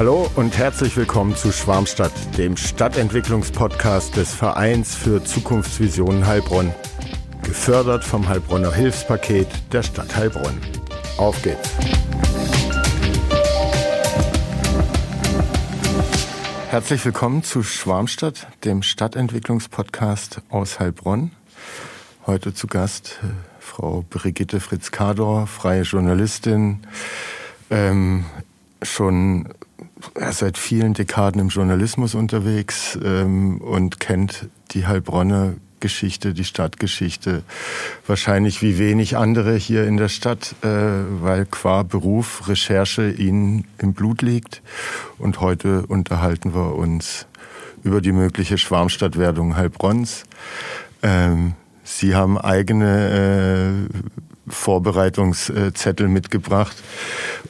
Hallo 0.00 0.30
und 0.34 0.56
herzlich 0.56 0.96
willkommen 0.96 1.36
zu 1.36 1.52
Schwarmstadt, 1.52 2.38
dem 2.38 2.56
Stadtentwicklungspodcast 2.56 4.16
des 4.16 4.32
Vereins 4.32 4.94
für 4.94 5.22
Zukunftsvisionen 5.22 6.26
Heilbronn. 6.26 6.72
Gefördert 7.42 8.02
vom 8.02 8.26
Heilbronner 8.26 8.72
Hilfspaket 8.72 9.46
der 9.74 9.82
Stadt 9.82 10.16
Heilbronn. 10.16 10.58
Auf 11.18 11.42
geht's! 11.42 11.68
Herzlich 16.70 17.04
willkommen 17.04 17.42
zu 17.42 17.62
Schwarmstadt, 17.62 18.46
dem 18.64 18.82
Stadtentwicklungspodcast 18.82 20.40
aus 20.48 20.80
Heilbronn. 20.80 21.32
Heute 22.26 22.54
zu 22.54 22.68
Gast 22.68 23.20
äh, 23.22 23.26
Frau 23.58 24.02
Brigitte 24.08 24.60
Fritz-Kador, 24.60 25.46
freie 25.46 25.82
Journalistin, 25.82 26.86
ähm, 27.68 28.24
schon 28.80 29.52
seit 30.30 30.58
vielen 30.58 30.94
Dekaden 30.94 31.40
im 31.40 31.48
Journalismus 31.48 32.14
unterwegs 32.14 32.98
ähm, 33.02 33.60
und 33.60 34.00
kennt 34.00 34.48
die 34.72 34.86
Heilbronner 34.86 35.54
Geschichte, 35.80 36.34
die 36.34 36.44
Stadtgeschichte 36.44 37.42
wahrscheinlich 38.06 38.62
wie 38.62 38.78
wenig 38.78 39.16
andere 39.16 39.56
hier 39.56 39.86
in 39.86 39.96
der 39.96 40.08
Stadt, 40.08 40.54
äh, 40.62 40.68
weil 40.68 41.46
qua 41.46 41.82
Beruf 41.82 42.48
Recherche 42.48 43.10
ihnen 43.10 43.66
im 43.78 43.94
Blut 43.94 44.22
liegt. 44.22 44.62
Und 45.18 45.40
heute 45.40 45.86
unterhalten 45.86 46.54
wir 46.54 46.74
uns 46.74 47.26
über 47.82 48.00
die 48.00 48.12
mögliche 48.12 48.58
Schwarmstadtwerdung 48.58 49.56
Heilbronns. 49.56 50.24
Ähm, 51.02 51.54
Sie 51.82 52.14
haben 52.14 52.38
eigene 52.38 53.88
äh, 53.90 54.29
Vorbereitungszettel 54.50 56.08
mitgebracht 56.08 56.76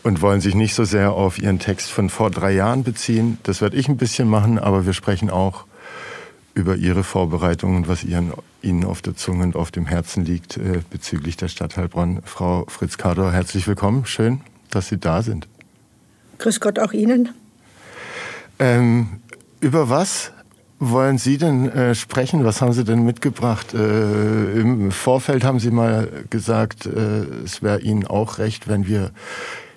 und 0.02 0.22
wollen 0.22 0.40
sich 0.40 0.54
nicht 0.54 0.74
so 0.74 0.84
sehr 0.84 1.12
auf 1.12 1.38
Ihren 1.38 1.58
Text 1.58 1.90
von 1.90 2.08
vor 2.08 2.30
drei 2.30 2.52
Jahren 2.52 2.84
beziehen. 2.84 3.38
Das 3.42 3.60
werde 3.60 3.76
ich 3.76 3.88
ein 3.88 3.96
bisschen 3.96 4.28
machen, 4.28 4.58
aber 4.58 4.86
wir 4.86 4.92
sprechen 4.92 5.30
auch 5.30 5.64
über 6.54 6.76
Ihre 6.76 7.04
Vorbereitungen, 7.04 7.88
was 7.88 8.04
Ihren, 8.04 8.32
Ihnen 8.62 8.84
auf 8.84 9.02
der 9.02 9.16
Zunge 9.16 9.44
und 9.44 9.56
auf 9.56 9.70
dem 9.70 9.86
Herzen 9.86 10.24
liegt 10.24 10.56
äh, 10.56 10.80
bezüglich 10.90 11.36
der 11.36 11.48
Stadt 11.48 11.76
Heilbronn. 11.76 12.20
Frau 12.24 12.66
Fritz-Kador, 12.68 13.32
herzlich 13.32 13.66
willkommen. 13.66 14.04
Schön, 14.06 14.40
dass 14.70 14.88
Sie 14.88 14.98
da 14.98 15.22
sind. 15.22 15.48
Grüß 16.38 16.60
Gott 16.60 16.78
auch 16.78 16.92
Ihnen. 16.92 17.30
Ähm, 18.58 19.20
über 19.60 19.88
was 19.88 20.32
wollen 20.80 21.18
Sie 21.18 21.36
denn 21.36 21.68
äh, 21.68 21.94
sprechen? 21.94 22.44
Was 22.44 22.62
haben 22.62 22.72
Sie 22.72 22.84
denn 22.84 23.04
mitgebracht? 23.04 23.74
Äh, 23.74 24.60
Im 24.60 24.90
Vorfeld 24.90 25.44
haben 25.44 25.60
Sie 25.60 25.70
mal 25.70 26.08
gesagt, 26.30 26.86
äh, 26.86 27.24
es 27.44 27.62
wäre 27.62 27.80
Ihnen 27.80 28.06
auch 28.06 28.38
recht, 28.38 28.66
wenn 28.66 28.86
wir 28.86 29.10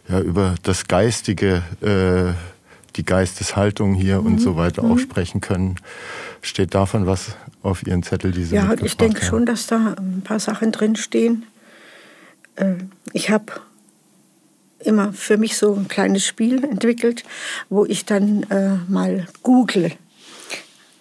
ja 0.08 0.22
über 0.22 0.56
das 0.64 0.88
Geistige, 0.88 1.62
äh, 1.82 2.34
die 2.96 3.04
Geisteshaltung 3.04 3.94
hier 3.94 4.22
mhm. 4.22 4.28
und 4.28 4.40
so 4.40 4.56
weiter 4.56 4.84
mhm. 4.84 4.94
auch 4.94 5.00
sprechen 5.00 5.42
können. 5.42 5.76
Steht 6.42 6.74
davon 6.74 7.06
was 7.06 7.36
auf 7.62 7.86
Ihren 7.86 8.04
Zettel? 8.04 8.32
Die 8.32 8.46
Sie 8.46 8.56
ja, 8.56 8.74
ich 8.82 8.96
denke 8.96 9.22
haben? 9.22 9.28
schon, 9.28 9.46
dass 9.46 9.68
da 9.68 9.96
ein 9.98 10.22
paar 10.24 10.40
Sachen 10.40 10.72
drinstehen. 10.72 11.44
Äh, 12.56 12.76
ich 13.12 13.30
habe 13.30 13.46
immer 14.80 15.12
für 15.12 15.38
mich 15.38 15.58
so 15.58 15.76
ein 15.76 15.90
kleines 15.90 16.26
Spiel 16.26 16.64
entwickelt, 16.64 17.24
wo 17.70 17.86
ich 17.86 18.06
dann 18.06 18.44
äh, 18.44 18.78
mal 18.88 19.28
google 19.42 19.92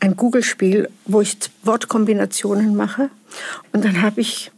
ein 0.03 0.17
Google-Spiel, 0.17 0.91
wo 1.05 1.21
ich 1.21 1.39
Wortkombinationen 1.63 2.75
mache. 2.75 3.09
Und 3.73 3.85
dann 3.85 4.03
habe 4.03 4.21
ich 4.21 4.51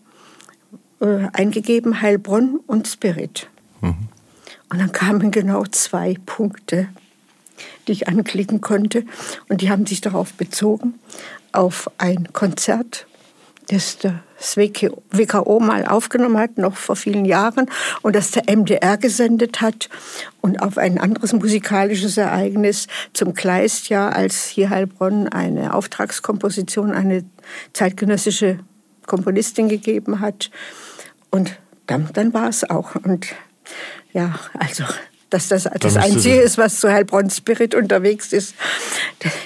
äh, 1.00 1.28
eingegeben 1.34 2.00
Heilbronn 2.00 2.60
und 2.66 2.88
Spirit. 2.88 3.48
Mhm. 3.82 4.08
Und 4.70 4.78
dann 4.78 4.90
kamen 4.92 5.30
genau 5.30 5.64
zwei 5.66 6.16
Punkte, 6.24 6.88
die 7.86 7.92
ich 7.92 8.08
anklicken 8.08 8.62
konnte. 8.62 9.04
Und 9.50 9.60
die 9.60 9.68
haben 9.68 9.84
sich 9.84 10.00
darauf 10.00 10.32
bezogen, 10.32 10.94
auf 11.52 11.90
ein 11.98 12.32
Konzert 12.32 13.06
das 13.68 13.98
das 13.98 14.56
WKO 14.56 15.60
mal 15.60 15.86
aufgenommen 15.86 16.38
hat, 16.38 16.58
noch 16.58 16.76
vor 16.76 16.96
vielen 16.96 17.24
Jahren, 17.24 17.70
und 18.02 18.14
das 18.14 18.30
der 18.32 18.44
MDR 18.54 18.98
gesendet 18.98 19.60
hat. 19.60 19.88
Und 20.40 20.60
auf 20.60 20.76
ein 20.76 20.98
anderes 20.98 21.32
musikalisches 21.32 22.16
Ereignis 22.16 22.86
zum 23.14 23.34
Kleistjahr, 23.34 24.14
als 24.14 24.46
hier 24.46 24.70
Heilbronn 24.70 25.28
eine 25.28 25.72
Auftragskomposition, 25.74 26.92
eine 26.92 27.24
zeitgenössische 27.72 28.58
Komponistin 29.06 29.68
gegeben 29.68 30.20
hat. 30.20 30.50
Und 31.30 31.58
dann, 31.86 32.08
dann 32.12 32.34
war 32.34 32.48
es 32.48 32.68
auch. 32.68 32.96
Und 32.96 33.26
ja, 34.12 34.38
also 34.58 34.84
dass 35.34 35.48
das 35.48 35.68
das 35.80 35.96
Einzige 35.96 36.36
ist, 36.36 36.58
was 36.58 36.78
zu 36.78 36.90
Heilbronn 36.90 37.28
Spirit 37.28 37.74
unterwegs 37.74 38.32
ist, 38.32 38.54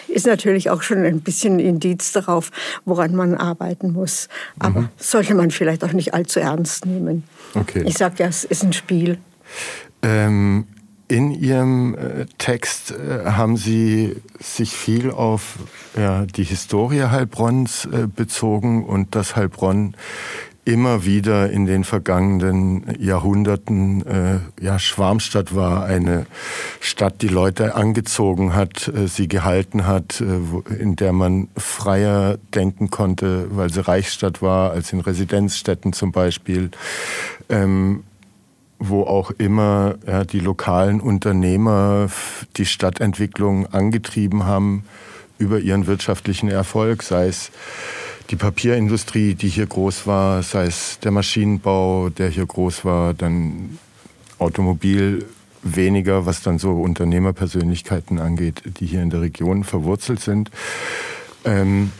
ist 0.08 0.26
natürlich 0.26 0.68
auch 0.68 0.82
schon 0.82 1.02
ein 1.04 1.20
bisschen 1.22 1.56
ein 1.56 1.60
Indiz 1.60 2.12
darauf, 2.12 2.50
woran 2.84 3.14
man 3.14 3.34
arbeiten 3.34 3.92
muss. 3.92 4.28
Aber 4.58 4.82
mhm. 4.82 4.88
sollte 4.98 5.34
man 5.34 5.50
vielleicht 5.50 5.82
auch 5.84 5.92
nicht 5.92 6.12
allzu 6.12 6.40
ernst 6.40 6.84
nehmen. 6.84 7.24
Okay. 7.54 7.84
Ich 7.86 7.96
sage 7.96 8.16
ja, 8.18 8.26
es 8.26 8.44
ist 8.44 8.62
ein 8.62 8.74
Spiel. 8.74 9.18
Ähm, 10.02 10.66
in 11.08 11.30
Ihrem 11.30 11.94
äh, 11.94 12.26
Text 12.36 12.90
äh, 12.90 13.30
haben 13.30 13.56
Sie 13.56 14.16
sich 14.38 14.72
viel 14.72 15.10
auf 15.10 15.54
ja, 15.96 16.26
die 16.26 16.44
Historie 16.44 17.04
Heilbronns 17.04 17.86
äh, 17.86 18.06
bezogen 18.14 18.84
und 18.84 19.14
dass 19.14 19.34
Heilbronn 19.34 19.96
immer 20.68 21.06
wieder 21.06 21.48
in 21.48 21.64
den 21.64 21.82
vergangenen 21.82 22.84
Jahrhunderten 23.00 24.04
äh, 24.06 24.38
ja 24.62 24.78
Schwarmstadt 24.78 25.54
war, 25.54 25.86
eine 25.86 26.26
Stadt, 26.78 27.22
die 27.22 27.28
Leute 27.28 27.74
angezogen 27.74 28.54
hat, 28.54 28.86
äh, 28.88 29.08
sie 29.08 29.28
gehalten 29.28 29.86
hat, 29.86 30.20
äh, 30.20 30.74
in 30.74 30.94
der 30.94 31.14
man 31.14 31.48
freier 31.56 32.36
denken 32.54 32.90
konnte, 32.90 33.46
weil 33.50 33.72
sie 33.72 33.80
Reichsstadt 33.80 34.42
war, 34.42 34.72
als 34.72 34.92
in 34.92 35.00
Residenzstädten 35.00 35.94
zum 35.94 36.12
Beispiel. 36.12 36.70
Ähm, 37.48 38.04
wo 38.80 39.02
auch 39.02 39.32
immer 39.32 39.96
ja, 40.06 40.22
die 40.22 40.38
lokalen 40.38 41.00
Unternehmer 41.00 42.08
die 42.56 42.66
Stadtentwicklung 42.66 43.66
angetrieben 43.66 44.44
haben 44.44 44.84
über 45.36 45.58
ihren 45.58 45.88
wirtschaftlichen 45.88 46.48
Erfolg, 46.48 47.02
sei 47.02 47.26
es 47.26 47.50
die 48.30 48.36
Papierindustrie, 48.36 49.34
die 49.34 49.48
hier 49.48 49.66
groß 49.66 50.06
war, 50.06 50.42
sei 50.42 50.64
es 50.64 50.98
der 51.00 51.10
Maschinenbau, 51.10 52.10
der 52.10 52.28
hier 52.28 52.46
groß 52.46 52.84
war, 52.84 53.14
dann 53.14 53.78
Automobil 54.38 55.24
weniger, 55.62 56.26
was 56.26 56.42
dann 56.42 56.58
so 56.58 56.80
Unternehmerpersönlichkeiten 56.82 58.18
angeht, 58.18 58.62
die 58.78 58.86
hier 58.86 59.02
in 59.02 59.10
der 59.10 59.22
Region 59.22 59.64
verwurzelt 59.64 60.20
sind. 60.20 60.50
Ähm, 61.44 61.92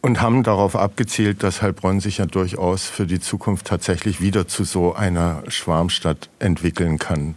und 0.00 0.20
haben 0.20 0.42
darauf 0.42 0.74
abgezielt, 0.74 1.44
dass 1.44 1.62
Heilbronn 1.62 2.00
sich 2.00 2.18
ja 2.18 2.26
durchaus 2.26 2.86
für 2.86 3.06
die 3.06 3.20
Zukunft 3.20 3.68
tatsächlich 3.68 4.20
wieder 4.20 4.48
zu 4.48 4.64
so 4.64 4.94
einer 4.94 5.44
Schwarmstadt 5.46 6.28
entwickeln 6.40 6.98
kann. 6.98 7.36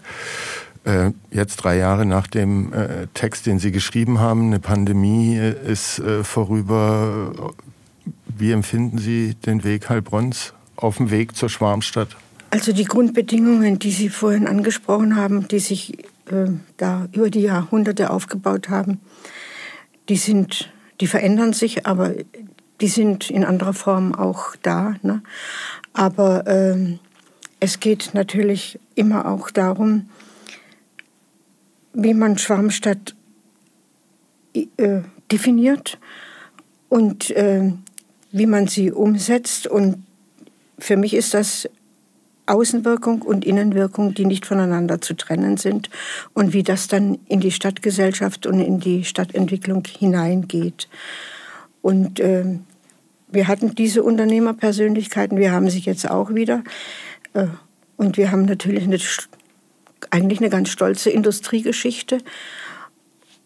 Äh, 0.85 1.12
jetzt 1.31 1.57
drei 1.57 1.78
Jahre 1.78 2.06
nach 2.06 2.28
dem 2.28 2.72
äh, 2.72 3.07
Text, 3.16 3.47
den 3.47 3.57
Sie 3.57 3.72
geschrieben 3.72 4.19
haben, 4.19 4.47
eine 4.47 4.59
Pandemie 4.59 5.35
äh, 5.35 5.72
ist 5.72 6.01
vorüber. 6.22 7.53
Wie 8.28 8.51
empfinden 8.51 9.00
Sie 9.00 9.34
den 9.34 9.63
Weg 9.63 9.90
Heilbronns 9.90 10.53
auf 10.75 10.97
dem 10.97 11.09
Weg 11.09 11.35
zur 11.35 11.50
Schwarmstadt? 11.50 12.16
Also 12.51 12.72
die 12.72 12.85
Grundbedingungen, 12.85 13.79
die 13.79 13.91
Sie 13.91 14.09
vorhin 14.09 14.47
angesprochen 14.47 15.16
haben, 15.16 15.47
die 15.47 15.59
sich 15.59 16.06
äh, 16.29 16.51
da 16.78 17.07
über 17.12 17.29
die 17.29 17.41
Jahrhunderte 17.41 18.12
aufgebaut 18.12 18.69
haben, 18.69 19.00
die 20.07 20.17
sind, 20.17 20.72
die 21.02 21.07
verändern 21.07 21.53
sich, 21.53 21.88
aber 21.88 22.12
die 22.79 22.88
sind 22.88 23.29
in 23.31 23.44
anderer 23.44 23.73
Form 23.73 24.13
auch 24.13 24.56
da. 24.62 24.96
Ne? 25.02 25.23
Aber 25.94 26.46
äh, 26.46 26.97
es 27.59 27.79
geht 27.79 28.12
natürlich 28.13 28.79
immer 28.94 29.25
auch 29.25 29.50
darum, 29.50 30.09
wie 31.96 32.14
man 32.14 32.38
Schwarmstadt 32.38 33.16
äh, 34.53 35.02
definiert 35.32 35.97
und 36.90 37.32
äh, 37.32 37.72
wie 38.32 38.46
man 38.46 38.68
sie 38.68 38.92
umsetzt. 38.92 39.68
Und 39.68 40.06
für 40.78 40.97
mich 40.97 41.14
ist 41.14 41.34
das 41.34 41.70
Außenwirkung 42.47 43.22
und 43.22 43.44
Innenwirkung, 43.46 44.14
die 44.14 44.26
nicht 44.26 44.46
voneinander 44.46 45.02
zu 45.02 45.16
trennen 45.16 45.58
sind 45.58 45.90
und 46.34 46.53
wie 46.53 46.64
das 46.64 46.88
dann 46.88 47.18
in 47.28 47.40
die 47.40 47.52
Stadtgesellschaft 47.52 48.46
und 48.46 48.59
in 48.59 48.80
die 48.80 49.03
Stadtentwicklung 49.03 49.84
hineingeht. 49.88 50.88
Und 51.82 52.20
äh, 52.20 52.59
wir 53.30 53.47
hatten 53.47 53.74
diese 53.74 54.03
Unternehmerpersönlichkeiten, 54.03 55.38
wir 55.38 55.52
haben 55.52 55.70
sie 55.70 55.80
jetzt 55.80 56.09
auch 56.09 56.36
wieder. 56.36 56.64
Äh, 57.34 57.47
und 57.97 58.18
wir 58.18 58.32
haben 58.32 58.46
natürlich 58.46 58.84
eine 58.84 59.00
eigentlich 60.09 60.40
eine 60.40 60.50
ganz 60.50 60.70
stolze 60.70 61.09
Industriegeschichte. 61.09 62.20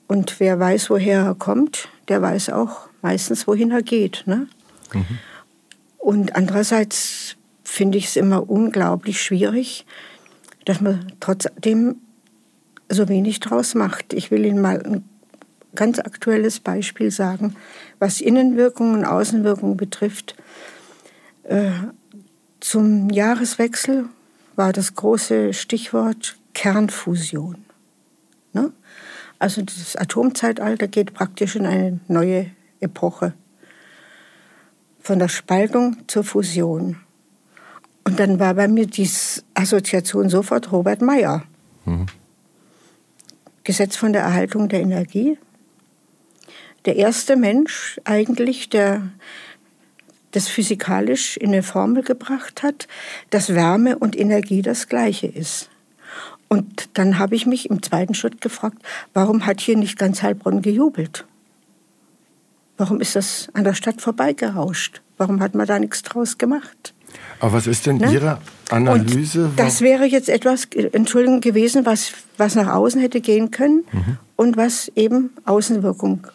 Und 0.08 0.40
wer 0.40 0.60
weiß, 0.60 0.90
woher 0.90 1.22
er 1.22 1.36
kommt, 1.36 1.90
der 2.08 2.22
weiß 2.22 2.50
auch 2.50 2.90
meistens, 3.02 3.48
wohin 3.48 3.72
er 3.72 3.84
geht. 3.84 4.24
Ne? 4.26 4.48
Mhm. 4.94 5.20
Und 5.98 6.36
andererseits 6.36 7.36
finde 7.64 7.98
ich 7.98 8.06
es 8.06 8.16
immer 8.16 8.50
unglaublich 8.50 9.22
schwierig, 9.22 9.86
dass 10.66 10.82
man 10.82 11.14
trotzdem 11.20 11.98
so 12.90 13.08
wenig 13.08 13.40
draus 13.40 13.76
macht. 13.76 14.14
Ich 14.14 14.32
will 14.32 14.46
Ihnen 14.46 14.62
mal 14.62 14.82
ein 14.82 15.04
ganz 15.76 16.00
aktuelles 16.00 16.60
Beispiel 16.60 17.12
sagen, 17.12 17.56
was 18.00 18.22
Innenwirkung 18.22 18.94
und 18.94 19.06
Außenwirkung 19.06 19.78
betrifft. 19.78 20.36
Äh, 21.44 21.72
zum 22.60 23.10
Jahreswechsel 23.12 24.06
war 24.56 24.74
das 24.74 24.96
große 24.96 25.54
Stichwort 25.54 26.39
Kernfusion. 26.60 27.64
Ne? 28.52 28.74
Also 29.40 29.62
das 29.62 29.96
Atomzeitalter 29.96 30.90
geht 30.90 31.14
praktisch 31.14 31.56
in 31.56 31.66
eine 31.66 32.02
neue 32.10 32.48
Epoche. 32.82 33.34
Von 35.00 35.20
der 35.20 35.30
Spaltung 35.30 35.96
zur 36.08 36.26
Fusion. 36.26 36.98
Und 38.04 38.20
dann 38.20 38.42
war 38.42 38.56
bei 38.56 38.68
mir 38.68 38.88
die 38.88 39.10
Assoziation 39.54 40.28
sofort 40.28 40.74
Robert 40.74 41.02
Meyer. 41.02 41.46
Mhm. 41.86 42.08
Gesetz 43.64 43.96
von 43.96 44.12
der 44.12 44.24
Erhaltung 44.24 44.68
der 44.68 44.82
Energie. 44.82 45.38
Der 46.84 46.98
erste 46.98 47.38
Mensch 47.38 48.02
eigentlich, 48.04 48.68
der 48.68 49.10
das 50.32 50.50
physikalisch 50.50 51.38
in 51.38 51.54
eine 51.54 51.64
Formel 51.64 52.04
gebracht 52.04 52.64
hat, 52.64 52.90
dass 53.30 53.56
Wärme 53.56 53.98
und 53.98 54.20
Energie 54.20 54.62
das 54.62 54.90
gleiche 54.90 55.28
ist. 55.28 55.70
Und 56.50 56.90
dann 56.98 57.20
habe 57.20 57.36
ich 57.36 57.46
mich 57.46 57.70
im 57.70 57.82
zweiten 57.82 58.16
Schritt 58.16 58.42
gefragt, 58.42 58.80
warum 59.14 59.46
hat 59.46 59.62
hier 59.62 59.78
nicht 59.78 59.98
ganz 59.98 60.24
Heilbronn 60.24 60.62
gejubelt? 60.62 61.26
Warum 62.78 63.00
ist 63.02 63.16
das 63.16 63.50
an 63.54 63.64
der 63.64 63.76
Stadt 63.76 64.02
vorbeigerauscht? 64.02 65.02
Warum 65.18 65.42
hat 65.42 65.54
man 65.54 65.68
da 65.68 65.80
nichts 65.80 66.02
draus 66.02 66.38
gemacht? 66.38 66.94
Aber 67.40 67.54
was 67.54 67.68
ist 67.68 67.86
denn 67.86 67.98
ne? 67.98 68.12
Ihre 68.12 68.40
Analyse? 68.70 69.46
Und 69.46 69.60
das 69.60 69.82
wäre 69.82 70.06
jetzt 70.06 70.30
etwas, 70.30 70.66
Entschuldigung, 70.66 71.42
gewesen, 71.42 71.86
was, 71.86 72.14
was 72.38 72.56
nach 72.56 72.68
außen 72.74 73.00
hätte 73.00 73.22
gehen 73.22 73.52
können 73.52 73.84
mhm. 73.92 74.18
und 74.36 74.58
was 74.58 74.92
eben 74.96 75.32
Außenwirkung 75.46 76.28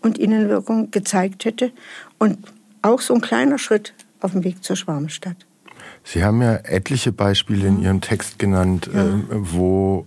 und 0.00 0.18
Innenwirkung 0.18 0.90
gezeigt 0.90 1.44
hätte. 1.44 1.70
Und 2.18 2.38
auch 2.82 3.00
so 3.00 3.14
ein 3.14 3.20
kleiner 3.20 3.58
Schritt 3.58 3.94
auf 4.20 4.32
dem 4.32 4.44
Weg 4.44 4.64
zur 4.64 4.76
Schwarmstadt. 4.76 5.36
Sie 6.10 6.24
haben 6.24 6.40
ja 6.40 6.54
etliche 6.54 7.12
Beispiele 7.12 7.68
in 7.68 7.82
Ihrem 7.82 8.00
Text 8.00 8.38
genannt, 8.38 8.88
ja. 8.90 9.04
äh, 9.04 9.10
wo 9.30 10.06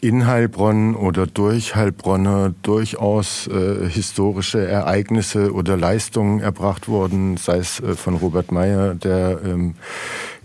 in 0.00 0.26
Heilbronn 0.26 0.94
oder 0.94 1.26
durch 1.26 1.76
Heilbronner 1.76 2.54
durchaus 2.62 3.46
äh, 3.46 3.86
historische 3.86 4.66
Ereignisse 4.66 5.52
oder 5.52 5.76
Leistungen 5.76 6.40
erbracht 6.40 6.88
wurden, 6.88 7.36
sei 7.36 7.58
es 7.58 7.80
äh, 7.80 7.96
von 7.96 8.14
Robert 8.14 8.50
Meyer, 8.50 8.94
der 8.94 9.38
ähm, 9.44 9.74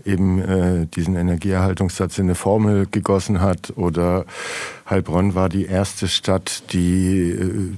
eben 0.04 0.42
äh, 0.42 0.86
diesen 0.86 1.16
Energieerhaltungssatz 1.16 2.18
in 2.18 2.26
eine 2.26 2.34
Formel 2.34 2.86
gegossen 2.90 3.40
hat, 3.40 3.72
oder 3.76 4.26
Heilbronn 4.90 5.34
war 5.34 5.48
die 5.48 5.64
erste 5.64 6.06
Stadt, 6.06 6.64
die 6.74 7.30
äh, 7.30 7.72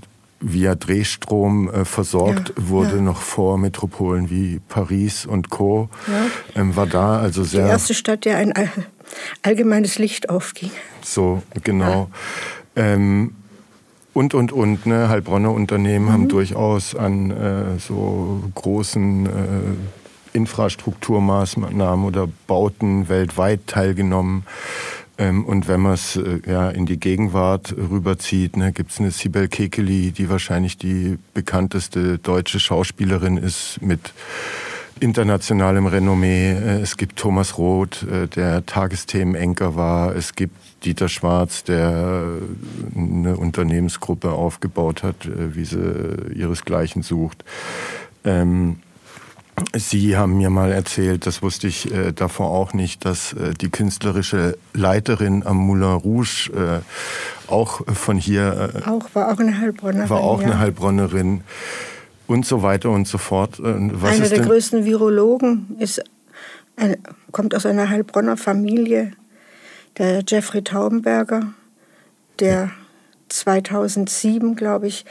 via 0.44 0.74
Drehstrom 0.74 1.70
äh, 1.70 1.84
versorgt 1.84 2.52
ja, 2.56 2.68
wurde, 2.68 2.96
ja. 2.96 3.02
noch 3.02 3.20
vor 3.20 3.58
Metropolen 3.58 4.30
wie 4.30 4.60
Paris 4.68 5.26
und 5.26 5.50
Co. 5.50 5.88
Ja. 6.06 6.60
Ähm, 6.60 6.76
war 6.76 6.86
da 6.86 7.18
also 7.18 7.44
sehr. 7.44 7.64
Die 7.64 7.70
erste 7.70 7.94
Stadt, 7.94 8.24
der 8.24 8.36
ein 8.36 8.52
allgemeines 9.42 9.98
Licht 9.98 10.28
aufging. 10.28 10.70
So, 11.02 11.42
genau. 11.62 12.08
Ähm, 12.76 13.34
und, 14.12 14.34
und, 14.34 14.52
und, 14.52 14.86
ne? 14.86 15.08
Heilbronner 15.08 15.50
Unternehmen 15.50 16.06
mhm. 16.06 16.12
haben 16.12 16.28
durchaus 16.28 16.94
an 16.94 17.30
äh, 17.30 17.78
so 17.78 18.42
großen 18.54 19.26
äh, 19.26 19.28
Infrastrukturmaßnahmen 20.34 22.04
oder 22.04 22.28
Bauten 22.46 23.08
weltweit 23.08 23.66
teilgenommen. 23.66 24.44
Ähm, 25.16 25.44
und 25.44 25.68
wenn 25.68 25.80
man 25.80 25.94
es 25.94 26.16
äh, 26.16 26.40
ja, 26.46 26.70
in 26.70 26.86
die 26.86 26.98
Gegenwart 26.98 27.74
rüberzieht, 27.76 28.56
ne, 28.56 28.72
gibt 28.72 28.90
es 28.90 29.00
eine 29.00 29.10
Sibel 29.10 29.48
Kekeli, 29.48 30.10
die 30.12 30.28
wahrscheinlich 30.28 30.76
die 30.76 31.18
bekannteste 31.34 32.18
deutsche 32.18 32.58
Schauspielerin 32.58 33.36
ist 33.36 33.80
mit 33.80 34.12
internationalem 34.98 35.86
Renommee. 35.86 36.52
Äh, 36.52 36.80
es 36.80 36.96
gibt 36.96 37.16
Thomas 37.16 37.58
Roth, 37.58 38.02
äh, 38.02 38.26
der 38.26 38.66
Tagesthemenenker 38.66 39.76
war. 39.76 40.16
Es 40.16 40.34
gibt 40.34 40.56
Dieter 40.84 41.08
Schwarz, 41.08 41.64
der 41.64 42.26
eine 42.94 43.36
Unternehmensgruppe 43.38 44.32
aufgebaut 44.32 45.02
hat, 45.02 45.16
wie 45.26 45.64
sie 45.64 46.34
ihresgleichen 46.34 47.02
sucht. 47.02 47.42
Ähm, 48.24 48.80
Sie 49.76 50.16
haben 50.16 50.36
mir 50.36 50.50
mal 50.50 50.72
erzählt, 50.72 51.26
das 51.26 51.42
wusste 51.42 51.68
ich 51.68 51.92
äh, 51.92 52.12
davor 52.12 52.50
auch 52.50 52.72
nicht, 52.72 53.04
dass 53.04 53.32
äh, 53.34 53.54
die 53.54 53.70
künstlerische 53.70 54.56
Leiterin 54.72 55.46
am 55.46 55.58
Moulin 55.58 55.92
Rouge 55.92 56.50
äh, 56.54 57.50
auch 57.50 57.82
von 57.94 58.18
hier 58.18 58.72
äh, 58.74 58.88
auch 58.88 59.06
war 59.14 59.32
auch 59.32 59.38
eine 59.38 59.60
Heilbronnerin 59.60 60.10
war 60.10 60.20
auch 60.20 60.40
ja. 60.40 60.46
eine 60.46 60.58
Heilbronnerin 60.58 61.42
und 62.26 62.46
so 62.46 62.62
weiter 62.62 62.90
und 62.90 63.06
so 63.06 63.18
fort. 63.18 63.60
Äh, 63.60 63.74
was 63.92 64.16
Einer 64.16 64.28
der 64.28 64.38
denn? 64.38 64.48
größten 64.48 64.84
Virologen 64.84 65.76
ist 65.78 66.02
ein, 66.76 66.96
kommt 67.32 67.54
aus 67.54 67.66
einer 67.66 67.88
Heilbronner 67.88 68.36
Familie, 68.36 69.12
der 69.98 70.24
Jeffrey 70.26 70.62
Taubenberger, 70.62 71.52
der 72.40 72.70
2007, 73.28 74.56
glaube 74.56 74.88
ich, 74.88 75.04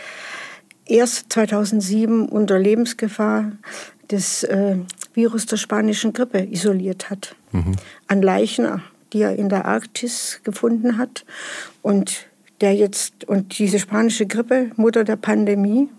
erst 0.86 1.31
2007 1.31 2.28
unter 2.28 2.60
Lebensgefahr 2.60 3.51
das 4.13 4.44
äh, 4.44 4.77
Virus 5.13 5.45
der 5.45 5.57
spanischen 5.57 6.13
Grippe 6.13 6.39
isoliert 6.39 7.10
hat. 7.10 7.36
Mhm. 7.51 7.75
An 8.07 8.21
Leichen, 8.21 8.81
die 9.12 9.21
er 9.21 9.36
in 9.36 9.50
der 9.50 9.65
Arktis 9.65 10.39
gefunden 10.44 10.98
hat. 10.98 11.25
Und 11.81 12.27
der 12.62 12.75
jetzt, 12.75 13.27
und 13.27 13.57
diese 13.57 13.80
spanische 13.80 14.25
Grippe, 14.25 14.71
Mutter 14.75 15.04
der 15.04 15.15
Pandemie, 15.15 15.89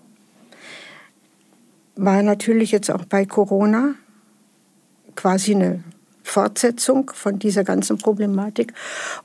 war 1.96 2.22
natürlich 2.22 2.72
jetzt 2.72 2.90
auch 2.90 3.04
bei 3.04 3.24
Corona 3.24 3.94
quasi 5.14 5.54
eine 5.54 5.84
Fortsetzung 6.22 7.10
von 7.14 7.38
dieser 7.38 7.64
ganzen 7.64 7.98
Problematik. 7.98 8.72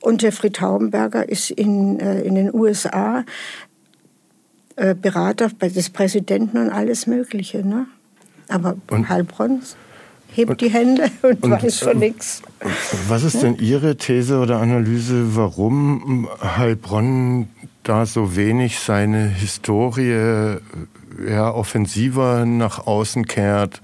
Und 0.02 0.22
Jeffrey 0.22 0.52
Taubenberger 0.52 1.28
ist 1.30 1.50
in, 1.50 2.00
äh, 2.00 2.22
in 2.22 2.36
den 2.36 2.54
USA 2.54 3.24
äh, 4.76 4.94
Berater 4.94 5.50
des 5.50 5.90
Präsidenten 5.90 6.58
und 6.58 6.70
alles 6.70 7.08
Mögliche. 7.08 7.66
Ne? 7.66 7.88
Aber 8.50 8.76
und, 8.90 9.10
Heilbronn 9.10 9.62
hebt 10.32 10.52
und, 10.52 10.62
die 10.62 10.70
Hände 10.70 11.10
und, 11.22 11.44
und 11.44 11.52
weiß 11.52 11.80
von 11.80 11.98
nichts. 11.98 12.42
Was 13.08 13.24
ist 13.24 13.42
denn 13.42 13.58
Ihre 13.58 13.96
These 13.96 14.40
oder 14.40 14.60
Analyse, 14.60 15.36
warum 15.36 16.28
Heilbronn 16.42 17.48
da 17.84 18.06
so 18.06 18.36
wenig 18.36 18.80
seine 18.80 19.28
Historie 19.28 20.58
ja, 21.28 21.52
offensiver 21.52 22.46
nach 22.46 22.86
außen 22.86 23.26
kehrt, 23.26 23.82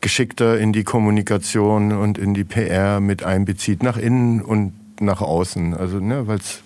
geschickter 0.00 0.58
in 0.58 0.72
die 0.72 0.84
Kommunikation 0.84 1.92
und 1.92 2.18
in 2.18 2.34
die 2.34 2.44
PR 2.44 3.00
mit 3.00 3.22
einbezieht, 3.22 3.82
nach 3.82 3.96
innen 3.96 4.42
und 4.42 4.72
nach 5.00 5.20
außen? 5.20 5.74
Also, 5.74 6.00
ne, 6.00 6.26
weil 6.26 6.38
es 6.38 6.62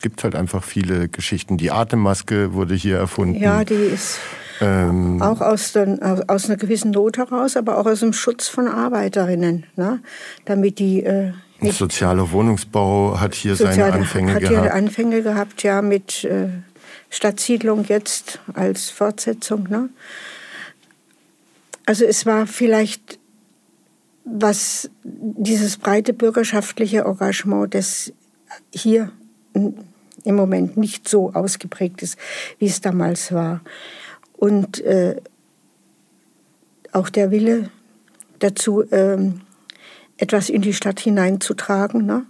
gibt 0.00 0.24
halt 0.24 0.34
einfach 0.34 0.62
viele 0.62 1.08
Geschichten. 1.08 1.56
Die 1.56 1.70
Atemmaske 1.70 2.54
wurde 2.54 2.74
hier 2.74 2.98
erfunden. 2.98 3.40
Ja, 3.40 3.64
die 3.64 3.74
ist 3.74 4.18
ähm, 4.60 5.20
auch 5.20 5.40
aus, 5.40 5.72
den, 5.72 6.02
aus, 6.02 6.46
einer 6.46 6.56
gewissen 6.56 6.92
Not 6.92 7.18
heraus, 7.18 7.56
aber 7.56 7.78
auch 7.78 7.86
aus 7.86 8.00
dem 8.00 8.12
Schutz 8.12 8.48
von 8.48 8.68
Arbeiterinnen, 8.68 9.66
ne? 9.76 10.00
damit 10.44 10.78
die 10.78 11.02
äh, 11.02 11.32
Sozialer 11.60 12.30
Wohnungsbau 12.30 13.18
hat 13.18 13.34
hier 13.34 13.56
Soziale, 13.56 13.76
seine 13.76 13.92
Anfänge 13.94 14.34
hat 14.34 14.40
gehabt. 14.40 14.56
Hat 14.56 14.62
hier 14.64 14.74
Anfänge 14.74 15.22
gehabt, 15.22 15.62
ja, 15.62 15.82
mit 15.82 16.24
äh, 16.24 16.48
Stadtsiedlung 17.08 17.84
jetzt 17.84 18.40
als 18.52 18.90
Fortsetzung. 18.90 19.68
Ne? 19.68 19.88
Also 21.86 22.04
es 22.04 22.26
war 22.26 22.46
vielleicht 22.46 23.18
was 24.24 24.90
dieses 25.02 25.76
breite 25.76 26.14
bürgerschaftliche 26.14 27.00
Engagement, 27.00 27.74
das 27.74 28.12
hier 28.72 29.12
im 29.54 30.34
Moment 30.34 30.76
nicht 30.76 31.08
so 31.08 31.32
ausgeprägt 31.32 32.02
ist, 32.02 32.18
wie 32.58 32.66
es 32.66 32.80
damals 32.80 33.32
war 33.32 33.60
und 34.36 34.80
äh, 34.82 35.16
auch 36.92 37.08
der 37.08 37.30
Wille 37.30 37.70
dazu, 38.38 38.84
ähm, 38.90 39.40
etwas 40.16 40.48
in 40.48 40.62
die 40.62 40.74
Stadt 40.74 41.00
hineinzutragen. 41.00 42.06
Ne? 42.06 42.24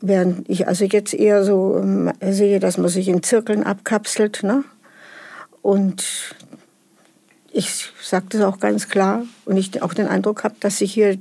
Während 0.00 0.48
ich 0.48 0.68
also 0.68 0.84
jetzt 0.84 1.14
eher 1.14 1.44
so 1.44 1.78
ähm, 1.78 2.12
sehe, 2.20 2.60
dass 2.60 2.78
man 2.78 2.88
sich 2.88 3.08
in 3.08 3.22
Zirkeln 3.22 3.62
abkapselt. 3.62 4.42
Ne? 4.42 4.64
Und 5.62 6.34
ich 7.52 7.90
sage 8.02 8.26
das 8.30 8.42
auch 8.42 8.60
ganz 8.60 8.88
klar 8.88 9.24
und 9.44 9.56
ich 9.56 9.82
auch 9.82 9.94
den 9.94 10.08
Eindruck 10.08 10.44
habe, 10.44 10.56
dass 10.60 10.78
sich 10.78 10.92
hier 10.92 11.18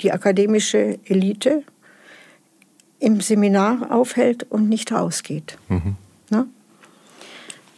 die 0.00 0.12
akademische 0.12 0.98
Elite 1.04 1.64
im 3.00 3.20
Seminar 3.20 3.90
aufhält 3.90 4.46
und 4.50 4.68
nicht 4.68 4.92
rausgeht. 4.92 5.58
Mhm. 5.68 5.96
Ne? 6.30 6.46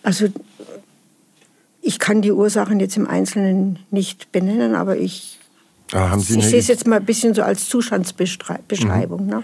Also 0.02 0.28
ich 1.82 1.98
kann 1.98 2.22
die 2.22 2.32
Ursachen 2.32 2.80
jetzt 2.80 2.96
im 2.96 3.06
Einzelnen 3.06 3.78
nicht 3.90 4.32
benennen, 4.32 4.74
aber 4.74 4.96
ich, 4.96 5.38
ah, 5.92 6.16
ich 6.16 6.24
sehe 6.24 6.58
es 6.58 6.68
jetzt 6.68 6.86
mal 6.86 6.96
ein 6.96 7.04
bisschen 7.04 7.34
so 7.34 7.42
als 7.42 7.68
Zustandsbeschreibung. 7.68 9.24
Mhm. 9.24 9.30
Ne? 9.30 9.42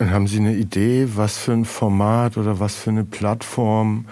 haben 0.00 0.28
Sie 0.28 0.38
eine 0.38 0.54
Idee, 0.54 1.08
was 1.14 1.38
für 1.38 1.52
ein 1.52 1.64
Format 1.64 2.36
oder 2.36 2.60
was 2.60 2.76
für 2.76 2.90
eine 2.90 3.02
Plattform 3.02 4.04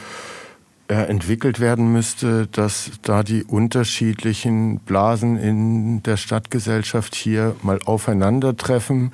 entwickelt 0.89 1.59
werden 1.59 1.93
müsste, 1.93 2.47
dass 2.47 2.93
da 3.03 3.23
die 3.23 3.43
unterschiedlichen 3.45 4.79
Blasen 4.79 5.37
in 5.37 6.03
der 6.05 6.17
Stadtgesellschaft 6.17 7.15
hier 7.15 7.57
mal 7.63 7.81
aufeinandertreffen. 7.85 9.13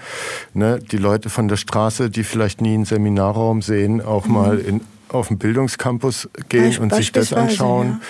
Ne? 0.53 0.79
Die 0.79 0.99
Leute 0.99 1.31
von 1.31 1.49
der 1.49 1.57
Straße, 1.57 2.11
die 2.11 2.25
vielleicht 2.25 2.61
nie 2.61 2.75
einen 2.75 2.85
Seminarraum 2.85 3.63
sehen, 3.63 4.03
auch 4.03 4.27
mhm. 4.27 4.33
mal 4.33 4.59
in, 4.59 4.81
auf 5.09 5.29
den 5.29 5.39
Bildungscampus 5.39 6.29
gehen 6.49 6.79
und 6.79 6.95
sich 6.95 7.13
das 7.13 7.33
anschauen. 7.33 7.89
Ja. 7.89 8.01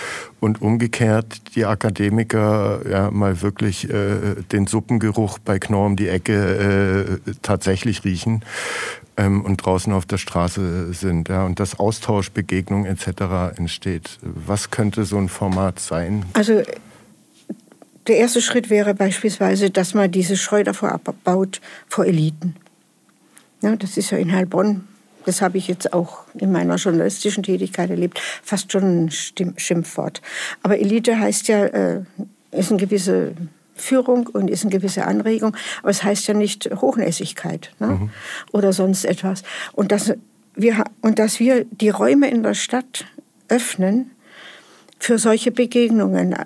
Und 0.41 0.61
umgekehrt 0.61 1.55
die 1.55 1.65
Akademiker 1.65 2.81
ja 2.89 3.11
mal 3.13 3.43
wirklich 3.43 3.89
äh, 3.89 4.43
den 4.51 4.67
Suppengeruch 4.67 5.39
bei 5.39 5.61
Knorr 5.61 5.87
um 5.87 5.97
die 5.97 6.09
Ecke 6.09 7.19
äh, 7.25 7.31
tatsächlich 7.43 8.05
riechen 8.05 8.43
und 9.17 9.57
draußen 9.59 9.93
auf 9.93 10.07
der 10.07 10.19
Straße 10.19 10.93
sind 10.93 11.29
ja, 11.29 11.45
und 11.45 11.61
dass 11.61 11.79
Austausch, 11.79 12.31
Begegnung 12.31 12.87
etc. 12.87 13.57
entsteht. 13.57 14.19
Was 14.23 14.71
könnte 14.71 15.05
so 15.05 15.19
ein 15.19 15.29
Format 15.29 15.81
sein? 15.81 16.25
Also 16.33 16.63
der 18.07 18.17
erste 18.17 18.41
Schritt 18.41 18.71
wäre 18.71 18.95
beispielsweise, 18.95 19.71
dass 19.71 19.95
man 19.95 20.11
diese 20.11 20.37
Scheu 20.37 20.65
davor 20.65 20.93
abbaut 20.93 21.61
vor 21.89 22.07
Eliten. 22.07 22.57
Ja, 23.61 23.77
das 23.77 23.97
ist 23.97 24.11
ja 24.11 24.19
in 24.19 24.33
Heilbronn, 24.33 24.89
das 25.25 25.41
habe 25.41 25.59
ich 25.59 25.69
jetzt 25.69 25.93
auch 25.93 26.25
in 26.35 26.51
meiner 26.51 26.77
journalistischen 26.77 27.43
Tätigkeit 27.43 27.91
erlebt, 27.91 28.21
fast 28.43 28.73
schon 28.73 29.05
ein 29.05 29.11
Schimpfwort. 29.11 30.21
Aber 30.63 30.79
Elite 30.79 31.19
heißt 31.19 31.49
ja, 31.49 31.65
äh, 31.67 32.03
ist 32.51 32.71
eine 32.71 32.81
gewisse 32.81 33.35
Führung 33.75 34.27
und 34.27 34.51
ist 34.51 34.63
eine 34.63 34.71
gewisse 34.71 35.07
Anregung, 35.07 35.57
aber 35.81 35.91
es 35.91 36.03
heißt 36.03 36.27
ja 36.29 36.35
nicht 36.35 36.71
Hochnäsigkeit 36.75 37.73
ne? 37.79 37.87
mhm. 37.87 38.11
oder 38.53 38.73
sonst 38.73 39.05
etwas. 39.05 39.43
Und 39.73 39.93
dass, 39.93 40.15
wir, 40.55 40.85
und 41.01 41.19
dass 41.19 41.41
wir 41.41 41.65
die 41.65 41.89
Räume 41.89 42.31
in 42.31 42.43
der 42.43 42.55
Stadt 42.55 43.07
öffnen 43.49 44.11
für 44.99 45.19
solche 45.19 45.51
Begegnungen. 45.51 46.37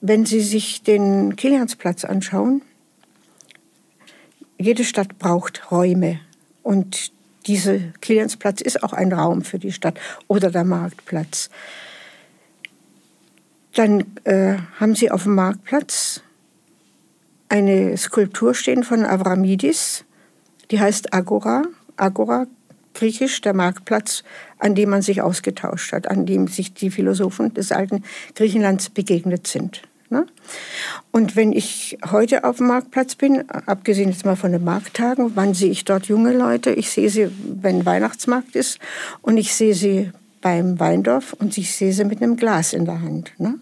Wenn 0.00 0.26
Sie 0.26 0.40
sich 0.40 0.82
den 0.82 1.36
Kiliansplatz 1.36 2.04
anschauen, 2.04 2.62
jede 4.58 4.84
Stadt 4.84 5.18
braucht 5.18 5.70
Räume 5.70 6.20
und 6.62 7.12
dieser 7.46 7.78
Kiliansplatz 8.00 8.60
ist 8.60 8.82
auch 8.82 8.92
ein 8.92 9.12
Raum 9.12 9.42
für 9.42 9.58
die 9.58 9.72
Stadt 9.72 9.98
oder 10.28 10.50
der 10.50 10.64
Marktplatz. 10.64 11.50
Dann 13.74 14.04
äh, 14.24 14.56
haben 14.78 14.94
Sie 14.94 15.10
auf 15.10 15.24
dem 15.24 15.34
Marktplatz 15.34 16.22
eine 17.54 17.96
Skulptur 17.96 18.52
stehen 18.52 18.82
von 18.82 19.04
Avramidis, 19.04 20.04
die 20.72 20.80
heißt 20.80 21.14
Agora. 21.14 21.62
Agora, 21.96 22.48
griechisch, 22.94 23.40
der 23.42 23.54
Marktplatz, 23.54 24.24
an 24.58 24.74
dem 24.74 24.90
man 24.90 25.02
sich 25.02 25.22
ausgetauscht 25.22 25.92
hat, 25.92 26.10
an 26.10 26.26
dem 26.26 26.48
sich 26.48 26.74
die 26.74 26.90
Philosophen 26.90 27.54
des 27.54 27.70
alten 27.70 28.02
Griechenlands 28.34 28.90
begegnet 28.90 29.46
sind. 29.46 29.82
Ne? 30.10 30.26
Und 31.12 31.36
wenn 31.36 31.52
ich 31.52 31.96
heute 32.10 32.42
auf 32.42 32.56
dem 32.56 32.66
Marktplatz 32.66 33.14
bin, 33.14 33.48
abgesehen 33.48 34.10
jetzt 34.10 34.24
mal 34.24 34.34
von 34.34 34.50
den 34.50 34.64
Markttagen, 34.64 35.36
wann 35.36 35.54
sehe 35.54 35.70
ich 35.70 35.84
dort 35.84 36.06
junge 36.06 36.36
Leute? 36.36 36.72
Ich 36.72 36.90
sehe 36.90 37.08
sie, 37.08 37.30
wenn 37.38 37.86
Weihnachtsmarkt 37.86 38.56
ist, 38.56 38.80
und 39.22 39.36
ich 39.36 39.54
sehe 39.54 39.74
sie 39.76 40.10
beim 40.40 40.80
Weindorf 40.80 41.34
und 41.34 41.56
ich 41.56 41.72
sehe 41.76 41.92
sie 41.92 42.04
mit 42.04 42.20
einem 42.20 42.34
Glas 42.34 42.72
in 42.72 42.84
der 42.84 43.00
Hand. 43.00 43.32
Ne? 43.38 43.60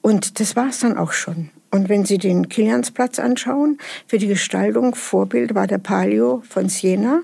Und 0.00 0.40
das 0.40 0.56
war 0.56 0.70
es 0.70 0.80
dann 0.80 0.98
auch 0.98 1.12
schon. 1.12 1.50
Und 1.70 1.88
wenn 1.88 2.04
Sie 2.04 2.18
den 2.18 2.48
Kiliansplatz 2.48 3.18
anschauen, 3.18 3.78
für 4.06 4.18
die 4.18 4.26
Gestaltung 4.26 4.94
Vorbild 4.94 5.54
war 5.54 5.66
der 5.66 5.78
Palio 5.78 6.42
von 6.48 6.68
Siena 6.68 7.22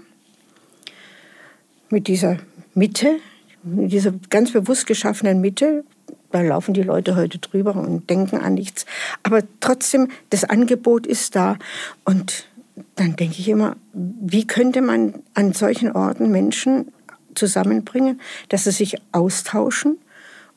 mit 1.90 2.06
dieser 2.06 2.38
Mitte, 2.74 3.16
mit 3.64 3.90
dieser 3.90 4.12
ganz 4.30 4.52
bewusst 4.52 4.86
geschaffenen 4.86 5.40
Mitte. 5.40 5.84
Da 6.30 6.42
laufen 6.42 6.74
die 6.74 6.82
Leute 6.82 7.16
heute 7.16 7.38
drüber 7.38 7.74
und 7.74 8.08
denken 8.08 8.38
an 8.38 8.54
nichts. 8.54 8.86
Aber 9.22 9.42
trotzdem, 9.60 10.08
das 10.30 10.44
Angebot 10.44 11.06
ist 11.06 11.34
da. 11.34 11.58
Und 12.04 12.46
dann 12.94 13.16
denke 13.16 13.36
ich 13.38 13.48
immer, 13.48 13.76
wie 13.92 14.46
könnte 14.46 14.82
man 14.82 15.14
an 15.34 15.54
solchen 15.54 15.90
Orten 15.92 16.30
Menschen 16.30 16.92
zusammenbringen, 17.34 18.20
dass 18.48 18.64
sie 18.64 18.72
sich 18.72 18.96
austauschen? 19.12 19.98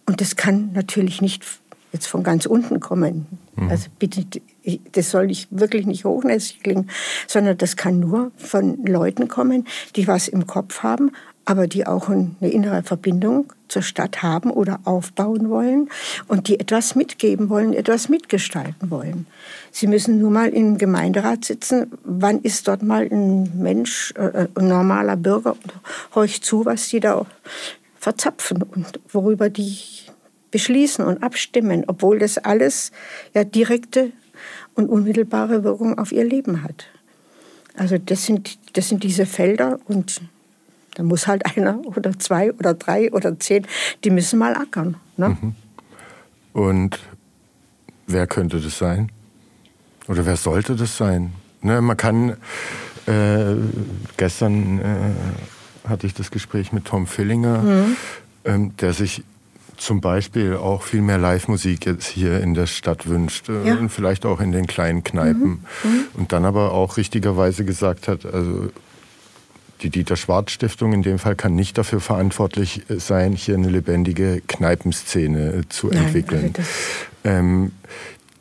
Und 0.05 0.22
das 0.22 0.36
kann 0.36 0.72
natürlich 0.74 1.22
nicht 1.22 1.43
jetzt 1.91 2.08
von 2.08 2.24
ganz 2.24 2.46
unten 2.46 2.79
kommen. 2.79 3.27
Mhm. 3.55 3.69
Also 3.69 3.88
bitte, 3.98 4.25
das 4.91 5.12
soll 5.12 5.27
nicht, 5.27 5.48
wirklich 5.51 5.86
nicht 5.86 6.05
hochnäsig 6.05 6.62
klingen, 6.62 6.89
sondern 7.27 7.58
das 7.58 7.75
kann 7.75 8.00
nur 8.00 8.31
von 8.38 8.86
Leuten 8.86 9.27
kommen, 9.27 9.65
die 9.96 10.08
was 10.08 10.27
im 10.27 10.48
Kopf 10.48 10.84
haben, 10.84 11.12
aber 11.46 11.65
die 11.65 11.88
auch 11.88 12.10
eine 12.10 12.36
innere 12.41 12.84
Verbindung 12.84 13.51
zur 13.69 13.81
Stadt 13.81 14.22
haben 14.22 14.51
oder 14.51 14.79
aufbauen 14.84 15.50
wollen 15.50 15.89
und 16.27 16.48
die 16.48 16.60
etwas 16.60 16.96
mitgeben 16.96 17.50
wollen, 17.50 17.74
etwas 17.74 18.08
mitgestalten 18.08 18.91
wollen. 18.91 19.25
Sie 19.72 19.88
müssen 19.88 20.19
nur 20.19 20.29
mal 20.29 20.50
im 20.50 20.77
Gemeinderat 20.77 21.46
sitzen. 21.46 21.91
Wann 22.03 22.39
ist 22.41 22.67
dort 22.67 22.84
mal 22.84 23.08
ein 23.10 23.51
Mensch, 23.60 24.13
äh, 24.15 24.48
ein 24.53 24.67
normaler 24.67 25.15
Bürger, 25.15 25.55
horcht 26.13 26.46
zu, 26.46 26.65
was 26.65 26.88
die 26.89 27.00
da 27.00 27.25
verzapfen 27.98 28.63
und 28.63 29.00
worüber 29.12 29.50
die 29.50 29.79
beschließen 30.51 31.06
und 31.06 31.24
abstimmen, 31.24 31.84
obwohl 31.88 32.20
das 32.20 32.38
alles 32.38 32.91
ja 33.34 33.44
direkte 33.44 34.12
und 34.75 34.89
unmittelbare 34.89 35.63
Wirkung 35.63 35.98
auf 35.98 36.12
ihr 36.12 36.24
Leben 36.24 36.63
hat. 36.63 36.86
Also 37.75 37.98
das 37.98 38.25
sind, 38.25 38.58
das 38.75 38.89
sind 38.89 39.03
diese 39.03 39.25
Felder 39.25 39.79
und 39.86 40.22
da 40.96 41.03
muss 41.03 41.27
halt 41.27 41.46
einer 41.58 41.79
oder 41.86 42.18
zwei 42.20 42.51
oder 42.51 42.74
drei 42.74 43.12
oder 43.12 43.39
zehn, 43.39 43.65
die 44.03 44.10
müssen 44.10 44.39
mal 44.39 44.56
ackern. 44.56 44.98
Ne? 45.18 45.38
Mhm. 45.41 45.56
Und 46.53 47.00
wer 48.08 48.27
könnte 48.27 48.60
das 48.60 48.77
sein? 48.77 49.12
Oder 50.08 50.25
wer 50.25 50.36
sollte 50.36 50.75
das 50.75 50.98
sein? 50.98 51.34
Ne, 51.62 51.82
man 51.82 51.96
kann, 51.96 52.38
äh, 53.06 53.56
gestern 54.18 54.79
äh, 54.79 55.88
hatte 55.88 56.08
ich 56.08 56.13
das 56.13 56.32
Gespräch 56.32 56.72
mit 56.72 56.86
Tom 56.86 57.06
Fillinger, 57.06 57.60
mhm. 57.60 57.98
ähm, 58.46 58.77
der 58.77 58.94
sich 58.94 59.24
zum 59.79 60.01
Beispiel 60.01 60.55
auch 60.55 60.83
viel 60.83 61.01
mehr 61.01 61.17
Live-Musik 61.17 61.86
jetzt 61.86 62.07
hier 62.07 62.41
in 62.41 62.53
der 62.53 62.67
Stadt 62.67 63.07
wünscht 63.07 63.50
äh, 63.50 63.67
ja. 63.67 63.75
und 63.75 63.89
vielleicht 63.89 64.25
auch 64.25 64.39
in 64.39 64.51
den 64.51 64.67
kleinen 64.67 65.03
Kneipen. 65.03 65.65
Mhm. 65.83 65.89
Mhm. 65.89 66.05
Und 66.15 66.33
dann 66.33 66.45
aber 66.45 66.74
auch 66.74 66.98
richtigerweise 66.98 67.65
gesagt 67.65 68.07
hat, 68.07 68.25
also 68.25 68.69
die 69.81 69.89
Dieter 69.89 70.17
Schwarz 70.17 70.51
Stiftung 70.51 70.91
in 70.93 71.03
dem 71.03 71.19
Fall 71.19 71.36
kann 71.36 71.55
nicht 71.55 71.77
dafür 71.77 72.01
verantwortlich 72.01 72.83
sein, 72.89 73.33
hier 73.33 73.55
eine 73.55 73.69
lebendige 73.69 74.41
Kneipenszene 74.48 75.53
äh, 75.53 75.69
zu 75.69 75.88
Nein, 75.88 76.05
entwickeln. 76.05 76.53
Also 76.57 76.69
ähm, 77.24 77.71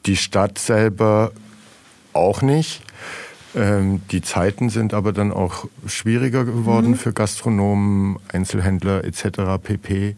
die 0.07 0.17
Stadt 0.17 0.59
selber 0.59 1.33
auch 2.13 2.43
nicht. 2.43 2.83
Ähm, 3.55 4.03
die 4.11 4.23
Zeiten 4.23 4.69
sind 4.69 4.93
aber 4.93 5.13
dann 5.13 5.33
auch 5.33 5.67
schwieriger 5.87 6.45
geworden 6.45 6.91
mhm. 6.91 6.97
für 6.97 7.13
Gastronomen, 7.13 8.19
Einzelhändler 8.33 9.05
etc. 9.05 9.63
pp. 9.63 10.17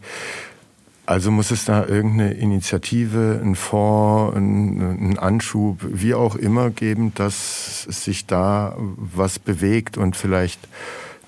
Also 1.11 1.29
muss 1.29 1.51
es 1.51 1.65
da 1.65 1.85
irgendeine 1.85 2.35
Initiative, 2.35 3.37
einen 3.41 3.55
Fonds, 3.55 4.33
einen 4.33 5.19
Anschub, 5.19 5.79
wie 5.81 6.13
auch 6.13 6.37
immer 6.37 6.69
geben, 6.69 7.13
dass 7.15 7.83
sich 7.83 8.27
da 8.27 8.77
was 8.77 9.37
bewegt 9.37 9.97
und 9.97 10.15
vielleicht 10.15 10.69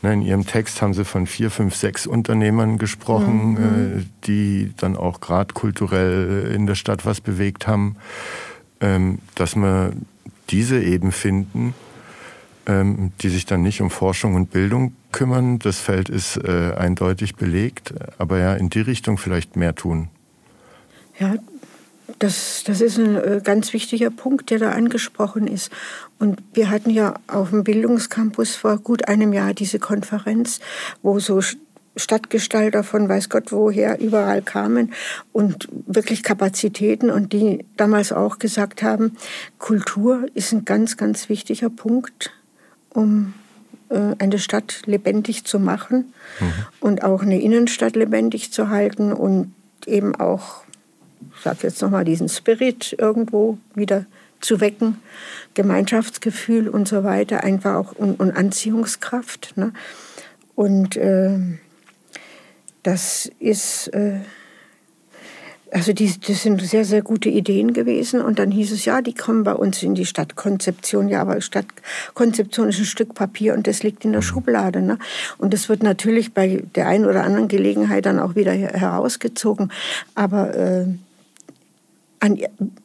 ne, 0.01 0.13
in 0.13 0.21
Ihrem 0.21 0.45
Text 0.47 0.81
haben 0.81 0.93
Sie 0.93 1.03
von 1.03 1.27
vier, 1.27 1.51
fünf, 1.51 1.75
sechs 1.75 2.07
Unternehmern 2.07 2.77
gesprochen, 2.77 3.51
mhm. 3.51 3.57
äh, 3.57 4.05
die 4.25 4.71
dann 4.77 4.95
auch 4.95 5.19
gerade 5.19 5.53
kulturell 5.53 6.49
in 6.55 6.65
der 6.65 6.75
Stadt 6.75 7.05
was 7.05 7.19
bewegt 7.19 7.67
haben, 7.67 7.97
ähm, 8.79 9.19
dass 9.35 9.57
wir 9.57 9.91
diese 10.49 10.81
eben 10.81 11.11
finden 11.11 11.73
die 12.65 13.29
sich 13.29 13.45
dann 13.45 13.61
nicht 13.61 13.81
um 13.81 13.89
Forschung 13.89 14.35
und 14.35 14.51
Bildung 14.51 14.95
kümmern. 15.11 15.59
Das 15.59 15.79
Feld 15.79 16.07
ist 16.07 16.37
äh, 16.37 16.73
eindeutig 16.77 17.35
belegt, 17.35 17.93
aber 18.17 18.39
ja, 18.39 18.53
in 18.53 18.69
die 18.69 18.81
Richtung 18.81 19.17
vielleicht 19.17 19.57
mehr 19.57 19.75
tun. 19.75 20.07
Ja, 21.19 21.35
das, 22.19 22.63
das 22.65 22.81
ist 22.81 22.97
ein 22.97 23.15
äh, 23.15 23.41
ganz 23.43 23.73
wichtiger 23.73 24.09
Punkt, 24.09 24.49
der 24.49 24.59
da 24.59 24.71
angesprochen 24.71 25.47
ist. 25.47 25.71
Und 26.19 26.41
wir 26.53 26.69
hatten 26.69 26.89
ja 26.89 27.15
auf 27.27 27.49
dem 27.49 27.63
Bildungscampus 27.63 28.55
vor 28.55 28.77
gut 28.77 29.07
einem 29.07 29.33
Jahr 29.33 29.53
diese 29.53 29.79
Konferenz, 29.79 30.59
wo 31.01 31.19
so 31.19 31.41
Stadtgestalter 31.95 32.83
von 32.83 33.07
weiß 33.07 33.29
Gott 33.29 33.51
woher 33.51 33.99
überall 33.99 34.41
kamen 34.41 34.93
und 35.31 35.67
wirklich 35.71 36.23
Kapazitäten 36.23 37.11
und 37.11 37.33
die 37.33 37.65
damals 37.77 38.11
auch 38.11 38.39
gesagt 38.39 38.81
haben, 38.81 39.15
Kultur 39.59 40.25
ist 40.33 40.53
ein 40.53 40.65
ganz, 40.65 40.97
ganz 40.97 41.29
wichtiger 41.29 41.69
Punkt 41.69 42.31
um 42.93 43.33
äh, 43.89 44.15
eine 44.19 44.39
Stadt 44.39 44.81
lebendig 44.85 45.45
zu 45.45 45.59
machen 45.59 46.13
mhm. 46.39 46.53
und 46.79 47.03
auch 47.03 47.21
eine 47.21 47.41
Innenstadt 47.41 47.95
lebendig 47.95 48.51
zu 48.51 48.69
halten 48.69 49.13
und 49.13 49.53
eben 49.85 50.15
auch, 50.15 50.63
ich 51.35 51.41
sage 51.43 51.59
jetzt 51.63 51.81
nochmal, 51.81 52.05
diesen 52.05 52.29
Spirit 52.29 52.95
irgendwo 52.97 53.57
wieder 53.75 54.05
zu 54.39 54.59
wecken, 54.59 54.97
Gemeinschaftsgefühl 55.53 56.67
und 56.67 56.87
so 56.87 57.03
weiter, 57.03 57.43
einfach 57.43 57.75
auch 57.75 57.91
und, 57.93 58.19
und 58.19 58.31
Anziehungskraft. 58.31 59.53
Ne? 59.55 59.73
Und 60.55 60.97
äh, 60.97 61.37
das 62.83 63.31
ist, 63.39 63.87
äh, 63.87 64.19
also 65.73 65.91
die, 65.91 66.13
das 66.19 66.43
sind 66.43 66.61
sehr, 66.61 66.85
sehr 66.85 67.01
gute 67.01 67.29
Ideen 67.29 67.73
gewesen. 67.73 68.21
Und 68.21 68.37
dann 68.37 68.51
hieß 68.51 68.71
es, 68.71 68.85
ja, 68.85 69.01
die 69.01 69.15
kommen 69.15 69.43
bei 69.43 69.55
uns 69.55 69.81
in 69.81 69.95
die 69.95 70.05
Stadtkonzeption. 70.05 71.09
Ja, 71.09 71.21
aber 71.21 71.41
Stadtkonzeption 71.41 72.69
ist 72.69 72.79
ein 72.79 72.85
Stück 72.85 73.15
Papier 73.15 73.55
und 73.55 73.65
das 73.65 73.81
liegt 73.81 74.05
in 74.05 74.11
der 74.11 74.21
mhm. 74.21 74.25
Schublade. 74.25 74.81
Ne? 74.81 74.99
Und 75.39 75.53
das 75.53 75.69
wird 75.69 75.81
natürlich 75.81 76.33
bei 76.33 76.63
der 76.75 76.87
einen 76.87 77.05
oder 77.05 77.23
anderen 77.23 77.47
Gelegenheit 77.47 78.05
dann 78.05 78.19
auch 78.19 78.35
wieder 78.35 78.51
herausgezogen. 78.51 79.71
Aber 80.13 80.55
äh, 80.55 80.85
an, 82.19 82.39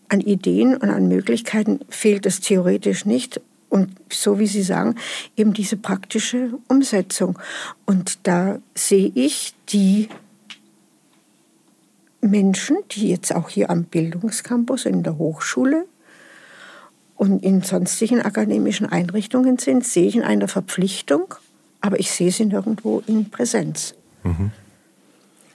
an 0.08 0.20
Ideen 0.20 0.74
und 0.74 0.88
an 0.88 1.08
Möglichkeiten 1.08 1.80
fehlt 1.90 2.24
es 2.24 2.40
theoretisch 2.40 3.04
nicht. 3.04 3.40
Und 3.68 3.90
so 4.10 4.38
wie 4.38 4.46
Sie 4.46 4.62
sagen, 4.62 4.94
eben 5.36 5.52
diese 5.52 5.76
praktische 5.76 6.52
Umsetzung. 6.68 7.38
Und 7.84 8.26
da 8.26 8.60
sehe 8.74 9.12
ich 9.14 9.52
die 9.68 10.08
Menschen, 12.20 12.78
die 12.90 13.10
jetzt 13.10 13.34
auch 13.34 13.48
hier 13.48 13.70
am 13.70 13.84
Bildungscampus 13.84 14.86
in 14.86 15.02
der 15.02 15.18
Hochschule 15.18 15.86
und 17.16 17.42
in 17.42 17.62
sonstigen 17.62 18.20
akademischen 18.20 18.86
Einrichtungen 18.86 19.58
sind, 19.58 19.84
sehe 19.84 20.06
ich 20.06 20.16
in 20.16 20.22
einer 20.22 20.48
Verpflichtung, 20.48 21.34
aber 21.80 22.00
ich 22.00 22.10
sehe 22.10 22.32
sie 22.32 22.46
nirgendwo 22.46 23.02
in 23.06 23.30
Präsenz. 23.30 23.94
Mhm. 24.24 24.50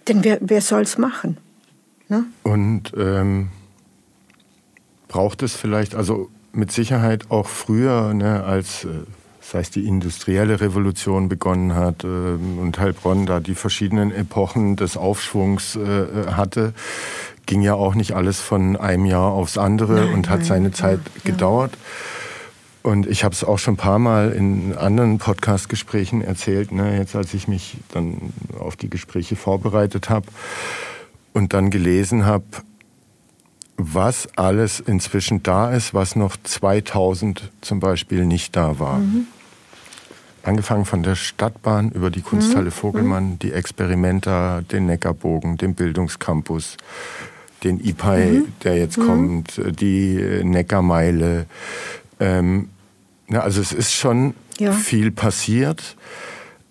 Denn 0.07 0.23
wer, 0.23 0.37
wer 0.41 0.61
soll 0.61 0.83
es 0.83 0.97
machen? 0.97 1.37
Ne? 2.09 2.25
Und 2.43 2.91
ähm, 2.97 3.49
braucht 5.07 5.43
es 5.43 5.55
vielleicht, 5.55 5.95
also 5.95 6.29
mit 6.51 6.71
Sicherheit 6.71 7.31
auch 7.31 7.47
früher, 7.47 8.13
ne, 8.13 8.43
als 8.43 8.83
äh, 8.83 8.89
das 9.43 9.53
heißt, 9.55 9.75
die 9.75 9.85
industrielle 9.85 10.61
Revolution 10.61 11.27
begonnen 11.27 11.75
hat 11.75 12.05
äh, 12.05 12.07
und 12.07 12.79
Heilbronn 12.79 13.25
da 13.25 13.41
die 13.41 13.55
verschiedenen 13.55 14.11
Epochen 14.11 14.77
des 14.77 14.95
Aufschwungs 14.95 15.75
äh, 15.75 16.31
hatte, 16.31 16.73
ging 17.45 17.61
ja 17.61 17.73
auch 17.73 17.93
nicht 17.93 18.13
alles 18.13 18.39
von 18.39 18.77
einem 18.77 19.05
Jahr 19.05 19.31
aufs 19.31 19.57
andere 19.57 20.05
nein, 20.05 20.13
und 20.13 20.29
hat 20.29 20.39
nein, 20.39 20.47
seine 20.47 20.71
Zeit 20.71 20.99
ja, 21.15 21.31
gedauert. 21.31 21.73
Und 22.83 23.05
ich 23.05 23.23
habe 23.25 23.33
es 23.33 23.43
auch 23.43 23.59
schon 23.59 23.75
ein 23.75 23.77
paar 23.77 23.99
Mal 23.99 24.31
in 24.31 24.75
anderen 24.75 25.17
Podcast-Gesprächen 25.17 26.21
erzählt, 26.21 26.71
ne, 26.71 26.97
jetzt 26.97 27.15
als 27.15 27.33
ich 27.33 27.47
mich 27.47 27.77
dann 27.91 28.33
auf 28.57 28.77
die 28.77 28.89
Gespräche 28.89 29.35
vorbereitet 29.35 30.09
habe 30.09 30.27
und 31.33 31.53
dann 31.53 31.69
gelesen 31.69 32.25
habe, 32.25 32.45
was 33.77 34.27
alles 34.35 34.79
inzwischen 34.79 35.43
da 35.43 35.71
ist, 35.71 35.93
was 35.93 36.15
noch 36.15 36.37
2000 36.41 37.51
zum 37.61 37.79
Beispiel 37.79 38.25
nicht 38.25 38.55
da 38.55 38.79
war. 38.79 38.99
Mhm. 38.99 39.27
Angefangen 40.43 40.83
von 40.83 41.03
der 41.03 41.15
Stadtbahn 41.15 41.91
über 41.91 42.09
die 42.09 42.21
Kunsthalle 42.21 42.65
mhm. 42.65 42.71
Vogelmann, 42.71 43.39
die 43.39 43.53
Experimenta, 43.53 44.61
den 44.61 44.85
Neckarbogen, 44.87 45.57
den 45.57 45.73
Bildungscampus, 45.73 46.75
den 47.63 47.79
IPAI, 47.79 48.25
mhm. 48.25 48.53
der 48.63 48.77
jetzt 48.77 48.97
mhm. 48.97 49.05
kommt, 49.05 49.61
die 49.79 50.41
Neckarmeile. 50.43 51.45
Ähm, 52.19 52.69
also 53.31 53.61
es 53.61 53.71
ist 53.71 53.93
schon 53.93 54.33
ja. 54.59 54.73
viel 54.73 55.11
passiert. 55.11 55.95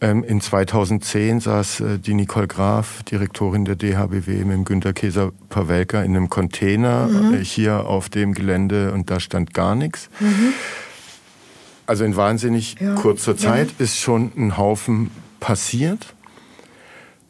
Ähm, 0.02 0.24
in 0.24 0.40
2010 0.40 1.40
saß 1.40 1.80
äh, 1.80 1.98
die 1.98 2.14
Nicole 2.14 2.48
Graf, 2.48 3.04
Direktorin 3.04 3.64
der 3.64 3.76
DHBW, 3.76 4.44
mit 4.44 4.56
dem 4.56 4.64
Günter 4.64 4.92
Käser-Pawelka 4.92 6.02
in 6.02 6.16
einem 6.16 6.28
Container 6.28 7.06
mhm. 7.06 7.34
Äh, 7.34 7.44
hier 7.44 7.86
auf 7.86 8.08
dem 8.08 8.34
Gelände 8.34 8.92
und 8.92 9.10
da 9.10 9.20
stand 9.20 9.54
gar 9.54 9.76
nichts. 9.76 10.10
Also 11.86 12.04
in 12.04 12.16
wahnsinnig 12.16 12.76
ja. 12.80 12.94
kurzer 12.94 13.36
Zeit 13.36 13.68
ja. 13.78 13.84
ist 13.84 13.98
schon 13.98 14.32
ein 14.36 14.56
Haufen 14.56 15.10
passiert. 15.40 16.14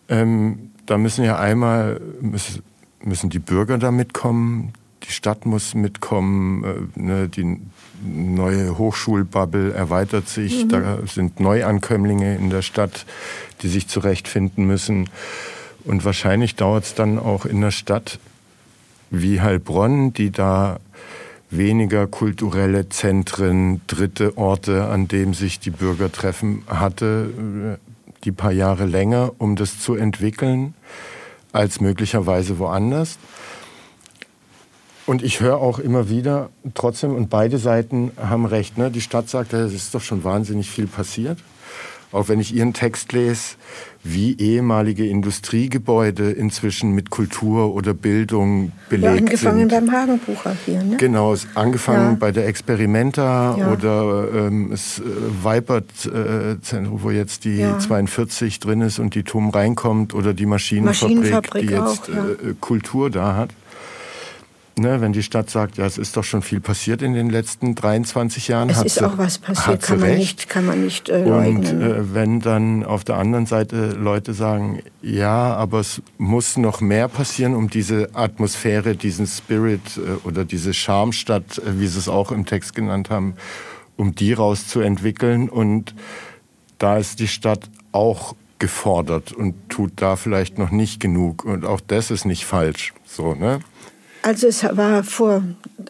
Ähm, 0.08 0.70
da 0.86 0.98
müssen 0.98 1.24
ja 1.24 1.38
einmal 1.38 2.00
müssen, 2.20 2.62
müssen 3.02 3.30
die 3.30 3.38
Bürger 3.38 3.78
da 3.78 3.90
mitkommen, 3.90 4.72
die 5.04 5.12
Stadt 5.12 5.46
muss 5.46 5.74
mitkommen, 5.74 6.64
äh, 6.96 7.00
ne, 7.00 7.28
die 7.28 7.58
neue 8.04 8.78
Hochschulbubble 8.78 9.72
erweitert 9.72 10.28
sich, 10.28 10.64
mhm. 10.64 10.68
da 10.68 10.98
sind 11.06 11.40
Neuankömmlinge 11.40 12.36
in 12.36 12.50
der 12.50 12.62
Stadt, 12.62 13.06
die 13.62 13.68
sich 13.68 13.88
zurechtfinden 13.88 14.66
müssen. 14.66 15.08
Und 15.84 16.04
wahrscheinlich 16.04 16.56
dauert 16.56 16.84
es 16.84 16.94
dann 16.94 17.18
auch 17.18 17.44
in 17.44 17.60
der 17.60 17.70
Stadt 17.70 18.18
wie 19.10 19.40
Heilbronn, 19.40 20.12
die 20.12 20.30
da 20.30 20.78
weniger 21.52 22.06
kulturelle 22.06 22.88
Zentren, 22.88 23.82
dritte 23.86 24.36
Orte, 24.36 24.86
an 24.86 25.06
denen 25.06 25.34
sich 25.34 25.60
die 25.60 25.70
Bürger 25.70 26.10
treffen, 26.10 26.64
hatte, 26.66 27.78
die 28.24 28.32
paar 28.32 28.52
Jahre 28.52 28.86
länger, 28.86 29.32
um 29.38 29.56
das 29.56 29.78
zu 29.78 29.94
entwickeln, 29.94 30.74
als 31.52 31.80
möglicherweise 31.80 32.58
woanders. 32.58 33.18
Und 35.04 35.22
ich 35.22 35.40
höre 35.40 35.58
auch 35.58 35.78
immer 35.78 36.08
wieder 36.08 36.50
trotzdem, 36.74 37.14
und 37.14 37.28
beide 37.28 37.58
Seiten 37.58 38.12
haben 38.16 38.46
recht, 38.46 38.78
ne? 38.78 38.90
die 38.90 39.00
Stadt 39.00 39.28
sagt, 39.28 39.52
es 39.52 39.74
ist 39.74 39.94
doch 39.94 40.00
schon 40.00 40.24
wahnsinnig 40.24 40.70
viel 40.70 40.86
passiert. 40.86 41.38
Auch 42.12 42.28
wenn 42.28 42.40
ich 42.40 42.54
Ihren 42.54 42.74
Text 42.74 43.12
lese, 43.12 43.56
wie 44.04 44.36
ehemalige 44.36 45.06
Industriegebäude 45.06 46.30
inzwischen 46.32 46.92
mit 46.92 47.10
Kultur 47.10 47.74
oder 47.74 47.94
Bildung 47.94 48.72
belegt 48.88 49.14
ja, 49.14 49.18
angefangen 49.18 49.70
sind. 49.70 49.70
beim 49.70 49.92
Hagenbucher 49.92 50.56
hier, 50.66 50.82
ne? 50.82 50.96
Genau, 50.98 51.34
angefangen 51.54 52.12
ja. 52.12 52.16
bei 52.18 52.32
der 52.32 52.46
Experimenta 52.48 53.56
ja. 53.56 53.72
oder 53.72 54.28
ähm, 54.34 54.68
das 54.70 54.98
äh, 54.98 55.02
Weipert-Zentrum, 55.42 56.98
äh, 56.98 57.02
wo 57.02 57.10
jetzt 57.10 57.44
die 57.44 57.58
ja. 57.58 57.78
42 57.78 58.58
drin 58.60 58.80
ist 58.80 58.98
und 58.98 59.14
die 59.14 59.22
TUM 59.22 59.50
reinkommt 59.50 60.14
oder 60.14 60.34
die 60.34 60.46
Maschinenfabrik, 60.46 61.16
Maschinenfabrik 61.16 61.62
die 61.62 61.74
jetzt 61.74 62.10
auch, 62.10 62.48
äh, 62.48 62.54
Kultur 62.60 63.08
da 63.08 63.36
hat. 63.36 63.50
Ne, 64.78 65.02
wenn 65.02 65.12
die 65.12 65.22
Stadt 65.22 65.50
sagt, 65.50 65.76
ja, 65.76 65.84
es 65.84 65.98
ist 65.98 66.16
doch 66.16 66.24
schon 66.24 66.40
viel 66.40 66.60
passiert 66.60 67.02
in 67.02 67.12
den 67.12 67.28
letzten 67.28 67.74
23 67.74 68.48
Jahren. 68.48 68.70
Es 68.70 68.82
ist 68.82 68.94
sie, 68.94 69.04
auch 69.04 69.18
was 69.18 69.36
passiert, 69.36 69.82
kann 69.82 70.00
man, 70.00 70.14
nicht, 70.14 70.48
kann 70.48 70.64
man 70.64 70.82
nicht 70.82 71.10
äh, 71.10 71.22
leugnen. 71.22 71.82
Und 71.82 71.82
äh, 71.82 72.14
wenn 72.14 72.40
dann 72.40 72.82
auf 72.82 73.04
der 73.04 73.16
anderen 73.16 73.44
Seite 73.44 73.90
Leute 73.90 74.32
sagen, 74.32 74.82
ja, 75.02 75.54
aber 75.54 75.80
es 75.80 76.00
muss 76.16 76.56
noch 76.56 76.80
mehr 76.80 77.08
passieren, 77.08 77.54
um 77.54 77.68
diese 77.68 78.08
Atmosphäre, 78.14 78.96
diesen 78.96 79.26
Spirit 79.26 79.98
äh, 79.98 80.26
oder 80.26 80.46
diese 80.46 80.72
Charmstadt, 80.72 81.58
äh, 81.58 81.78
wie 81.78 81.86
sie 81.86 81.98
es 81.98 82.08
auch 82.08 82.32
im 82.32 82.46
Text 82.46 82.74
genannt 82.74 83.10
haben, 83.10 83.34
um 83.98 84.14
die 84.14 84.32
rauszuentwickeln. 84.32 85.50
Und 85.50 85.94
da 86.78 86.96
ist 86.96 87.20
die 87.20 87.28
Stadt 87.28 87.68
auch 87.92 88.34
gefordert 88.58 89.32
und 89.32 89.54
tut 89.68 89.92
da 89.96 90.16
vielleicht 90.16 90.56
noch 90.56 90.70
nicht 90.70 90.98
genug. 90.98 91.44
Und 91.44 91.66
auch 91.66 91.80
das 91.80 92.10
ist 92.10 92.24
nicht 92.24 92.46
falsch. 92.46 92.94
So, 93.04 93.34
ne? 93.34 93.60
Also 94.22 94.46
es 94.46 94.62
war 94.62 95.02
vor 95.02 95.42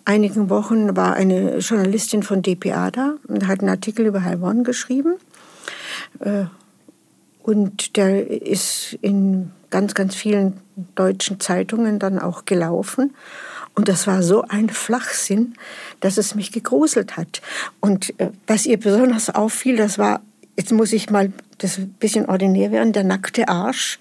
einigen 0.05 0.49
Wochen 0.49 0.97
war 0.97 1.15
eine 1.15 1.59
Journalistin 1.59 2.23
von 2.23 2.43
dpa 2.43 2.91
da 2.91 3.15
und 3.29 3.47
hat 3.47 3.61
einen 3.61 3.69
Artikel 3.69 4.07
über 4.07 4.25
Heilbronn 4.25 4.65
geschrieben. 4.65 5.15
Äh, 6.21 6.45
und 7.43 7.97
der 7.97 8.31
ist 8.31 8.97
in 9.03 9.51
ganz, 9.71 9.95
ganz 9.95 10.15
vielen 10.15 10.61
deutschen 10.95 11.41
Zeitungen 11.41 11.99
dann 11.99 12.19
auch 12.19 12.45
gelaufen. 12.45 13.15
Und 13.75 13.89
das 13.89 14.07
war 14.07 14.23
so 14.23 14.43
ein 14.43 14.69
Flachsinn, 14.69 15.55
dass 16.01 16.19
es 16.19 16.35
mich 16.35 16.53
gegruselt 16.53 17.17
hat. 17.17 17.43
Und 17.81 18.19
äh, 18.19 18.31
was 18.47 18.67
ihr 18.67 18.79
besonders 18.79 19.29
auffiel, 19.29 19.77
das 19.77 19.99
war 19.99 20.21
jetzt 20.57 20.73
muss 20.73 20.93
ich 20.93 21.11
mal 21.11 21.33
das 21.63 21.79
ein 21.79 21.95
bisschen 21.99 22.27
ordinär 22.27 22.73
werden, 22.73 22.93
der 22.93 23.05
nackte 23.05 23.49
Arsch 23.49 23.99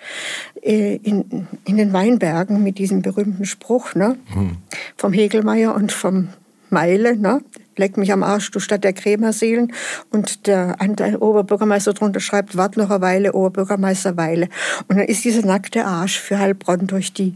äh, 0.62 0.95
in, 0.97 1.47
in 1.65 1.78
den 1.78 1.93
Weinbergen 1.93 2.63
mit 2.63 2.78
diesem 2.78 3.02
berühmten 3.02 3.45
Spruch 3.45 3.95
ne? 3.95 4.17
Mhm. 4.34 4.58
vom 4.97 5.13
Hegelmeier 5.13 5.76
und 5.76 5.91
vom 5.91 6.30
Meile, 6.69 7.17
ne? 7.17 7.41
leck 7.78 7.97
mich 7.97 8.12
am 8.12 8.24
Arsch, 8.24 8.52
du 8.52 8.60
Stadt 8.60 8.84
der 8.84 8.93
Krämerseelen. 8.93 9.74
Und 10.12 10.47
der, 10.47 10.76
der 10.76 11.21
Oberbürgermeister 11.21 11.93
drunter 11.93 12.19
schreibt, 12.19 12.56
wart 12.56 12.78
noch 12.78 12.89
eine 12.89 13.02
Weile, 13.02 13.34
Oberbürgermeister 13.34 14.17
Weile. 14.17 14.50
Und 14.88 14.97
dann 14.97 15.08
ist 15.08 15.26
dieser 15.26 15.45
nackte 15.45 15.86
Arsch 15.86 16.19
für 16.19 16.39
Heilbronn 16.39 16.88
durch 16.88 17.13
die 17.13 17.36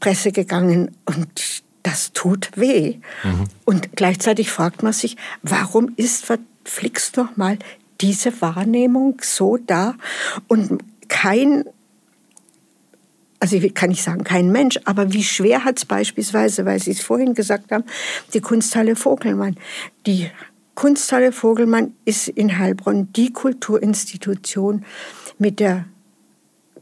Presse 0.00 0.32
gegangen 0.32 0.90
und 1.04 1.62
das 1.82 2.12
tut 2.12 2.50
weh. 2.56 2.96
Mhm. 3.22 3.44
Und 3.64 3.96
gleichzeitig 3.96 4.50
fragt 4.50 4.82
man 4.82 4.92
sich, 4.92 5.16
warum 5.42 5.92
ist 5.96 6.24
verflixt 6.24 7.18
doch 7.18 7.36
mal 7.36 7.58
diese 8.04 8.38
Wahrnehmung 8.42 9.16
so 9.22 9.56
da 9.56 9.94
und 10.46 10.82
kein 11.08 11.64
also 13.40 13.58
kann 13.74 13.90
ich 13.90 14.02
sagen, 14.02 14.24
kein 14.24 14.50
Mensch, 14.52 14.78
aber 14.86 15.12
wie 15.12 15.22
schwer 15.22 15.64
hat 15.64 15.76
es 15.76 15.84
beispielsweise, 15.84 16.64
weil 16.64 16.80
Sie 16.80 16.92
es 16.92 17.02
vorhin 17.02 17.34
gesagt 17.34 17.72
haben, 17.72 17.84
die 18.32 18.40
Kunsthalle 18.40 18.96
Vogelmann. 18.96 19.56
Die 20.06 20.30
Kunsthalle 20.74 21.30
Vogelmann 21.30 21.94
ist 22.06 22.28
in 22.28 22.58
Heilbronn 22.58 23.12
die 23.12 23.34
Kulturinstitution 23.34 24.86
mit 25.38 25.60
der 25.60 25.84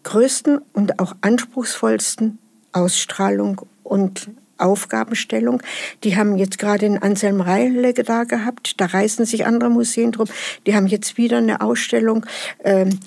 größten 0.05 0.61
und 0.73 1.01
auch 1.01 1.17
anspruchsvollsten 1.21 2.39
Ausstrahlung 2.73 3.63
und 3.83 4.31
Aufgabenstellung. 4.59 5.63
Die 6.05 6.17
haben 6.17 6.37
jetzt 6.37 6.59
gerade 6.59 6.87
in 6.87 6.99
Anselm 6.99 7.41
Reile 7.41 7.93
da 7.95 8.25
gehabt, 8.25 8.81
da 8.81 8.87
reißen 8.87 9.25
sich 9.25 9.47
andere 9.47 9.71
Museen 9.71 10.13
drum. 10.13 10.29
Die 10.67 10.75
haben 10.75 10.87
jetzt 10.87 11.17
wieder 11.19 11.39
eine 11.39 11.61
Ausstellung 11.61 12.27
ähm, 12.65 13.01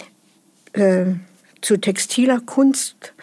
äh, 0.74 1.06
zu 1.62 1.78
textiler 1.78 2.40
Kunst. 2.40 3.14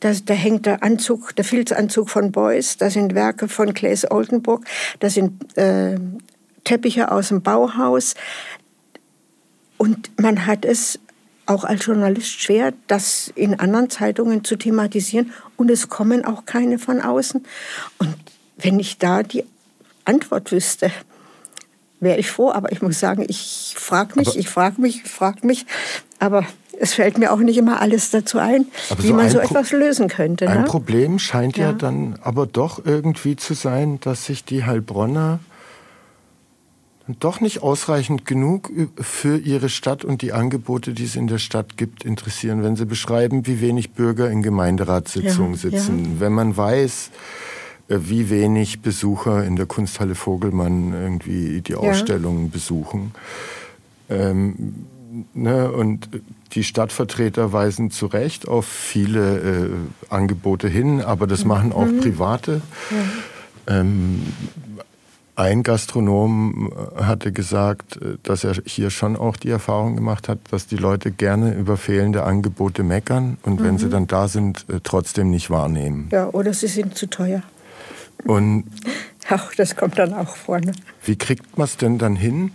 Da, 0.00 0.12
da 0.12 0.34
hängt 0.34 0.66
der 0.66 0.82
Anzug, 0.82 1.36
der 1.36 1.44
Filzanzug 1.44 2.10
von 2.10 2.32
Beuys, 2.32 2.76
da 2.76 2.90
sind 2.90 3.14
Werke 3.14 3.48
von 3.48 3.74
Claes 3.74 4.10
Oldenburg, 4.10 4.64
da 4.98 5.08
sind 5.08 5.56
äh, 5.56 5.98
Teppiche 6.64 7.10
aus 7.10 7.28
dem 7.28 7.42
Bauhaus. 7.42 8.14
Und 9.78 10.10
man 10.20 10.46
hat 10.46 10.64
es 10.64 10.98
auch 11.46 11.64
als 11.64 11.86
Journalist 11.86 12.40
schwer, 12.40 12.72
das 12.86 13.32
in 13.34 13.58
anderen 13.58 13.90
Zeitungen 13.90 14.44
zu 14.44 14.56
thematisieren. 14.56 15.32
Und 15.56 15.70
es 15.70 15.88
kommen 15.88 16.24
auch 16.24 16.46
keine 16.46 16.78
von 16.78 17.00
außen. 17.00 17.44
Und 17.98 18.14
wenn 18.56 18.78
ich 18.78 18.98
da 18.98 19.22
die 19.22 19.44
Antwort 20.04 20.52
wüsste, 20.52 20.90
wäre 22.00 22.18
ich 22.18 22.30
froh. 22.30 22.50
Aber 22.50 22.72
ich 22.72 22.82
muss 22.82 23.00
sagen, 23.00 23.24
ich 23.28 23.74
frage 23.76 24.14
mich, 24.16 24.28
aber 24.28 24.38
ich 24.38 24.48
frage 24.48 24.80
mich, 24.80 25.02
ich 25.04 25.10
frage 25.10 25.46
mich. 25.46 25.66
Aber 26.18 26.44
es 26.78 26.94
fällt 26.94 27.18
mir 27.18 27.32
auch 27.32 27.38
nicht 27.38 27.58
immer 27.58 27.80
alles 27.80 28.10
dazu 28.10 28.38
ein, 28.38 28.66
wie 28.98 29.08
so 29.08 29.14
man 29.14 29.30
so 29.30 29.38
etwas 29.38 29.72
lösen 29.72 30.08
könnte. 30.08 30.48
Ein 30.48 30.62
ne? 30.62 30.64
Problem 30.66 31.18
scheint 31.18 31.56
ja. 31.56 31.66
ja 31.66 31.72
dann 31.72 32.18
aber 32.22 32.46
doch 32.46 32.84
irgendwie 32.84 33.36
zu 33.36 33.54
sein, 33.54 34.00
dass 34.00 34.26
sich 34.26 34.44
die 34.44 34.64
Heilbronner 34.64 35.40
doch 37.06 37.40
nicht 37.40 37.62
ausreichend 37.62 38.24
genug 38.26 38.70
für 39.00 39.36
ihre 39.36 39.68
Stadt 39.68 40.04
und 40.04 40.22
die 40.22 40.32
Angebote, 40.32 40.92
die 40.92 41.04
es 41.04 41.16
in 41.16 41.26
der 41.26 41.38
Stadt 41.38 41.76
gibt, 41.76 42.04
interessieren, 42.04 42.62
wenn 42.62 42.76
sie 42.76 42.86
beschreiben, 42.86 43.46
wie 43.46 43.60
wenig 43.60 43.90
Bürger 43.90 44.30
in 44.30 44.42
Gemeinderatssitzungen 44.42 45.54
ja, 45.54 45.58
sitzen. 45.58 46.04
Ja. 46.04 46.20
Wenn 46.20 46.32
man 46.32 46.56
weiß, 46.56 47.10
äh, 47.88 47.98
wie 48.00 48.30
wenig 48.30 48.80
Besucher 48.80 49.44
in 49.44 49.56
der 49.56 49.66
Kunsthalle 49.66 50.14
Vogelmann 50.14 50.92
irgendwie 50.92 51.60
die 51.60 51.74
Ausstellungen 51.74 52.46
ja. 52.46 52.50
besuchen. 52.52 53.12
Ähm, 54.08 54.86
ne, 55.34 55.70
und 55.72 56.08
die 56.52 56.64
Stadtvertreter 56.64 57.52
weisen 57.52 57.90
zu 57.90 58.06
Recht 58.06 58.46
auf 58.46 58.66
viele 58.66 59.38
äh, 59.38 59.70
Angebote 60.10 60.68
hin, 60.68 61.00
aber 61.00 61.26
das 61.26 61.44
machen 61.44 61.72
auch 61.72 61.86
mhm. 61.86 62.00
Private. 62.00 62.62
Ähm, 63.66 64.22
ein 65.42 65.64
Gastronom 65.64 66.72
äh, 66.72 67.02
hatte 67.02 67.32
gesagt, 67.32 67.96
äh, 67.96 68.16
dass 68.22 68.44
er 68.44 68.54
hier 68.64 68.90
schon 68.90 69.16
auch 69.16 69.36
die 69.36 69.50
Erfahrung 69.50 69.96
gemacht 69.96 70.28
hat, 70.28 70.38
dass 70.50 70.66
die 70.66 70.76
Leute 70.76 71.10
gerne 71.10 71.52
über 71.54 71.76
fehlende 71.76 72.22
Angebote 72.22 72.84
meckern 72.84 73.38
und 73.42 73.60
mhm. 73.60 73.64
wenn 73.64 73.78
sie 73.78 73.86
mhm. 73.86 73.90
dann 73.90 74.06
da 74.06 74.28
sind, 74.28 74.64
äh, 74.68 74.80
trotzdem 74.82 75.30
nicht 75.30 75.50
wahrnehmen. 75.50 76.08
Ja, 76.12 76.28
oder 76.28 76.54
sie 76.54 76.68
sind 76.68 76.96
zu 76.96 77.06
teuer. 77.08 77.42
Und 78.24 78.64
Ach, 79.28 79.54
das 79.54 79.76
kommt 79.76 79.98
dann 79.98 80.14
auch 80.14 80.36
vorne. 80.36 80.72
Wie 81.04 81.16
kriegt 81.16 81.56
man 81.56 81.64
es 81.64 81.76
denn 81.76 81.98
dann 81.98 82.16
hin, 82.16 82.50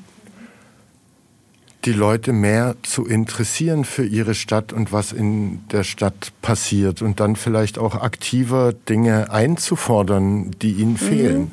die 1.86 1.93
Leute 1.93 2.34
mehr 2.34 2.76
zu 2.84 3.06
interessieren 3.06 3.86
für 3.86 4.06
ihre 4.06 4.36
Stadt 4.36 4.73
und 4.73 4.91
was 4.91 5.13
in 5.13 5.67
der 5.69 5.84
Stadt 5.84 6.34
passiert 6.41 7.02
und 7.02 7.19
dann 7.19 7.36
vielleicht 7.36 7.78
auch 7.78 7.95
aktiver 7.95 8.73
Dinge 8.73 9.32
einzufordern, 9.32 10.52
die 10.62 10.73
ihnen 10.73 10.93
mhm. 10.93 11.52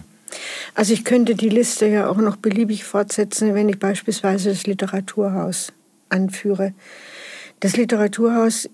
Also 0.75 0.93
ich 0.93 1.05
könnte 1.05 1.37
die 1.37 1.49
Liste 1.49 1.87
ja 1.87 2.09
auch 2.09 2.17
noch 2.17 2.37
beliebig 2.37 2.85
fortsetzen, 2.85 3.55
wenn 3.55 3.69
ich 3.69 3.79
beispielsweise 3.79 4.51
das 4.51 4.67
Literaturhaus 4.67 5.73
anführe. 6.09 6.75
Das 7.61 7.77
Literaturhaus 7.77 8.69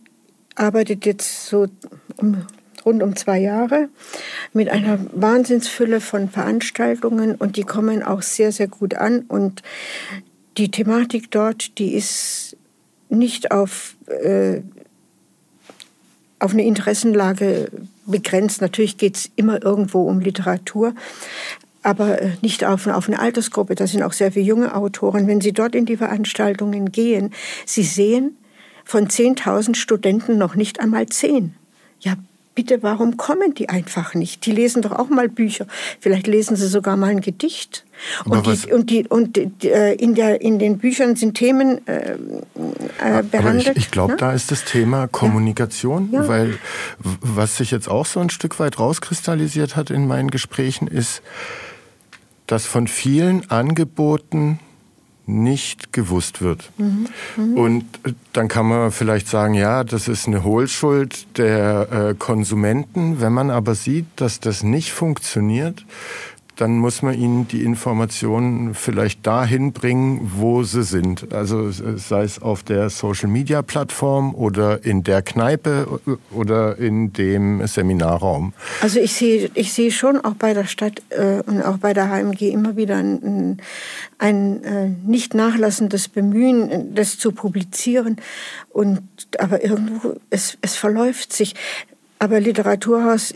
arbeitet 0.54 1.06
jetzt 1.06 1.46
so 1.46 1.68
um, 2.16 2.46
rund 2.84 3.02
um 3.02 3.16
zwei 3.16 3.38
Jahre 3.38 3.88
mit 4.52 4.70
einer 4.70 4.98
Wahnsinnsfülle 5.12 6.00
von 6.00 6.28
Veranstaltungen 6.30 7.34
und 7.34 7.56
die 7.56 7.64
kommen 7.64 8.02
auch 8.02 8.22
sehr, 8.22 8.50
sehr 8.50 8.68
gut 8.68 8.94
an. 8.94 9.20
Und 9.28 9.62
die 10.56 10.70
Thematik 10.70 11.30
dort, 11.30 11.78
die 11.78 11.94
ist 11.94 12.56
nicht 13.10 13.50
auf, 13.52 13.96
äh, 14.06 14.60
auf 16.38 16.52
eine 16.52 16.64
Interessenlage 16.64 17.70
begrenzt. 18.06 18.60
Natürlich 18.60 18.96
geht 18.96 19.16
es 19.16 19.30
immer 19.36 19.62
irgendwo 19.62 20.02
um 20.02 20.20
Literatur, 20.20 20.94
aber 21.82 22.20
äh, 22.20 22.30
nicht 22.42 22.64
auf, 22.64 22.86
auf 22.86 23.08
eine 23.08 23.18
Altersgruppe. 23.18 23.74
Da 23.74 23.86
sind 23.86 24.02
auch 24.02 24.12
sehr 24.12 24.32
viele 24.32 24.46
junge 24.46 24.74
Autoren. 24.74 25.26
Wenn 25.26 25.40
Sie 25.40 25.52
dort 25.52 25.74
in 25.74 25.86
die 25.86 25.96
Veranstaltungen 25.96 26.92
gehen, 26.92 27.32
Sie 27.66 27.82
sehen 27.82 28.36
von 28.84 29.08
10.000 29.08 29.76
Studenten 29.76 30.38
noch 30.38 30.54
nicht 30.56 30.80
einmal 30.80 31.06
10. 31.06 31.54
Ja, 32.00 32.14
bitte, 32.54 32.82
warum 32.82 33.16
kommen 33.16 33.54
die 33.54 33.68
einfach 33.68 34.14
nicht? 34.14 34.44
Die 34.46 34.52
lesen 34.52 34.82
doch 34.82 34.92
auch 34.92 35.08
mal 35.08 35.28
Bücher. 35.28 35.66
Vielleicht 36.00 36.26
lesen 36.26 36.56
sie 36.56 36.66
sogar 36.66 36.96
mal 36.96 37.10
ein 37.10 37.20
Gedicht. 37.20 37.84
Und, 38.24 38.46
die, 38.46 38.72
und, 38.72 38.90
die, 38.90 39.06
und 39.06 39.64
äh, 39.64 39.92
in, 39.94 40.14
der, 40.14 40.40
in 40.40 40.58
den 40.58 40.78
Büchern 40.78 41.16
sind 41.16 41.34
Themen 41.34 41.86
äh, 41.86 42.16
äh, 42.98 43.22
behandelt. 43.22 43.76
Ich, 43.76 43.84
ich 43.84 43.90
glaube, 43.90 44.12
ne? 44.12 44.18
da 44.18 44.32
ist 44.32 44.50
das 44.50 44.64
Thema 44.64 45.06
Kommunikation, 45.06 46.10
ja. 46.12 46.22
Ja. 46.22 46.28
weil 46.28 46.58
was 46.98 47.56
sich 47.58 47.70
jetzt 47.70 47.88
auch 47.88 48.06
so 48.06 48.20
ein 48.20 48.30
Stück 48.30 48.58
weit 48.58 48.78
rauskristallisiert 48.78 49.76
hat 49.76 49.90
in 49.90 50.06
meinen 50.06 50.30
Gesprächen 50.30 50.86
ist, 50.86 51.22
dass 52.50 52.66
von 52.66 52.88
vielen 52.88 53.48
Angeboten 53.48 54.58
nicht 55.24 55.92
gewusst 55.92 56.42
wird. 56.42 56.72
Mhm. 56.78 57.06
Mhm. 57.36 57.54
Und 57.56 57.84
dann 58.32 58.48
kann 58.48 58.66
man 58.66 58.90
vielleicht 58.90 59.28
sagen, 59.28 59.54
ja, 59.54 59.84
das 59.84 60.08
ist 60.08 60.26
eine 60.26 60.42
Hohlschuld 60.42 61.38
der 61.38 61.92
äh, 61.92 62.14
Konsumenten. 62.14 63.20
Wenn 63.20 63.32
man 63.32 63.50
aber 63.50 63.76
sieht, 63.76 64.06
dass 64.16 64.40
das 64.40 64.64
nicht 64.64 64.90
funktioniert, 64.90 65.86
dann 66.60 66.76
muss 66.76 67.00
man 67.00 67.14
ihnen 67.14 67.48
die 67.48 67.62
Informationen 67.62 68.74
vielleicht 68.74 69.26
dahin 69.26 69.72
bringen, 69.72 70.30
wo 70.34 70.62
sie 70.62 70.82
sind. 70.82 71.32
Also 71.32 71.70
sei 71.70 72.22
es 72.22 72.42
auf 72.42 72.62
der 72.62 72.90
Social-Media-Plattform 72.90 74.34
oder 74.34 74.84
in 74.84 75.02
der 75.02 75.22
Kneipe 75.22 76.00
oder 76.30 76.76
in 76.76 77.14
dem 77.14 77.66
Seminarraum. 77.66 78.52
Also 78.82 79.00
ich 79.00 79.14
sehe, 79.14 79.50
ich 79.54 79.72
sehe 79.72 79.90
schon 79.90 80.18
auch 80.18 80.34
bei 80.34 80.52
der 80.52 80.66
Stadt 80.66 81.02
äh, 81.08 81.42
und 81.46 81.62
auch 81.62 81.78
bei 81.78 81.94
der 81.94 82.10
HMG 82.10 82.50
immer 82.50 82.76
wieder 82.76 82.96
ein, 82.96 83.56
ein 84.18 84.62
äh, 84.64 84.88
nicht 85.06 85.34
nachlassendes 85.34 86.08
Bemühen, 86.08 86.94
das 86.94 87.18
zu 87.18 87.32
publizieren. 87.32 88.16
Und, 88.68 89.00
aber 89.38 89.64
irgendwo, 89.64 90.16
es, 90.28 90.58
es 90.60 90.76
verläuft 90.76 91.32
sich. 91.32 91.54
Aber 92.18 92.38
Literaturhaus 92.38 93.34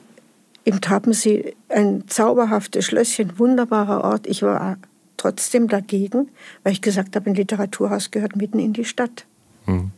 im 0.65 0.81
Tappensee 0.81 1.55
ein 1.69 2.05
zauberhaftes 2.09 2.87
Schlösschen, 2.87 3.39
wunderbarer 3.39 4.03
Ort. 4.05 4.27
Ich 4.27 4.43
war 4.43 4.79
trotzdem 5.17 5.69
dagegen, 5.69 6.31
weil 6.63 6.73
ich 6.73 6.83
gesagt 6.83 7.17
habe, 7.17 7.31
ein 7.31 7.35
Literaturhaus 7.35 8.11
gehört 8.11 8.37
mitten 8.37 8.59
in 8.59 8.73
die 8.73 8.85
Stadt. 8.85 9.27
Mhm. 9.67 9.91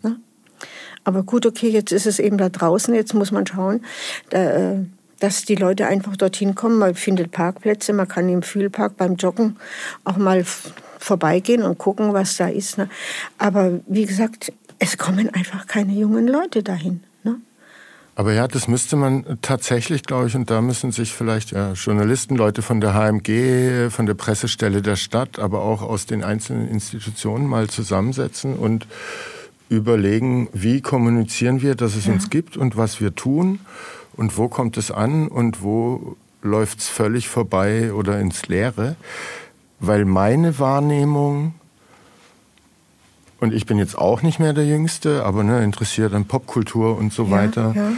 Aber 1.05 1.23
gut, 1.23 1.47
okay, 1.47 1.69
jetzt 1.69 1.93
ist 1.93 2.07
es 2.07 2.19
eben 2.19 2.37
da 2.37 2.49
draußen, 2.49 2.95
jetzt 2.95 3.15
muss 3.15 3.31
man 3.31 3.47
schauen, 3.47 3.85
äh, 4.31 4.75
dass 5.21 5.45
die 5.45 5.55
Leute 5.55 5.87
einfach 5.87 6.17
dorthin 6.17 6.55
kommen. 6.55 6.79
Man 6.79 6.95
findet 6.95 7.31
Parkplätze, 7.31 7.93
man 7.93 8.09
kann 8.09 8.29
im 8.29 8.43
Fühlpark 8.43 8.97
beim 8.97 9.15
Joggen 9.15 9.57
auch 10.05 10.17
mal 10.17 10.45
vorbeigehen 10.99 11.63
und 11.63 11.79
gucken, 11.79 12.13
was 12.13 12.37
da 12.37 12.49
ist. 12.49 12.79
Ne? 12.79 12.89
Aber 13.39 13.81
wie 13.87 14.05
gesagt, 14.05 14.53
es 14.79 14.99
kommen 14.99 15.31
einfach 15.33 15.67
keine 15.67 15.93
jungen 15.93 16.27
Leute 16.27 16.63
dahin. 16.63 17.03
Aber 18.19 18.33
ja, 18.33 18.49
das 18.49 18.67
müsste 18.67 18.97
man 18.97 19.39
tatsächlich, 19.43 20.03
glaube 20.03 20.29
ich, 20.29 20.35
und 20.35 20.49
da 20.49 20.63
müssen 20.63 20.91
sich 20.91 21.13
vielleicht 21.13 21.51
ja, 21.51 21.75
Journalisten, 21.75 22.35
Leute 22.35 22.63
von 22.63 22.81
der 22.81 22.95
HMG, 22.95 23.91
von 23.91 24.07
der 24.07 24.15
Pressestelle 24.15 24.81
der 24.81 24.97
Stadt, 24.97 25.39
aber 25.39 25.61
auch 25.61 25.83
aus 25.83 26.07
den 26.07 26.25
einzelnen 26.25 26.67
Institutionen 26.67 27.47
mal 27.47 27.69
zusammensetzen 27.69 28.55
und 28.55 28.87
überlegen, 29.69 30.49
wie 30.55 30.81
kommunizieren 30.81 31.61
wir, 31.61 31.75
dass 31.75 31.95
es 31.95 32.07
ja. 32.07 32.15
uns 32.15 32.31
gibt 32.31 32.57
und 32.57 32.79
was 32.79 33.03
wir 33.03 33.15
tun 33.15 33.61
und 34.17 34.39
wo 34.39 34.49
kommt 34.49 34.79
es 34.79 34.91
an 34.91 35.29
und 35.29 35.63
wo 35.63 36.17
läuft 36.41 36.79
es 36.79 36.89
völlig 36.89 37.29
vorbei 37.29 37.93
oder 37.93 38.19
ins 38.19 38.49
Leere. 38.49 38.97
Weil 39.79 40.07
meine 40.07 40.59
Wahrnehmung 40.59 41.53
und 43.41 43.53
ich 43.53 43.67
bin 43.67 43.79
jetzt 43.79 43.97
auch 43.99 44.23
nicht 44.23 44.39
mehr 44.39 44.53
der 44.53 44.67
Jüngste, 44.67 45.25
aber 45.25 45.45
ne, 45.45 45.63
interessiert 45.63 46.15
an 46.15 46.25
Popkultur 46.25 46.97
und 46.97 47.13
so 47.13 47.25
ja, 47.25 47.31
weiter, 47.31 47.73
ja. 47.77 47.93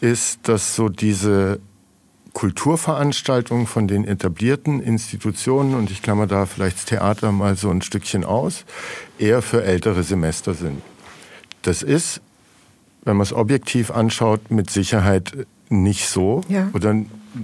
ist, 0.00 0.48
dass 0.48 0.74
so 0.74 0.88
diese 0.88 1.60
Kulturveranstaltungen 2.32 3.66
von 3.66 3.88
den 3.88 4.04
etablierten 4.04 4.80
Institutionen, 4.80 5.74
und 5.74 5.90
ich 5.90 6.02
klammer 6.02 6.26
da 6.26 6.46
vielleicht 6.46 6.76
das 6.76 6.84
Theater 6.84 7.32
mal 7.32 7.56
so 7.56 7.70
ein 7.70 7.82
Stückchen 7.82 8.24
aus, 8.24 8.64
eher 9.18 9.42
für 9.42 9.64
ältere 9.64 10.02
Semester 10.02 10.54
sind. 10.54 10.80
Das 11.62 11.82
ist, 11.82 12.20
wenn 13.04 13.16
man 13.16 13.24
es 13.24 13.32
objektiv 13.32 13.90
anschaut, 13.90 14.50
mit 14.50 14.70
Sicherheit 14.70 15.46
nicht 15.68 16.08
so 16.08 16.42
ja. 16.48 16.68
oder 16.72 16.94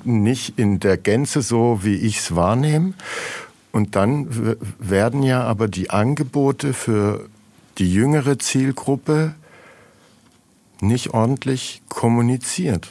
nicht 0.04 0.58
in 0.58 0.80
der 0.80 0.96
Gänze 0.96 1.42
so, 1.42 1.80
wie 1.82 1.96
ich 1.96 2.18
es 2.18 2.36
wahrnehme. 2.36 2.94
Und 3.72 3.96
dann 3.96 4.56
werden 4.78 5.22
ja 5.22 5.42
aber 5.42 5.66
die 5.66 5.90
Angebote 5.90 6.72
für 6.72 7.28
die 7.78 7.92
jüngere 7.92 8.38
Zielgruppe 8.38 9.34
nicht 10.80 11.14
ordentlich 11.14 11.82
kommuniziert. 11.88 12.88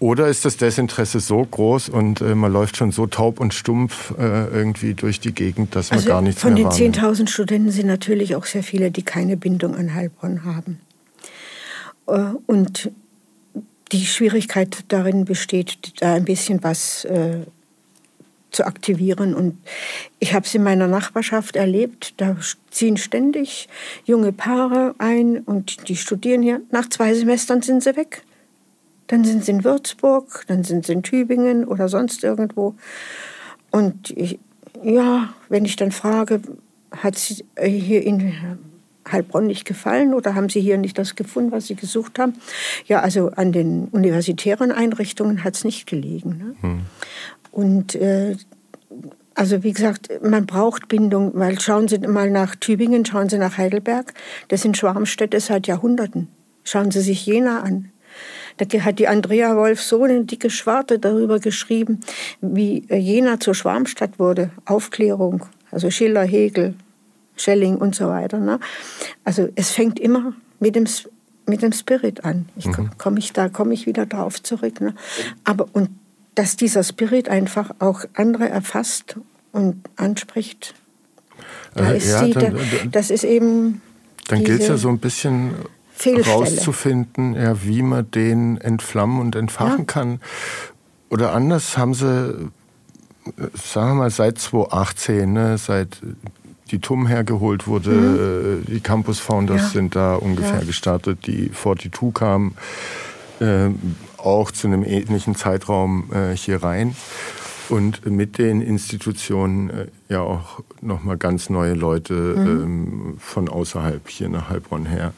Oder 0.00 0.28
ist 0.28 0.44
das 0.44 0.56
Desinteresse 0.56 1.18
so 1.18 1.44
groß 1.44 1.88
und 1.88 2.20
äh, 2.20 2.36
man 2.36 2.52
läuft 2.52 2.76
schon 2.76 2.92
so 2.92 3.06
taub 3.06 3.40
und 3.40 3.52
stumpf 3.52 4.14
äh, 4.16 4.46
irgendwie 4.46 4.94
durch 4.94 5.18
die 5.18 5.32
Gegend, 5.32 5.74
dass 5.74 5.90
man 5.90 5.98
also 5.98 6.08
gar 6.08 6.22
nichts 6.22 6.40
von 6.40 6.54
mehr 6.54 6.70
Von 6.70 6.78
den 6.78 6.94
10.000 6.94 7.28
Studenten 7.28 7.72
sind 7.72 7.88
natürlich 7.88 8.36
auch 8.36 8.44
sehr 8.44 8.62
viele, 8.62 8.92
die 8.92 9.02
keine 9.02 9.36
Bindung 9.36 9.74
an 9.74 9.94
Heilbronn 9.94 10.44
haben. 10.44 10.80
Äh, 12.06 12.34
und 12.46 12.92
die 13.90 14.06
Schwierigkeit 14.06 14.84
darin 14.88 15.24
besteht, 15.24 16.00
da 16.00 16.14
ein 16.14 16.24
bisschen 16.24 16.62
was 16.62 17.04
äh, 17.06 17.40
zu 18.50 18.64
aktivieren. 18.66 19.34
Und 19.34 19.58
ich 20.18 20.34
habe 20.34 20.46
es 20.46 20.54
in 20.54 20.62
meiner 20.62 20.86
Nachbarschaft 20.86 21.56
erlebt. 21.56 22.14
Da 22.16 22.36
ziehen 22.70 22.96
ständig 22.96 23.68
junge 24.04 24.32
Paare 24.32 24.94
ein 24.98 25.38
und 25.40 25.88
die 25.88 25.96
studieren 25.96 26.42
hier. 26.42 26.60
Nach 26.70 26.88
zwei 26.88 27.14
Semestern 27.14 27.62
sind 27.62 27.82
sie 27.82 27.96
weg. 27.96 28.22
Dann 29.08 29.24
sind 29.24 29.44
sie 29.44 29.52
in 29.52 29.64
Würzburg, 29.64 30.44
dann 30.48 30.64
sind 30.64 30.86
sie 30.86 30.92
in 30.92 31.02
Tübingen 31.02 31.64
oder 31.64 31.88
sonst 31.88 32.24
irgendwo. 32.24 32.74
Und 33.70 34.10
ich, 34.10 34.38
ja, 34.82 35.32
wenn 35.48 35.64
ich 35.64 35.76
dann 35.76 35.92
frage, 35.92 36.42
hat 36.90 37.16
sie 37.16 37.44
hier 37.58 38.02
in 38.04 38.58
Heilbronn 39.10 39.46
nicht 39.46 39.64
gefallen 39.64 40.14
oder 40.14 40.34
haben 40.34 40.48
Sie 40.48 40.60
hier 40.60 40.78
nicht 40.78 40.98
das 40.98 41.16
gefunden, 41.16 41.52
was 41.52 41.66
Sie 41.66 41.74
gesucht 41.74 42.18
haben? 42.18 42.34
Ja, 42.86 43.00
also 43.00 43.30
an 43.30 43.52
den 43.52 43.88
universitären 43.88 44.72
Einrichtungen 44.72 45.44
hat 45.44 45.56
es 45.56 45.64
nicht 45.64 45.86
gelegen. 45.86 46.38
Ne? 46.38 46.54
Hm. 46.60 46.80
Und 47.50 47.94
äh, 47.94 48.36
also 49.34 49.62
wie 49.62 49.72
gesagt, 49.72 50.10
man 50.22 50.46
braucht 50.46 50.88
Bindung, 50.88 51.30
weil 51.34 51.60
schauen 51.60 51.86
Sie 51.86 51.98
mal 51.98 52.30
nach 52.30 52.56
Tübingen, 52.56 53.04
schauen 53.04 53.28
Sie 53.28 53.38
nach 53.38 53.56
Heidelberg, 53.56 54.12
das 54.48 54.62
sind 54.62 54.76
Schwarmstädte 54.76 55.38
seit 55.38 55.68
Jahrhunderten. 55.68 56.28
Schauen 56.64 56.90
Sie 56.90 57.00
sich 57.00 57.24
Jena 57.24 57.60
an. 57.60 57.92
Da 58.56 58.66
hat 58.80 58.98
die 58.98 59.06
Andrea 59.06 59.56
Wolf 59.56 59.80
so 59.80 60.02
eine 60.02 60.24
dicke 60.24 60.50
Schwarte 60.50 60.98
darüber 60.98 61.38
geschrieben, 61.38 62.00
wie 62.40 62.84
Jena 62.90 63.38
zur 63.38 63.54
Schwarmstadt 63.54 64.18
wurde. 64.18 64.50
Aufklärung, 64.64 65.46
also 65.70 65.90
Schiller, 65.90 66.24
Hegel, 66.24 66.74
Schelling 67.36 67.76
und 67.76 67.94
so 67.94 68.08
weiter. 68.08 68.40
Ne? 68.40 68.58
Also 69.24 69.48
es 69.54 69.70
fängt 69.70 70.00
immer 70.00 70.34
mit 70.58 70.74
dem, 70.74 70.86
mit 71.46 71.62
dem 71.62 71.72
Spirit 71.72 72.24
an. 72.24 72.48
Ich 72.56 72.66
mhm. 72.66 72.90
komme 72.98 73.20
ich 73.20 73.32
da 73.32 73.48
komme 73.48 73.72
ich 73.72 73.86
wieder 73.86 74.06
drauf 74.06 74.42
zurück. 74.42 74.80
Ne? 74.80 74.94
Aber 75.44 75.68
und 75.72 75.90
dass 76.38 76.54
dieser 76.54 76.84
Spirit 76.84 77.28
einfach 77.28 77.72
auch 77.80 78.04
andere 78.14 78.48
erfasst 78.48 79.16
und 79.50 79.82
anspricht. 79.96 80.74
Da 81.74 81.90
äh, 81.90 81.96
ist 81.96 82.08
ja, 82.08 82.24
sie, 82.24 82.30
dann, 82.30 82.54
da, 82.54 82.60
das 82.92 83.10
ist 83.10 83.24
eben. 83.24 83.82
Dann 84.28 84.44
gilt 84.44 84.60
es 84.60 84.68
ja 84.68 84.76
so 84.76 84.88
ein 84.88 84.98
bisschen 84.98 85.54
herauszufinden, 86.00 87.34
ja, 87.34 87.64
wie 87.64 87.82
man 87.82 88.08
den 88.12 88.56
entflammen 88.58 89.20
und 89.20 89.34
entfachen 89.34 89.80
ja. 89.80 89.84
kann. 89.84 90.20
Oder 91.10 91.32
anders 91.32 91.76
haben 91.76 91.94
sie, 91.94 92.50
sagen 93.54 93.90
wir 93.90 93.94
mal, 93.94 94.10
seit 94.10 94.38
2018, 94.38 95.32
ne, 95.32 95.58
seit 95.58 96.00
die 96.70 96.78
TUM 96.78 97.08
hergeholt 97.08 97.66
wurde, 97.66 97.90
mhm. 97.90 98.64
die 98.72 98.80
Campus 98.80 99.18
Founders 99.18 99.62
ja. 99.62 99.68
sind 99.68 99.96
da 99.96 100.14
ungefähr 100.14 100.64
gestartet, 100.64 101.26
die 101.26 101.50
42 101.50 102.14
kamen 102.14 102.54
äh, 103.40 103.70
auch 104.18 104.50
zu 104.50 104.66
einem 104.66 104.84
ähnlichen 104.84 105.34
Zeitraum 105.34 106.10
äh, 106.12 106.36
hier 106.36 106.62
rein 106.62 106.94
und 107.68 108.06
mit 108.06 108.38
den 108.38 108.60
Institutionen 108.60 109.70
äh, 109.70 109.86
ja 110.08 110.20
auch 110.20 110.60
nochmal 110.80 111.16
ganz 111.16 111.50
neue 111.50 111.74
Leute 111.74 112.14
mhm. 112.14 112.46
ähm, 112.46 113.16
von 113.18 113.48
außerhalb 113.48 114.08
hier 114.08 114.28
nach 114.28 114.50
Heilbronn 114.50 114.86
her. 114.86 115.12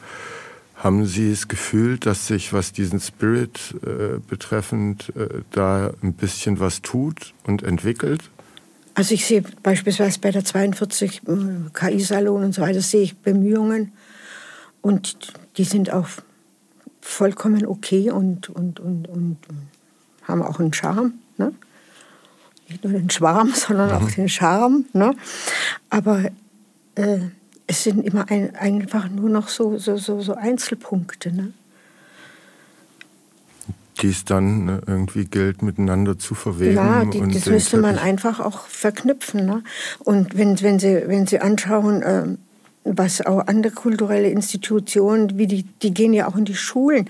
Haben 0.75 1.05
Sie 1.05 1.29
das 1.29 1.47
Gefühl, 1.47 1.99
dass 1.99 2.25
sich, 2.25 2.53
was 2.53 2.71
diesen 2.71 2.99
Spirit 2.99 3.75
äh, 3.83 4.19
betreffend, 4.27 5.13
äh, 5.15 5.41
da 5.51 5.91
ein 6.01 6.13
bisschen 6.13 6.59
was 6.59 6.81
tut 6.81 7.33
und 7.43 7.61
entwickelt? 7.61 8.21
Also 8.95 9.13
ich 9.13 9.25
sehe 9.25 9.43
beispielsweise 9.63 10.19
bei 10.19 10.31
der 10.31 10.43
42 10.43 11.21
äh, 11.27 11.31
KI-Salon 11.73 12.43
und 12.43 12.53
so 12.53 12.63
weiter, 12.63 12.81
sehe 12.81 13.03
ich 13.03 13.17
Bemühungen 13.17 13.93
und 14.81 15.33
die 15.57 15.63
sind 15.63 15.93
auch 15.93 16.07
vollkommen 17.01 17.65
okay 17.65 18.11
und, 18.11 18.49
und, 18.49 18.79
und, 18.79 19.07
und 19.07 19.37
haben 20.23 20.41
auch 20.41 20.59
einen 20.59 20.73
Charme. 20.73 21.13
Ne? 21.37 21.53
Nicht 22.69 22.83
nur 22.83 22.93
den 22.93 23.09
Schwarm, 23.09 23.51
sondern 23.53 23.89
mhm. 23.89 23.95
auch 23.95 24.11
den 24.11 24.29
Charme. 24.29 24.85
Ne? 24.93 25.13
Aber 25.89 26.23
äh, 26.95 27.19
es 27.67 27.83
sind 27.83 28.05
immer 28.05 28.29
ein, 28.29 28.55
einfach 28.55 29.09
nur 29.09 29.29
noch 29.29 29.49
so, 29.49 29.77
so, 29.77 29.97
so, 29.97 30.21
so 30.21 30.35
Einzelpunkte. 30.35 31.31
Ne? 31.31 31.53
die 34.01 34.09
es 34.09 34.25
dann 34.25 34.65
ne, 34.65 34.81
irgendwie 34.87 35.25
gilt, 35.25 35.61
miteinander 35.61 36.17
zu 36.17 36.33
verweben. 36.33 36.75
Ja, 36.75 37.05
die, 37.05 37.19
das 37.19 37.45
müsste 37.45 37.77
man 37.77 37.97
einfach 37.97 38.39
auch 38.39 38.65
verknüpfen. 38.65 39.45
Ne? 39.45 39.63
Und 39.99 40.37
wenn, 40.37 40.59
wenn, 40.61 40.79
Sie, 40.79 41.03
wenn 41.05 41.27
Sie 41.27 41.39
anschauen, 41.39 42.01
äh, 42.01 42.27
was 42.83 43.25
auch 43.25 43.47
andere 43.47 43.73
kulturelle 43.73 44.29
Institutionen, 44.29 45.37
wie 45.37 45.47
die, 45.47 45.63
die 45.63 45.93
gehen 45.93 46.13
ja 46.13 46.27
auch 46.27 46.35
in 46.35 46.45
die 46.45 46.55
Schulen, 46.55 47.09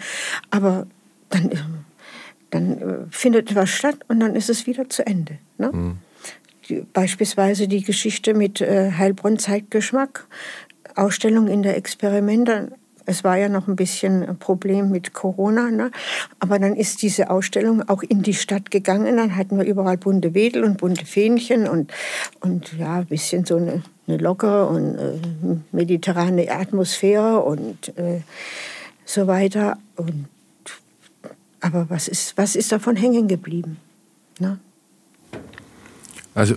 aber 0.49 0.87
dann, 1.29 1.51
äh, 1.51 1.57
dann 2.49 2.77
äh, 2.77 2.97
findet 3.09 3.55
was 3.55 3.69
statt 3.69 3.97
und 4.07 4.19
dann 4.19 4.35
ist 4.35 4.49
es 4.49 4.67
wieder 4.67 4.89
zu 4.89 5.05
Ende. 5.05 5.37
Ne? 5.57 5.71
Mhm. 5.71 5.97
Die, 6.67 6.85
beispielsweise 6.93 7.67
die 7.67 7.83
Geschichte 7.83 8.33
mit 8.33 8.61
äh, 8.61 8.91
Heilbronn 8.91 9.39
zeigt 9.39 9.71
Geschmack. 9.71 10.27
Ausstellung 10.95 11.47
in 11.47 11.63
der 11.63 11.77
Experimente 11.77 12.73
es 13.05 13.23
war 13.23 13.37
ja 13.37 13.49
noch 13.49 13.67
ein 13.67 13.75
bisschen 13.75 14.23
ein 14.23 14.37
Problem 14.37 14.89
mit 14.89 15.13
Corona, 15.13 15.71
ne? 15.71 15.91
aber 16.39 16.59
dann 16.59 16.75
ist 16.75 17.01
diese 17.01 17.29
Ausstellung 17.29 17.87
auch 17.87 18.03
in 18.03 18.21
die 18.21 18.33
Stadt 18.33 18.71
gegangen. 18.71 19.17
Dann 19.17 19.35
hatten 19.35 19.57
wir 19.57 19.65
überall 19.65 19.97
bunte 19.97 20.33
Wedel 20.33 20.63
und 20.63 20.77
bunte 20.77 21.05
Fähnchen 21.05 21.67
und, 21.67 21.91
und 22.39 22.73
ja, 22.77 22.99
ein 22.99 23.05
bisschen 23.05 23.45
so 23.45 23.57
eine, 23.57 23.83
eine 24.07 24.17
lockere 24.17 24.67
und 24.67 24.97
äh, 24.97 25.19
mediterrane 25.71 26.49
Atmosphäre 26.49 27.39
und 27.39 27.97
äh, 27.97 28.21
so 29.05 29.27
weiter. 29.27 29.77
Und, 29.95 30.27
aber 31.59 31.89
was 31.89 32.07
ist, 32.07 32.37
was 32.37 32.55
ist 32.55 32.71
davon 32.71 32.95
hängen 32.95 33.27
geblieben? 33.27 33.77
Ne? 34.39 34.59
Also 36.33 36.55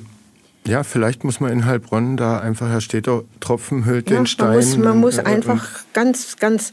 ja, 0.67 0.83
vielleicht 0.83 1.25
muss 1.25 1.41
man 1.41 1.53
in 1.53 1.67
Heilbronn 1.67 2.17
da 2.17 2.39
einfach, 2.39 2.69
Herr 2.69 2.81
Städter, 2.81 3.25
Tropfen 3.41 3.85
hüllt 3.85 4.09
ja, 4.09 4.17
den 4.17 4.27
Stein. 4.27 4.49
Man 4.49 4.57
muss, 4.57 4.77
man 4.79 5.01
muss 5.01 5.19
einfach 5.19 5.67
ganz, 5.93 6.37
ganz, 6.37 6.73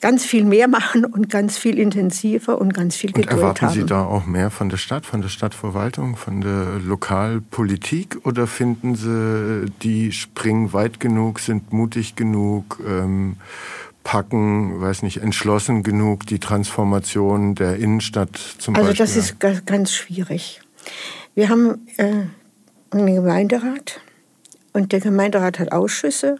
ganz 0.00 0.24
viel 0.24 0.44
mehr 0.44 0.68
machen 0.68 1.04
und 1.04 1.28
ganz 1.28 1.58
viel 1.58 1.78
intensiver 1.78 2.58
und 2.58 2.72
ganz 2.72 2.96
viel 2.96 3.12
Geduld 3.12 3.30
und 3.32 3.38
erwarten 3.38 3.66
haben. 3.66 3.74
Sie 3.74 3.84
da 3.84 4.04
auch 4.04 4.24
mehr 4.24 4.50
von 4.50 4.70
der 4.70 4.78
Stadt, 4.78 5.04
von 5.04 5.20
der 5.20 5.28
Stadtverwaltung, 5.28 6.16
von 6.16 6.40
der 6.40 6.78
Lokalpolitik 6.82 8.24
oder 8.24 8.46
finden 8.46 8.94
Sie, 8.94 9.70
die 9.82 10.12
springen 10.12 10.72
weit 10.72 10.98
genug, 10.98 11.40
sind 11.40 11.74
mutig 11.74 12.16
genug, 12.16 12.80
ähm, 12.86 13.36
packen, 14.02 14.80
weiß 14.80 15.02
nicht, 15.02 15.18
entschlossen 15.18 15.82
genug 15.82 16.26
die 16.26 16.38
Transformation 16.38 17.54
der 17.54 17.76
Innenstadt 17.76 18.36
zum 18.36 18.76
also 18.76 18.88
Beispiel? 18.88 19.04
Also 19.04 19.18
das 19.18 19.56
ist 19.56 19.66
ganz 19.66 19.92
schwierig. 19.92 20.60
Wir 21.34 21.48
haben 21.48 21.86
äh, 21.96 22.26
einen 22.90 23.14
Gemeinderat 23.14 24.00
und 24.72 24.92
der 24.92 25.00
Gemeinderat 25.00 25.58
hat 25.58 25.72
Ausschüsse 25.72 26.36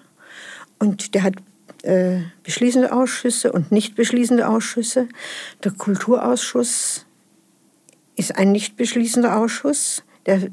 und 0.79 1.15
der 1.15 1.23
hat 1.23 1.35
äh, 1.83 2.21
beschließende 2.43 2.93
Ausschüsse 2.93 3.53
und 3.53 3.73
nicht 3.73 3.95
beschließende 3.95 4.49
Ausschüsse. 4.49 5.09
Der 5.65 5.73
Kulturausschuss 5.73 7.07
ist 8.17 8.37
ein 8.37 8.53
nicht 8.53 8.77
beschließender 8.77 9.37
Ausschuss, 9.37 10.03
der 10.27 10.49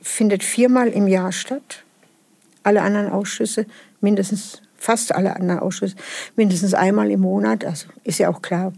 findet 0.00 0.42
viermal 0.42 0.88
im 0.88 1.08
Jahr 1.08 1.32
statt. 1.32 1.84
Alle 2.62 2.82
anderen 2.82 3.10
Ausschüsse 3.10 3.66
mindestens 4.00 4.62
fast 4.84 5.14
alle 5.14 5.34
anderen 5.34 5.60
Ausschüsse 5.60 5.96
mindestens 6.36 6.74
einmal 6.74 7.10
im 7.10 7.20
Monat. 7.20 7.64
Also 7.64 7.86
ist 8.04 8.18
ja 8.18 8.28
auch 8.28 8.42
klar, 8.42 8.72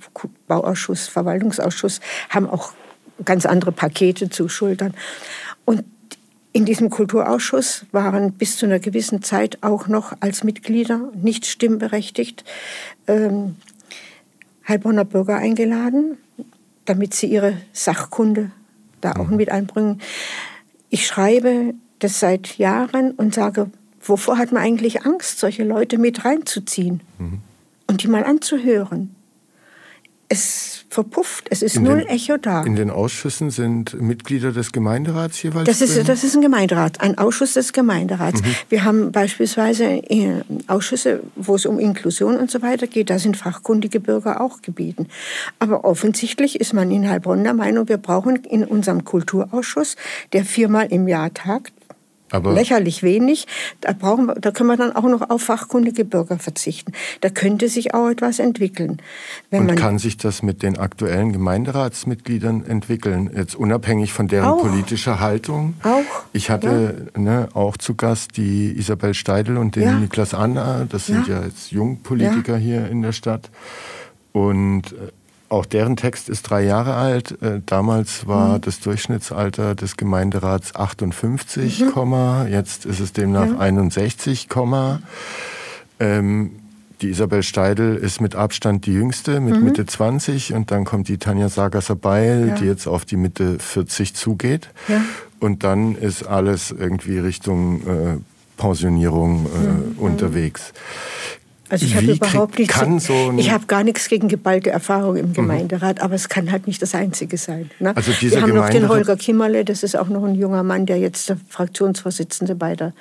Bauausschuss, 0.47 1.09
Verwaltungsausschuss 1.09 2.01
haben 2.31 2.49
auch 2.49 2.73
ganz 3.25 3.45
andere 3.45 3.73
Pakete 3.73 4.31
zu 4.31 4.49
schultern. 4.49 4.95
Und 5.65 5.85
in 6.57 6.64
diesem 6.64 6.88
Kulturausschuss 6.88 7.85
waren 7.92 8.33
bis 8.33 8.57
zu 8.57 8.64
einer 8.64 8.79
gewissen 8.79 9.21
Zeit 9.21 9.59
auch 9.61 9.88
noch 9.88 10.14
als 10.21 10.42
Mitglieder 10.42 11.12
nicht 11.14 11.45
stimmberechtigt 11.45 12.45
ähm, 13.07 13.57
Heilbronner 14.66 15.05
Bürger 15.05 15.37
eingeladen, 15.37 16.16
damit 16.87 17.12
sie 17.12 17.27
ihre 17.27 17.59
Sachkunde 17.75 18.53
da 19.03 19.16
auch 19.16 19.29
mhm. 19.29 19.37
mit 19.37 19.51
einbringen. 19.51 20.01
Ich 20.88 21.07
schreibe 21.07 21.75
das 21.99 22.21
seit 22.21 22.57
Jahren 22.57 23.11
und 23.11 23.35
sage, 23.35 23.71
wovor 24.01 24.38
hat 24.38 24.51
man 24.51 24.62
eigentlich 24.62 25.05
Angst, 25.05 25.38
solche 25.38 25.62
Leute 25.62 25.99
mit 25.99 26.25
reinzuziehen 26.25 27.03
mhm. 27.19 27.40
und 27.87 28.03
die 28.03 28.09
mal 28.09 28.25
anzuhören? 28.25 29.14
Es 30.29 30.85
verpufft. 30.89 31.47
Es 31.51 31.62
ist 31.62 31.77
in 31.77 31.85
null 31.85 31.99
den, 31.99 32.09
Echo 32.09 32.37
da. 32.37 32.62
In 32.62 32.75
den 32.75 32.91
Ausschüssen 32.91 33.51
sind 33.51 34.01
Mitglieder 34.01 34.53
des 34.53 34.73
Gemeinderats 34.73 35.43
jeweils 35.43 35.67
das 35.67 35.81
ist? 35.81 36.09
Das 36.09 36.25
ist 36.25 36.35
ein 36.35 36.43
Gemeinderat, 36.43 37.01
ein 37.01 37.19
Ausschuss 37.19 37.55
des 37.55 37.73
Gemeinderats. 37.73 38.43
Mhm. 38.43 38.55
Wir 38.69 38.85
haben 38.85 39.12
beispielsweise 39.12 39.85
äh, 39.85 40.43
Ausschüsse, 40.67 41.23
wo 41.37 41.57
es 41.57 41.67
um 41.67 41.79
Inklusion 41.79 42.37
und 42.37 42.51
so 42.51 42.62
weiter 42.62 42.87
geht. 42.87 43.11
Da 43.11 43.19
sind 43.19 43.37
fachkundige 43.37 44.01
Bürger 44.01 44.41
auch 44.41 44.62
gebeten. 44.62 45.09
Aber 45.59 45.85
offensichtlich 45.85 46.61
ist 46.61 46.73
man 46.73 46.91
in 46.91 47.09
Heilbronn 47.09 47.45
der 47.45 47.55
Meinung, 47.55 47.89
wir 47.89 47.99
brauchen 47.99 48.37
in 48.37 48.65
unserem 48.65 49.05
Kulturausschuss, 49.05 49.97
der 50.33 50.45
viermal 50.45 50.87
im 50.91 51.09
Jahr 51.09 51.33
tagt, 51.33 51.73
aber 52.31 52.53
lächerlich 52.53 53.03
wenig. 53.03 53.47
Da, 53.81 53.93
brauchen 53.93 54.27
wir, 54.27 54.35
da 54.35 54.51
können 54.51 54.69
wir 54.69 54.77
dann 54.77 54.95
auch 54.95 55.05
noch 55.05 55.31
auf 55.31 55.43
fachkundige 55.43 56.05
Bürger 56.05 56.39
verzichten. 56.39 56.93
Da 57.21 57.31
könnte 57.31 57.69
sich 57.69 57.95
auch 57.95 58.09
etwas 58.09 58.39
entwickeln. 58.39 59.01
und 59.51 59.75
kann 59.77 59.99
sich 59.99 60.17
das 60.17 60.43
mit 60.43 60.62
den 60.62 60.79
aktuellen 60.79 61.33
Gemeinderatsmitgliedern 61.33 62.65
entwickeln, 62.67 63.31
jetzt 63.35 63.55
unabhängig 63.55 64.12
von 64.12 64.29
deren 64.29 64.49
auch, 64.49 64.62
politischer 64.62 65.21
Haltung? 65.21 65.75
Auch. 65.83 66.25
Ich 66.33 66.51
hatte 66.51 67.09
ja. 67.15 67.21
ne, 67.21 67.49
auch 67.55 67.77
zu 67.77 67.95
Gast 67.95 68.37
die 68.37 68.77
Isabel 68.77 69.15
Steidel 69.15 69.57
und 69.57 69.77
den 69.77 69.83
ja. 69.83 69.99
Niklas 69.99 70.35
Anna. 70.35 70.87
Das 70.89 71.07
sind 71.07 71.29
ja, 71.29 71.41
ja 71.41 71.45
jetzt 71.47 71.71
Jungpolitiker 71.71 72.57
hier 72.57 72.89
in 72.89 73.03
der 73.03 73.12
Stadt. 73.12 73.51
Und 74.33 74.93
äh, 74.93 75.12
auch 75.49 75.67
deren 75.67 75.97
Text 75.97 76.29
ist 76.29 76.43
drei 76.43 76.65
Jahre 76.65 76.95
alt. 76.95 77.41
Äh, 77.43 77.61
damals 77.65 78.27
war 78.27 78.57
mhm. 78.57 78.61
das 78.63 78.81
Durchschnittsalter 78.81 79.75
des 79.75 79.97
Gemeinderats 79.97 80.75
58, 80.75 81.85
mhm. 81.95 82.47
jetzt 82.49 82.85
ist 82.87 83.01
es 83.01 83.13
demnach 83.13 83.47
ja. 83.47 83.59
61, 83.59 84.49
ähm, 85.99 86.51
die 87.03 87.11
Isabel 87.11 87.43
Steidel 87.43 87.97
ist 87.97 88.21
mit 88.23 88.35
Abstand 88.35 88.87
die 88.87 88.93
jüngste, 88.93 89.41
mit 89.41 89.57
mhm. 89.57 89.65
Mitte 89.65 89.85
20. 89.85 90.55
Und 90.55 90.71
dann 90.71 90.85
kommt 90.85 91.09
die 91.09 91.19
Tanja 91.19 91.49
Sagasser-Beil, 91.49 92.49
ja. 92.49 92.55
die 92.55 92.65
jetzt 92.65 92.87
auf 92.87 93.05
die 93.05 93.17
Mitte 93.17 93.59
40 93.59 94.15
zugeht. 94.15 94.71
Ja. 94.89 95.03
Und 95.39 95.63
dann 95.63 95.95
ist 95.95 96.27
alles 96.27 96.71
irgendwie 96.71 97.19
Richtung 97.19 97.81
äh, 97.83 98.17
Pensionierung 98.57 99.47
äh, 99.47 99.59
mhm. 99.59 99.99
unterwegs. 99.99 100.73
Also 101.69 101.87
ich 101.87 101.97
habe 101.97 102.13
überhaupt 102.13 102.59
nichts. 102.59 102.79
So 103.07 103.33
ich 103.37 103.51
habe 103.51 103.67
gar 103.67 103.83
nichts 103.83 104.09
gegen 104.09 104.29
geballte 104.29 104.71
Erfahrung 104.71 105.17
im 105.17 105.29
mhm. 105.29 105.33
Gemeinderat, 105.35 105.99
mhm. 105.99 106.03
aber 106.03 106.15
es 106.15 106.29
kann 106.29 106.51
halt 106.53 106.67
nicht 106.67 106.81
das 106.83 106.95
Einzige 106.95 107.37
sein. 107.37 107.71
Ne? 107.81 107.97
Also 107.97 108.13
Wir 108.21 108.41
haben 108.41 108.55
noch 108.55 108.69
den 108.71 108.89
Holger 108.89 109.17
Kimmerle, 109.17 109.65
das 109.65 109.83
ist 109.83 109.97
auch 109.97 110.09
noch 110.09 110.25
ein 110.25 110.35
junger 110.35 110.63
Mann, 110.63 110.87
der 110.87 110.99
jetzt 110.99 111.29
der 111.29 111.39
Fraktionsvorsitzende 111.49 112.55
bei, 112.55 112.77
der, 112.77 112.93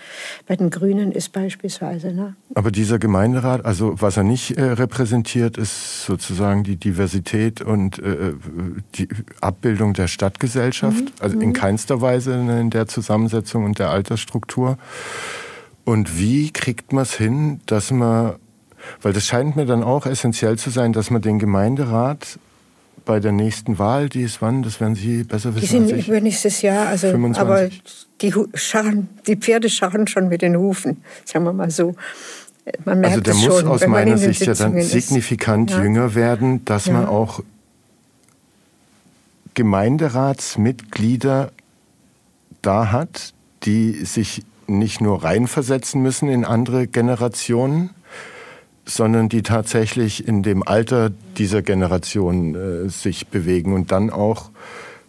bei 0.48 0.56
den 0.56 0.70
Grünen 0.70 1.12
ist 1.12 1.32
beispielsweise. 1.32 2.12
Ne? 2.14 2.36
Aber 2.54 2.72
dieser 2.72 3.00
Gemeinderat, 3.00 3.66
also 3.66 3.96
was 4.02 4.18
er 4.18 4.24
nicht 4.24 4.58
äh, 4.58 4.64
repräsentiert, 4.64 5.58
ist 5.58 6.06
sozusagen 6.06 6.64
die 6.64 6.78
Diversität 6.78 7.62
und 7.62 8.00
äh, 8.00 8.34
die 8.96 9.08
Abbildung 9.42 9.94
der 9.94 10.08
Stadtgesellschaft, 10.08 11.02
mhm. 11.02 11.12
also 11.20 11.40
in 11.40 11.50
mhm. 11.50 11.54
keinster 11.54 12.02
Weise 12.02 12.38
ne, 12.38 12.62
in 12.62 12.70
der 12.70 12.88
Zusammensetzung 12.88 13.66
und 13.66 13.80
der 13.80 13.90
Altersstruktur. 13.90 14.78
Und 15.84 16.18
wie 16.18 16.52
kriegt 16.52 16.94
man 16.94 17.04
es 17.04 17.14
hin, 17.14 17.62
dass 17.68 17.92
man 17.92 18.36
weil 19.02 19.14
das 19.14 19.26
scheint 19.26 19.56
mir 19.56 19.66
dann 19.66 19.84
auch 19.84 20.06
essentiell 20.06 20.58
zu 20.58 20.70
sein, 20.70 20.94
dass 20.94 21.10
man 21.12 21.22
den 21.22 21.40
Gemeinderat 21.40 22.40
bei 23.06 23.20
der 23.20 23.32
nächsten 23.32 23.78
Wahl, 23.78 24.10
die 24.10 24.24
ist 24.24 24.42
wann, 24.42 24.64
das 24.64 24.80
werden 24.82 24.96
Sie 24.96 25.24
besser 25.24 25.56
wissen. 25.56 25.86
Die 25.86 25.94
sind 25.94 26.08
übernächstes 26.08 26.62
Jahr, 26.62 26.88
also, 26.88 27.10
25. 27.12 27.42
aber 27.42 27.70
die, 28.22 28.34
scharren, 28.56 29.10
die 29.28 29.36
Pferde 29.36 29.70
scharren 29.70 30.08
schon 30.08 30.28
mit 30.28 30.42
den 30.42 30.58
Hufen, 30.58 31.04
sagen 31.24 31.46
wir 31.46 31.54
mal 31.54 31.70
so. 31.70 31.96
Man 32.84 33.00
merkt 33.00 33.18
also 33.18 33.22
der 33.22 33.36
muss 33.36 33.60
schon, 33.60 33.68
aus 33.68 33.86
meiner 33.86 34.18
Sicht 34.18 34.42
ja 34.46 34.56
dann 34.56 34.82
signifikant 34.82 35.70
ja. 35.70 35.84
jünger 35.84 36.16
werden, 36.16 36.66
dass 36.66 36.88
ja. 36.88 36.94
man 36.94 37.06
auch 37.06 37.44
Gemeinderatsmitglieder 39.54 41.52
da 42.64 42.92
hat, 42.92 43.34
die 43.64 44.04
sich 44.06 44.44
nicht 44.68 45.00
nur 45.00 45.24
reinversetzen 45.24 46.02
müssen 46.02 46.28
in 46.28 46.44
andere 46.44 46.88
Generationen, 46.88 47.92
sondern 48.86 49.30
die 49.30 49.42
tatsächlich 49.42 50.28
in 50.28 50.44
dem 50.44 50.64
Alter 50.64 51.12
dieser 51.38 51.62
Generation 51.62 52.56
äh, 52.56 52.90
sich 52.90 53.28
bewegen 53.28 53.74
und 53.74 53.92
dann 53.92 54.10
auch 54.10 54.52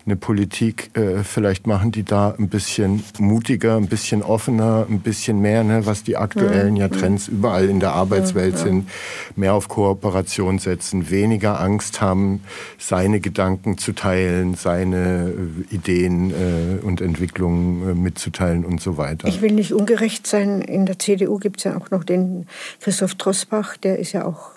eine 0.06 0.14
Politik 0.14 0.96
äh, 0.96 1.24
vielleicht 1.24 1.66
machen, 1.66 1.90
die 1.90 2.04
da 2.04 2.34
ein 2.38 2.48
bisschen 2.48 3.02
mutiger, 3.18 3.76
ein 3.76 3.88
bisschen 3.88 4.22
offener, 4.22 4.86
ein 4.88 5.00
bisschen 5.00 5.40
mehr, 5.40 5.64
ne, 5.64 5.84
was 5.84 6.04
die 6.04 6.16
aktuellen 6.16 6.76
ja, 6.76 6.88
Trends 6.88 7.26
überall 7.26 7.68
in 7.68 7.80
der 7.80 7.92
Arbeitswelt 7.92 8.54
ja, 8.54 8.58
ja. 8.58 8.64
sind, 8.64 8.88
mehr 9.34 9.54
auf 9.54 9.66
Kooperation 9.68 10.60
setzen, 10.60 11.10
weniger 11.10 11.60
Angst 11.60 12.00
haben, 12.00 12.44
seine 12.78 13.18
Gedanken 13.18 13.78
zu 13.78 13.92
teilen, 13.92 14.54
seine 14.54 15.32
äh, 15.70 15.74
Ideen 15.74 16.30
äh, 16.30 16.84
und 16.84 17.00
Entwicklungen 17.00 17.90
äh, 17.90 17.94
mitzuteilen 17.94 18.64
und 18.64 18.80
so 18.80 18.96
weiter. 18.96 19.26
Ich 19.26 19.42
will 19.42 19.52
nicht 19.52 19.74
ungerecht 19.74 20.26
sein. 20.28 20.60
In 20.60 20.86
der 20.86 21.00
CDU 21.00 21.38
gibt 21.38 21.58
es 21.58 21.64
ja 21.64 21.76
auch 21.76 21.90
noch 21.90 22.04
den 22.04 22.46
Christoph 22.80 23.16
Trossbach, 23.16 23.76
der 23.76 23.98
ist 23.98 24.12
ja 24.12 24.24
auch 24.24 24.55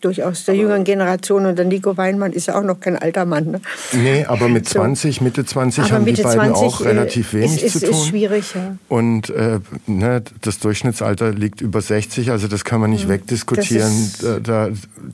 durchaus 0.00 0.44
der 0.44 0.54
jüngeren 0.54 0.84
Generation 0.84 1.46
und 1.46 1.56
der 1.56 1.64
Nico 1.64 1.96
Weinmann 1.96 2.32
ist 2.32 2.46
ja 2.46 2.58
auch 2.58 2.62
noch 2.62 2.80
kein 2.80 2.96
alter 2.96 3.24
Mann. 3.24 3.50
Ne? 3.50 3.60
Nee, 3.92 4.24
aber 4.24 4.48
mit 4.48 4.68
20, 4.68 5.16
so. 5.16 5.24
Mitte 5.24 5.44
20 5.44 5.84
aber 5.84 5.94
haben 5.94 6.04
Mitte 6.04 6.16
die 6.16 6.22
beiden 6.22 6.54
20 6.54 6.62
auch 6.64 6.84
relativ 6.84 7.32
wenig 7.32 7.62
ist, 7.62 7.76
ist, 7.76 7.80
zu 7.80 7.90
tun. 7.90 7.90
Ist 7.90 8.06
schwierig, 8.06 8.54
ja. 8.54 8.76
Und 8.88 9.30
äh, 9.30 9.60
ne, 9.86 10.22
das 10.42 10.58
Durchschnittsalter 10.58 11.32
liegt 11.32 11.60
über 11.60 11.80
60, 11.80 12.30
also 12.30 12.46
das 12.46 12.64
kann 12.64 12.80
man 12.80 12.90
nicht 12.90 13.06
mhm. 13.06 13.12
wegdiskutieren. 13.12 14.12
Das, 14.20 14.42
da, 14.42 14.68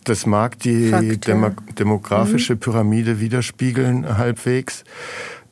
das 0.05 0.27
mag 0.27 0.59
die 0.59 0.89
Fakt, 0.89 1.27
Demo 1.27 1.47
ja. 1.47 1.55
demografische 1.79 2.55
mhm. 2.55 2.61
Pyramide 2.61 3.21
widerspiegeln 3.21 4.19
halbwegs. 4.19 4.85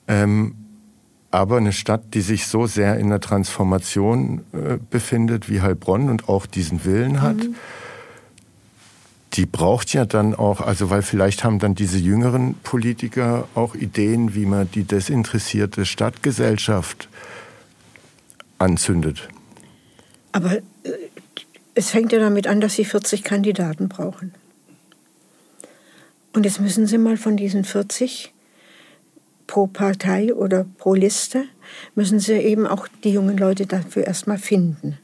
Ähm, 0.08 0.54
aber 1.30 1.58
eine 1.58 1.72
Stadt, 1.72 2.14
die 2.14 2.22
sich 2.22 2.48
so 2.48 2.66
sehr 2.66 2.96
in 2.98 3.08
der 3.08 3.20
Transformation 3.20 4.40
äh, 4.52 4.78
befindet 4.90 5.48
wie 5.48 5.60
Heilbronn 5.60 6.10
und 6.10 6.28
auch 6.28 6.46
diesen 6.46 6.84
Willen 6.84 7.22
hat, 7.22 7.36
mhm 7.36 7.54
die 9.40 9.46
braucht 9.46 9.94
ja 9.94 10.04
dann 10.04 10.34
auch, 10.34 10.60
also 10.60 10.90
weil 10.90 11.00
vielleicht 11.00 11.44
haben 11.44 11.58
dann 11.58 11.74
diese 11.74 11.96
jüngeren 11.96 12.56
Politiker 12.56 13.48
auch 13.54 13.74
Ideen, 13.74 14.34
wie 14.34 14.44
man 14.44 14.70
die 14.70 14.84
desinteressierte 14.84 15.86
Stadtgesellschaft 15.86 17.08
anzündet. 18.58 19.30
Aber 20.32 20.56
äh, 20.56 20.60
es 21.74 21.88
fängt 21.88 22.12
ja 22.12 22.18
damit 22.18 22.48
an, 22.48 22.60
dass 22.60 22.74
sie 22.74 22.84
40 22.84 23.24
Kandidaten 23.24 23.88
brauchen. 23.88 24.34
Und 26.34 26.44
jetzt 26.44 26.60
müssen 26.60 26.86
sie 26.86 26.98
mal 26.98 27.16
von 27.16 27.38
diesen 27.38 27.64
40 27.64 28.34
pro 29.46 29.68
Partei 29.68 30.34
oder 30.34 30.66
pro 30.76 30.92
Liste, 30.92 31.44
müssen 31.94 32.20
sie 32.20 32.34
eben 32.34 32.66
auch 32.66 32.88
die 33.04 33.12
jungen 33.14 33.38
Leute 33.38 33.64
dafür 33.64 34.06
erstmal 34.06 34.36
finden. 34.36 34.98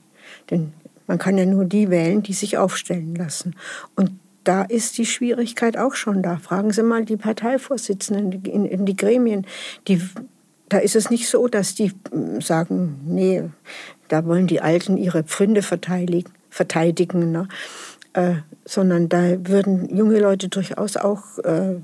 Denn 0.50 0.74
man 1.06 1.16
kann 1.16 1.38
ja 1.38 1.46
nur 1.46 1.64
die 1.64 1.88
wählen, 1.88 2.22
die 2.22 2.34
sich 2.34 2.58
aufstellen 2.58 3.14
lassen. 3.14 3.56
Und 3.94 4.10
da 4.46 4.62
ist 4.62 4.96
die 4.98 5.06
Schwierigkeit 5.06 5.76
auch 5.76 5.94
schon 5.94 6.22
da. 6.22 6.36
Fragen 6.36 6.70
Sie 6.70 6.82
mal 6.82 7.04
die 7.04 7.16
Parteivorsitzenden 7.16 8.44
in, 8.44 8.64
in 8.64 8.86
die 8.86 8.96
Gremien. 8.96 9.46
Die, 9.88 10.00
da 10.68 10.78
ist 10.78 10.96
es 10.96 11.10
nicht 11.10 11.28
so, 11.28 11.48
dass 11.48 11.74
die 11.74 11.92
hm, 12.10 12.40
sagen, 12.40 13.00
nee, 13.06 13.42
da 14.08 14.24
wollen 14.24 14.46
die 14.46 14.60
Alten 14.60 14.96
ihre 14.96 15.24
Pfründe 15.24 15.62
verteidigen, 15.62 16.30
verteidigen 16.48 17.32
ne? 17.32 17.48
äh, 18.12 18.36
sondern 18.64 19.08
da 19.08 19.36
würden 19.46 19.94
junge 19.94 20.20
Leute 20.20 20.48
durchaus 20.48 20.96
auch 20.96 21.38
äh, 21.38 21.50
eine 21.50 21.82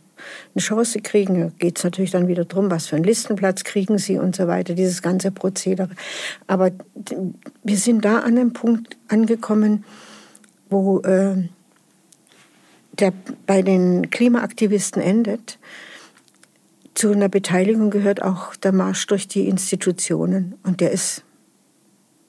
Chance 0.58 1.00
kriegen. 1.00 1.40
Da 1.40 1.50
geht 1.58 1.78
es 1.78 1.84
natürlich 1.84 2.12
dann 2.12 2.28
wieder 2.28 2.44
darum, 2.44 2.70
was 2.70 2.86
für 2.86 2.96
einen 2.96 3.04
Listenplatz 3.04 3.64
kriegen 3.64 3.98
sie 3.98 4.18
und 4.18 4.36
so 4.36 4.46
weiter, 4.46 4.74
dieses 4.74 5.02
ganze 5.02 5.32
Prozedere. 5.32 5.90
Aber 6.46 6.70
wir 7.64 7.76
sind 7.76 8.04
da 8.04 8.20
an 8.20 8.38
einem 8.38 8.52
Punkt 8.52 8.96
angekommen, 9.08 9.84
wo 10.70 11.00
äh, 11.00 11.48
der 12.92 13.12
bei 13.46 13.62
den 13.62 14.10
Klimaaktivisten 14.10 15.02
endet. 15.02 15.58
Zu 16.94 17.12
einer 17.12 17.28
Beteiligung 17.28 17.90
gehört 17.90 18.22
auch 18.22 18.54
der 18.56 18.72
Marsch 18.72 19.06
durch 19.06 19.26
die 19.28 19.48
Institutionen. 19.48 20.54
Und 20.62 20.80
der 20.80 20.90
ist 20.92 21.24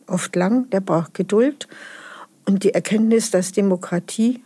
oft 0.08 0.36
lang, 0.36 0.69
der 0.69 0.80
braucht 0.80 1.13
Geduld. 1.13 1.67
Und 2.45 2.63
die 2.63 2.73
Erkenntnis, 2.73 3.32
dass 3.32 3.52
Demokratie 3.52 4.41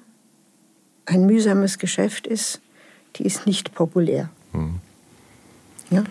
ein 1.06 1.25
mühsames 1.25 1.77
Geschäft 1.77 2.27
ist, 2.27 2.62
die 3.15 3.25
ist 3.25 3.45
nicht 3.45 3.73
populär. 3.73 4.30
Hm. 4.51 4.80
Ja? 5.89 6.03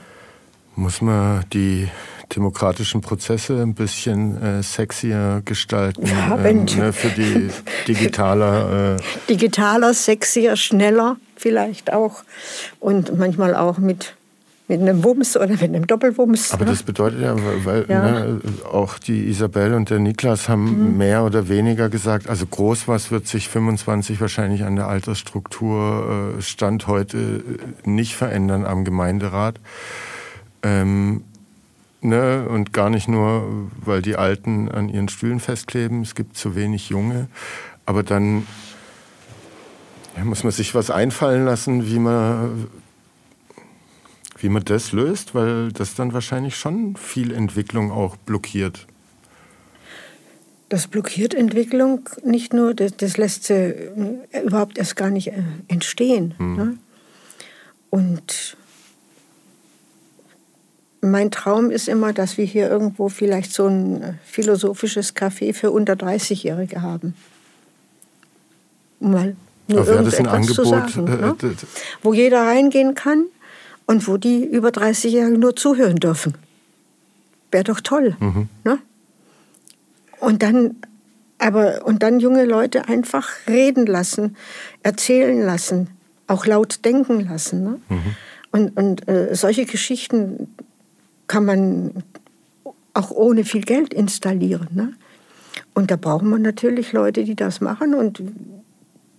Muss 0.74 1.00
man 1.00 1.44
die 1.52 1.88
demokratischen 2.34 3.00
Prozesse 3.00 3.62
ein 3.62 3.74
bisschen 3.74 4.42
äh, 4.42 4.62
sexier 4.62 5.42
gestalten 5.44 6.06
ja, 6.06 6.38
ähm, 6.44 6.64
ne, 6.64 6.92
für 6.92 7.08
die 7.08 7.50
digitaler. 7.86 8.96
Äh 8.96 9.02
digitaler, 9.28 9.94
sexier, 9.94 10.56
schneller 10.56 11.16
vielleicht 11.36 11.92
auch 11.92 12.24
und 12.80 13.16
manchmal 13.18 13.54
auch 13.54 13.78
mit 13.78 14.14
mit 14.68 14.80
einem 14.80 15.04
Wumms 15.04 15.36
oder 15.36 15.48
mit 15.48 15.62
einem 15.62 15.86
Doppelwumms. 15.86 16.52
Aber 16.52 16.64
ne? 16.64 16.72
das 16.72 16.82
bedeutet 16.82 17.20
ja, 17.20 17.36
weil 17.64 17.86
ja. 17.88 18.02
Ne, 18.02 18.40
auch 18.70 18.98
die 18.98 19.28
Isabel 19.28 19.74
und 19.74 19.90
der 19.90 20.00
Niklas 20.00 20.48
haben 20.48 20.90
mhm. 20.90 20.96
mehr 20.96 21.24
oder 21.24 21.48
weniger 21.48 21.88
gesagt, 21.88 22.28
also 22.28 22.46
groß 22.46 22.88
was 22.88 23.10
wird 23.10 23.28
sich 23.28 23.48
25 23.48 24.20
wahrscheinlich 24.20 24.64
an 24.64 24.74
der 24.74 24.88
Altersstruktur 24.88 26.34
äh, 26.38 26.42
Stand 26.42 26.88
heute 26.88 27.16
äh, 27.16 27.88
nicht 27.88 28.16
verändern 28.16 28.66
am 28.66 28.84
Gemeinderat. 28.84 29.60
Ähm, 30.64 31.22
ne, 32.00 32.46
und 32.48 32.72
gar 32.72 32.90
nicht 32.90 33.08
nur, 33.08 33.68
weil 33.84 34.02
die 34.02 34.16
Alten 34.16 34.68
an 34.68 34.88
ihren 34.88 35.08
Stühlen 35.08 35.40
festkleben, 35.40 36.02
es 36.02 36.14
gibt 36.14 36.36
zu 36.36 36.54
wenig 36.54 36.88
Junge. 36.88 37.28
Aber 37.84 38.02
dann 38.02 38.46
ja, 40.16 40.24
muss 40.24 40.44
man 40.44 40.52
sich 40.52 40.74
was 40.74 40.90
einfallen 40.90 41.44
lassen, 41.44 41.88
wie 41.88 41.98
man 41.98 42.68
wie 44.38 44.48
man 44.50 44.64
das 44.64 44.92
löst, 44.92 45.34
weil 45.34 45.72
das 45.72 45.94
dann 45.94 46.12
wahrscheinlich 46.12 46.56
schon 46.56 46.96
viel 46.96 47.32
Entwicklung 47.32 47.90
auch 47.90 48.16
blockiert. 48.16 48.86
Das 50.68 50.88
blockiert 50.88 51.32
Entwicklung 51.32 52.08
nicht 52.24 52.52
nur, 52.52 52.74
das, 52.74 52.96
das 52.96 53.16
lässt 53.16 53.44
sie 53.44 53.54
äh, 53.54 54.42
überhaupt 54.44 54.78
erst 54.78 54.96
gar 54.96 55.10
nicht 55.10 55.28
äh, 55.28 55.42
entstehen. 55.68 56.34
Hm. 56.38 56.56
Ne? 56.56 56.78
Und 57.88 58.56
mein 61.06 61.30
Traum 61.30 61.70
ist 61.70 61.88
immer, 61.88 62.12
dass 62.12 62.38
wir 62.38 62.44
hier 62.44 62.68
irgendwo 62.68 63.08
vielleicht 63.08 63.52
so 63.52 63.66
ein 63.66 64.02
äh, 64.02 64.12
philosophisches 64.24 65.14
Café 65.14 65.54
für 65.54 65.70
unter 65.70 65.94
30-Jährige 65.94 66.82
haben. 66.82 67.14
Mal 69.00 69.36
nur 69.68 69.86
irgendetwas 69.86 70.10
das 70.10 70.20
ein 70.20 70.26
Angebot, 70.28 70.54
zu 70.54 70.64
sagen, 70.64 71.04
ne? 71.04 71.36
wo 72.02 72.14
jeder 72.14 72.42
reingehen 72.42 72.94
kann 72.94 73.26
und 73.86 74.06
wo 74.08 74.16
die 74.16 74.44
über 74.44 74.68
30-Jährigen 74.68 75.38
nur 75.38 75.56
zuhören 75.56 75.96
dürfen. 75.96 76.34
Wäre 77.50 77.64
doch 77.64 77.80
toll. 77.80 78.16
Mhm. 78.20 78.48
Ne? 78.64 78.78
Und 80.20 80.42
dann 80.42 80.76
aber 81.38 81.84
und 81.84 82.02
dann 82.02 82.20
junge 82.20 82.44
Leute 82.44 82.88
einfach 82.88 83.28
reden 83.46 83.86
lassen, 83.86 84.36
erzählen 84.82 85.40
lassen, 85.42 85.88
auch 86.26 86.46
laut 86.46 86.84
denken 86.84 87.20
lassen. 87.20 87.62
Ne? 87.62 87.80
Mhm. 87.88 88.16
Und, 88.52 88.76
und 88.76 89.08
äh, 89.08 89.34
solche 89.34 89.66
Geschichten 89.66 90.54
kann 91.26 91.44
man 91.44 92.02
auch 92.94 93.10
ohne 93.10 93.44
viel 93.44 93.62
Geld 93.62 93.92
installieren. 93.92 94.68
Ne? 94.72 94.92
Und 95.74 95.90
da 95.90 95.96
braucht 95.96 96.24
man 96.24 96.42
natürlich 96.42 96.92
Leute, 96.92 97.24
die 97.24 97.34
das 97.34 97.60
machen. 97.60 97.94
Und 97.94 98.22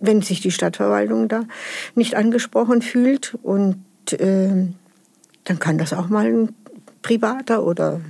wenn 0.00 0.22
sich 0.22 0.40
die 0.40 0.50
Stadtverwaltung 0.50 1.28
da 1.28 1.44
nicht 1.94 2.14
angesprochen 2.14 2.82
fühlt 2.82 3.36
und 3.42 3.78
äh, 4.12 4.68
dann 5.44 5.58
kann 5.58 5.78
das 5.78 5.92
auch 5.92 6.08
mal 6.08 6.26
ein 6.26 6.54
privater 7.02 7.64
oder 7.64 8.00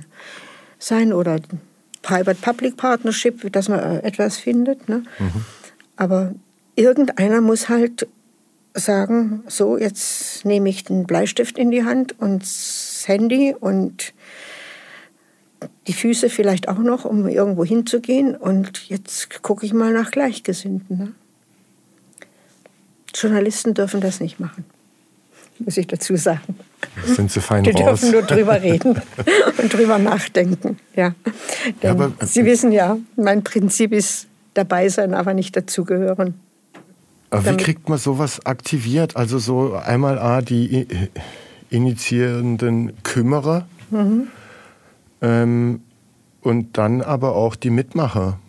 sein 0.77 1.13
oder 1.13 1.39
Private-Public 2.01 2.77
Partnership, 2.77 3.51
dass 3.51 3.69
man 3.69 3.79
äh, 3.79 3.99
etwas 3.99 4.37
findet. 4.37 4.87
Ne? 4.89 5.03
Mhm. 5.19 5.45
Aber 5.95 6.33
irgendeiner 6.75 7.41
muss 7.41 7.69
halt 7.69 8.07
sagen, 8.73 9.43
so, 9.47 9.77
jetzt 9.77 10.45
nehme 10.45 10.69
ich 10.69 10.85
den 10.85 11.05
Bleistift 11.05 11.57
in 11.57 11.71
die 11.71 11.83
Hand 11.83 12.17
und 12.19 12.43
das 12.99 13.07
Handy 13.07 13.55
und 13.59 14.13
die 15.87 15.93
Füße 15.93 16.29
vielleicht 16.29 16.67
auch 16.67 16.77
noch, 16.77 17.05
um 17.05 17.27
irgendwo 17.27 17.65
hinzugehen. 17.65 18.35
Und 18.35 18.89
jetzt 18.89 19.41
gucke 19.41 19.65
ich 19.65 19.73
mal 19.73 19.91
nach 19.91 20.11
Gleichgesinnten. 20.11 20.97
Ne? 20.97 21.11
Journalisten 23.13 23.73
dürfen 23.73 24.01
das 24.01 24.19
nicht 24.19 24.39
machen 24.39 24.65
muss 25.59 25.77
ich 25.77 25.87
dazu 25.87 26.15
sagen. 26.15 26.55
Sind 27.05 27.31
sie 27.31 27.41
fein 27.41 27.63
Die 27.63 27.71
raus. 27.71 28.01
dürfen 28.01 28.11
nur 28.11 28.21
drüber 28.23 28.61
reden 28.61 29.01
und 29.57 29.73
drüber 29.73 29.97
nachdenken. 29.97 30.77
Ja. 30.95 31.13
ja 31.81 31.91
aber, 31.91 32.13
sie 32.25 32.45
wissen 32.45 32.71
ja, 32.71 32.97
mein 33.15 33.43
Prinzip 33.43 33.91
ist 33.91 34.27
dabei 34.53 34.89
sein, 34.89 35.13
aber 35.13 35.33
nicht 35.33 35.55
dazugehören. 35.55 36.39
Aber 37.29 37.45
wie 37.45 37.57
kriegt 37.57 37.87
man 37.89 37.99
sowas 37.99 38.45
aktiviert? 38.45 39.15
Also 39.15 39.37
so 39.37 39.73
einmal 39.73 40.17
A, 40.17 40.41
die 40.41 40.87
initiierenden 41.69 42.93
Kümmerer 43.03 43.67
mhm. 43.91 44.27
ähm, 45.21 45.81
und 46.41 46.77
dann 46.77 47.01
aber 47.01 47.35
auch 47.35 47.55
die 47.55 47.69
Mitmacher. 47.69 48.39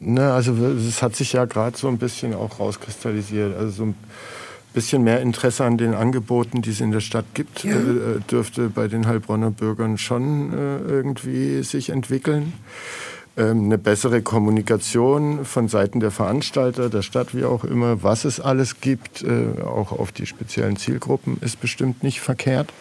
Ne, 0.00 0.32
also 0.32 0.54
es 0.54 1.02
hat 1.02 1.16
sich 1.16 1.32
ja 1.32 1.44
gerade 1.44 1.76
so 1.76 1.88
ein 1.88 1.98
bisschen 1.98 2.34
auch 2.34 2.60
rauskristallisiert. 2.60 3.56
Also 3.56 3.70
so 3.70 3.84
ein 3.86 3.94
bisschen 4.74 5.02
mehr 5.02 5.20
Interesse 5.20 5.64
an 5.64 5.78
den 5.78 5.94
Angeboten, 5.94 6.62
die 6.62 6.70
es 6.70 6.80
in 6.80 6.92
der 6.92 7.00
Stadt 7.00 7.24
gibt, 7.34 7.64
ja. 7.64 7.72
äh, 7.72 8.20
dürfte 8.30 8.68
bei 8.68 8.86
den 8.86 9.06
Heilbronner 9.06 9.50
Bürgern 9.50 9.98
schon 9.98 10.52
äh, 10.52 10.78
irgendwie 10.88 11.62
sich 11.62 11.90
entwickeln. 11.90 12.52
Ähm, 13.38 13.66
eine 13.66 13.78
bessere 13.78 14.20
Kommunikation 14.20 15.44
von 15.44 15.68
Seiten 15.68 16.00
der 16.00 16.10
Veranstalter, 16.10 16.90
der 16.90 17.02
Stadt, 17.02 17.36
wie 17.36 17.44
auch 17.44 17.62
immer, 17.62 18.02
was 18.02 18.24
es 18.24 18.40
alles 18.40 18.80
gibt, 18.80 19.22
äh, 19.22 19.62
auch 19.62 19.92
auf 19.92 20.10
die 20.10 20.26
speziellen 20.26 20.76
Zielgruppen, 20.76 21.38
ist 21.40 21.60
bestimmt 21.60 22.02
nicht 22.02 22.20
verkehrt. 22.20 22.72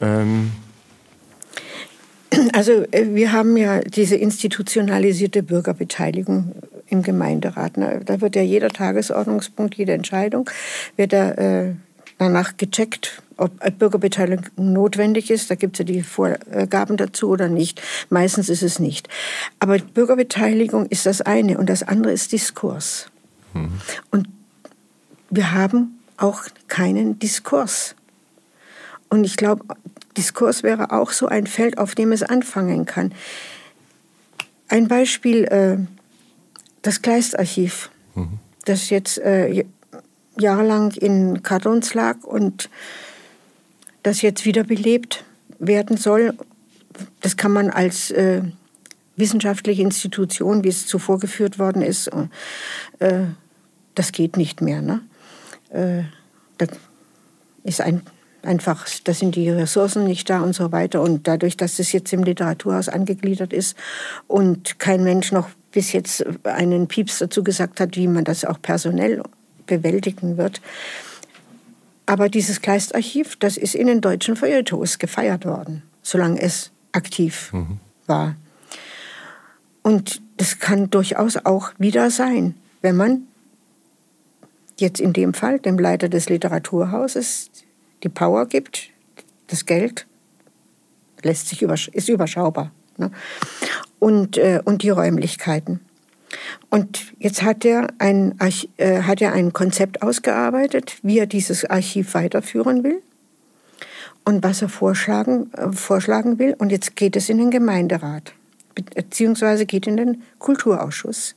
Ähm, 0.00 0.52
also 2.52 2.84
äh, 2.92 3.06
wir 3.14 3.32
haben 3.32 3.56
ja 3.56 3.80
diese 3.80 4.14
institutionalisierte 4.14 5.42
Bürgerbeteiligung 5.42 6.54
im 6.88 7.02
Gemeinderat. 7.02 7.72
Da 7.76 8.20
wird 8.20 8.36
ja 8.36 8.42
jeder 8.42 8.68
Tagesordnungspunkt, 8.68 9.74
jede 9.74 9.92
Entscheidung, 9.92 10.48
wird 10.96 11.12
da 11.12 11.32
äh, 11.32 11.74
danach 12.18 12.56
gecheckt, 12.56 13.22
ob 13.42 13.78
Bürgerbeteiligung 13.78 14.46
notwendig 14.56 15.30
ist. 15.30 15.50
Da 15.50 15.54
gibt 15.54 15.76
es 15.76 15.78
ja 15.80 15.84
die 15.84 16.02
Vorgaben 16.02 16.96
dazu 16.96 17.28
oder 17.28 17.48
nicht. 17.48 17.82
Meistens 18.10 18.48
ist 18.48 18.62
es 18.62 18.78
nicht. 18.78 19.08
Aber 19.58 19.78
Bürgerbeteiligung 19.78 20.86
ist 20.86 21.06
das 21.06 21.20
eine 21.20 21.58
und 21.58 21.68
das 21.68 21.82
andere 21.82 22.12
ist 22.12 22.32
Diskurs. 22.32 23.10
Mhm. 23.54 23.80
Und 24.10 24.28
wir 25.30 25.52
haben 25.52 25.98
auch 26.16 26.42
keinen 26.68 27.18
Diskurs. 27.18 27.94
Und 29.08 29.24
ich 29.24 29.36
glaube, 29.36 29.64
Diskurs 30.16 30.62
wäre 30.62 30.92
auch 30.92 31.10
so 31.10 31.26
ein 31.26 31.46
Feld, 31.46 31.78
auf 31.78 31.94
dem 31.94 32.12
es 32.12 32.22
anfangen 32.22 32.86
kann. 32.86 33.12
Ein 34.68 34.88
Beispiel, 34.88 35.44
äh, 35.44 35.78
das 36.82 37.02
Kleistarchiv, 37.02 37.90
mhm. 38.14 38.38
das 38.64 38.90
jetzt 38.90 39.18
äh, 39.18 39.64
jahrelang 40.38 40.92
in 40.92 41.42
Kartons 41.42 41.94
lag 41.94 42.24
und 42.24 42.70
das 44.02 44.22
jetzt 44.22 44.44
wiederbelebt 44.44 45.24
werden 45.58 45.96
soll. 45.96 46.34
Das 47.20 47.36
kann 47.36 47.52
man 47.52 47.70
als 47.70 48.10
äh, 48.10 48.42
wissenschaftliche 49.16 49.82
Institution, 49.82 50.64
wie 50.64 50.68
es 50.68 50.86
zuvor 50.86 51.18
geführt 51.18 51.58
worden 51.58 51.82
ist, 51.82 52.10
äh, 52.98 53.24
das 53.94 54.12
geht 54.12 54.36
nicht 54.36 54.60
mehr. 54.60 54.82
Ne? 54.82 55.00
Äh, 55.70 56.04
das 56.58 56.70
ist 57.64 57.80
ein 57.80 58.02
einfach, 58.44 58.86
da 59.04 59.14
sind 59.14 59.36
die 59.36 59.50
Ressourcen 59.50 60.04
nicht 60.04 60.28
da 60.28 60.40
und 60.40 60.52
so 60.52 60.72
weiter. 60.72 61.00
Und 61.00 61.28
dadurch, 61.28 61.56
dass 61.56 61.78
es 61.78 61.92
jetzt 61.92 62.12
im 62.12 62.22
Literaturhaus 62.22 62.88
angegliedert 62.88 63.52
ist 63.52 63.76
und 64.26 64.78
kein 64.78 65.04
Mensch 65.04 65.32
noch 65.32 65.48
bis 65.70 65.92
jetzt 65.92 66.24
einen 66.44 66.88
Pieps 66.88 67.18
dazu 67.18 67.42
gesagt 67.44 67.80
hat, 67.80 67.96
wie 67.96 68.08
man 68.08 68.24
das 68.24 68.44
auch 68.44 68.60
personell 68.60 69.22
bewältigen 69.66 70.36
wird. 70.36 70.60
Aber 72.06 72.28
dieses 72.28 72.60
Kleistarchiv, 72.60 73.36
das 73.36 73.56
ist 73.56 73.74
in 73.74 73.86
den 73.86 74.00
deutschen 74.00 74.36
Feuilletons 74.36 74.98
gefeiert 74.98 75.44
worden, 75.44 75.82
solange 76.02 76.40
es 76.40 76.72
aktiv 76.92 77.52
mhm. 77.52 77.78
war. 78.06 78.36
Und 79.82 80.22
das 80.36 80.58
kann 80.58 80.90
durchaus 80.90 81.36
auch 81.36 81.72
wieder 81.78 82.10
sein, 82.10 82.54
wenn 82.80 82.96
man 82.96 83.22
jetzt 84.78 85.00
in 85.00 85.12
dem 85.12 85.34
Fall 85.34 85.58
dem 85.58 85.78
Leiter 85.78 86.08
des 86.08 86.28
Literaturhauses 86.28 87.50
die 88.02 88.08
Power 88.08 88.46
gibt, 88.46 88.90
das 89.48 89.66
Geld 89.66 90.06
lässt 91.22 91.48
sich 91.48 91.62
über, 91.62 91.74
ist 91.74 92.08
überschaubar. 92.08 92.72
Ne? 92.96 93.10
Und, 93.98 94.36
äh, 94.36 94.60
und 94.64 94.82
die 94.82 94.90
Räumlichkeiten. 94.90 95.80
Und 96.70 97.12
jetzt 97.18 97.42
hat 97.42 97.64
er, 97.64 97.88
ein, 97.98 98.38
äh, 98.76 99.02
hat 99.02 99.20
er 99.20 99.32
ein 99.32 99.52
Konzept 99.52 100.02
ausgearbeitet, 100.02 100.96
wie 101.02 101.18
er 101.18 101.26
dieses 101.26 101.64
Archiv 101.64 102.14
weiterführen 102.14 102.84
will 102.84 103.02
und 104.24 104.42
was 104.42 104.62
er 104.62 104.68
vorschlagen, 104.68 105.52
äh, 105.54 105.72
vorschlagen 105.72 106.38
will. 106.38 106.54
Und 106.58 106.70
jetzt 106.70 106.96
geht 106.96 107.16
es 107.16 107.28
in 107.28 107.38
den 107.38 107.50
Gemeinderat, 107.50 108.32
beziehungsweise 108.74 109.66
geht 109.66 109.86
in 109.86 109.96
den 109.96 110.22
Kulturausschuss 110.38 111.34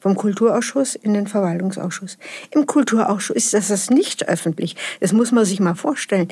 vom 0.00 0.14
Kulturausschuss 0.14 0.94
in 0.94 1.14
den 1.14 1.26
Verwaltungsausschuss. 1.26 2.18
Im 2.50 2.66
Kulturausschuss 2.66 3.36
ist 3.36 3.54
das, 3.54 3.68
das 3.68 3.90
nicht 3.90 4.28
öffentlich. 4.28 4.76
Das 5.00 5.12
muss 5.12 5.32
man 5.32 5.44
sich 5.44 5.60
mal 5.60 5.74
vorstellen. 5.74 6.28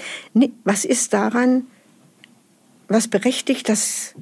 Was 0.65 0.85
ist 0.85 1.13
daran, 1.13 1.67
was 2.89 3.09
berechtigt 3.09 3.69
das, 3.69 4.15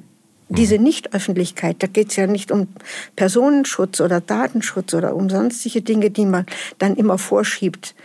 diese 0.55 0.77
Nichtöffentlichkeit? 0.77 1.77
Da 1.79 1.87
geht 1.87 2.09
es 2.09 2.15
ja 2.15 2.27
nicht 2.27 2.51
um 2.51 2.67
Personenschutz 3.15 4.01
oder 4.01 4.21
Datenschutz 4.21 4.93
oder 4.93 5.15
um 5.15 5.29
sonstige 5.29 5.81
Dinge, 5.81 6.09
die 6.09 6.25
man 6.25 6.45
dann 6.77 6.95
immer 6.95 7.17
vorschiebt. 7.17 7.95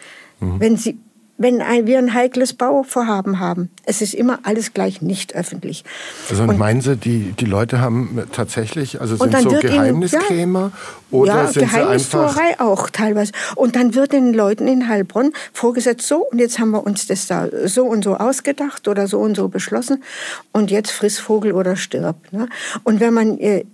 Mhm. 0.40 0.60
Wenn, 0.60 0.76
Sie, 0.76 0.98
wenn 1.40 1.58
wir 1.86 1.98
ein 1.98 2.12
heikles 2.12 2.52
Bauvorhaben 2.52 3.40
haben. 3.40 3.70
Es 3.86 4.02
ist 4.02 4.12
immer 4.12 4.40
alles 4.42 4.74
gleich 4.74 5.00
nicht 5.00 5.34
öffentlich. 5.34 5.84
Also 6.28 6.42
und, 6.42 6.50
und 6.50 6.58
meinen 6.58 6.82
Sie, 6.82 6.96
die, 6.96 7.32
die 7.32 7.46
Leute 7.46 7.80
haben 7.80 8.22
tatsächlich, 8.30 9.00
also 9.00 9.16
sind 9.16 9.34
so 9.40 9.48
Geheimniskrämer 9.48 10.70
ja, 10.70 11.18
oder 11.18 11.34
ja, 11.34 11.46
sind 11.46 11.70
sie 11.70 11.78
einfach... 11.78 12.36
auch 12.58 12.90
teilweise. 12.90 13.32
Und 13.56 13.74
dann 13.74 13.94
wird 13.94 14.12
den 14.12 14.34
Leuten 14.34 14.68
in 14.68 14.86
Heilbronn 14.86 15.32
vorgesetzt, 15.54 16.06
so 16.06 16.18
und 16.18 16.40
jetzt 16.40 16.58
haben 16.58 16.72
wir 16.72 16.84
uns 16.84 17.06
das 17.06 17.26
da 17.26 17.48
so 17.64 17.86
und 17.86 18.04
so 18.04 18.16
ausgedacht 18.16 18.86
oder 18.86 19.06
so 19.06 19.18
und 19.18 19.34
so 19.34 19.48
beschlossen 19.48 20.04
und 20.52 20.70
jetzt 20.70 20.90
friss 20.90 21.18
Vogel 21.18 21.52
oder 21.52 21.74
stirb. 21.74 22.16
Ne? 22.32 22.50
Und 22.84 23.00
wenn 23.00 23.14
man 23.14 23.38
äh, 23.38 23.64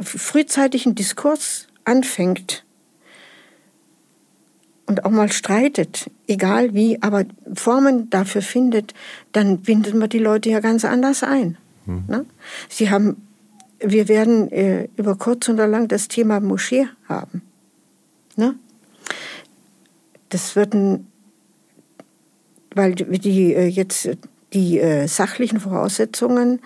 frühzeitig 0.00 0.86
einen 0.86 0.96
Diskurs 0.96 1.68
anfängt, 1.84 2.64
und 4.92 5.06
auch 5.06 5.10
mal 5.10 5.32
streitet, 5.32 6.10
egal 6.26 6.74
wie, 6.74 7.00
aber 7.00 7.24
Formen 7.54 8.10
dafür 8.10 8.42
findet, 8.42 8.92
dann 9.32 9.60
bindet 9.60 9.94
man 9.94 10.10
die 10.10 10.18
Leute 10.18 10.50
ja 10.50 10.60
ganz 10.60 10.84
anders 10.84 11.22
ein. 11.22 11.56
Hm. 11.86 12.04
Ne? 12.08 12.26
Sie 12.68 12.90
haben, 12.90 13.16
wir 13.80 14.08
werden 14.08 14.52
äh, 14.52 14.88
über 14.96 15.16
kurz 15.16 15.48
oder 15.48 15.66
lang 15.66 15.88
das 15.88 16.08
Thema 16.08 16.40
Moschee 16.40 16.88
haben. 17.08 17.40
Ne? 18.36 18.54
Das 20.28 20.56
wird 20.56 20.74
ein, 20.74 21.06
weil 22.74 22.94
die 22.94 23.54
äh, 23.54 23.66
jetzt 23.66 24.10
die 24.52 24.78
äh, 24.78 25.06
sachlichen 25.08 25.58
Voraussetzungen, 25.58 26.60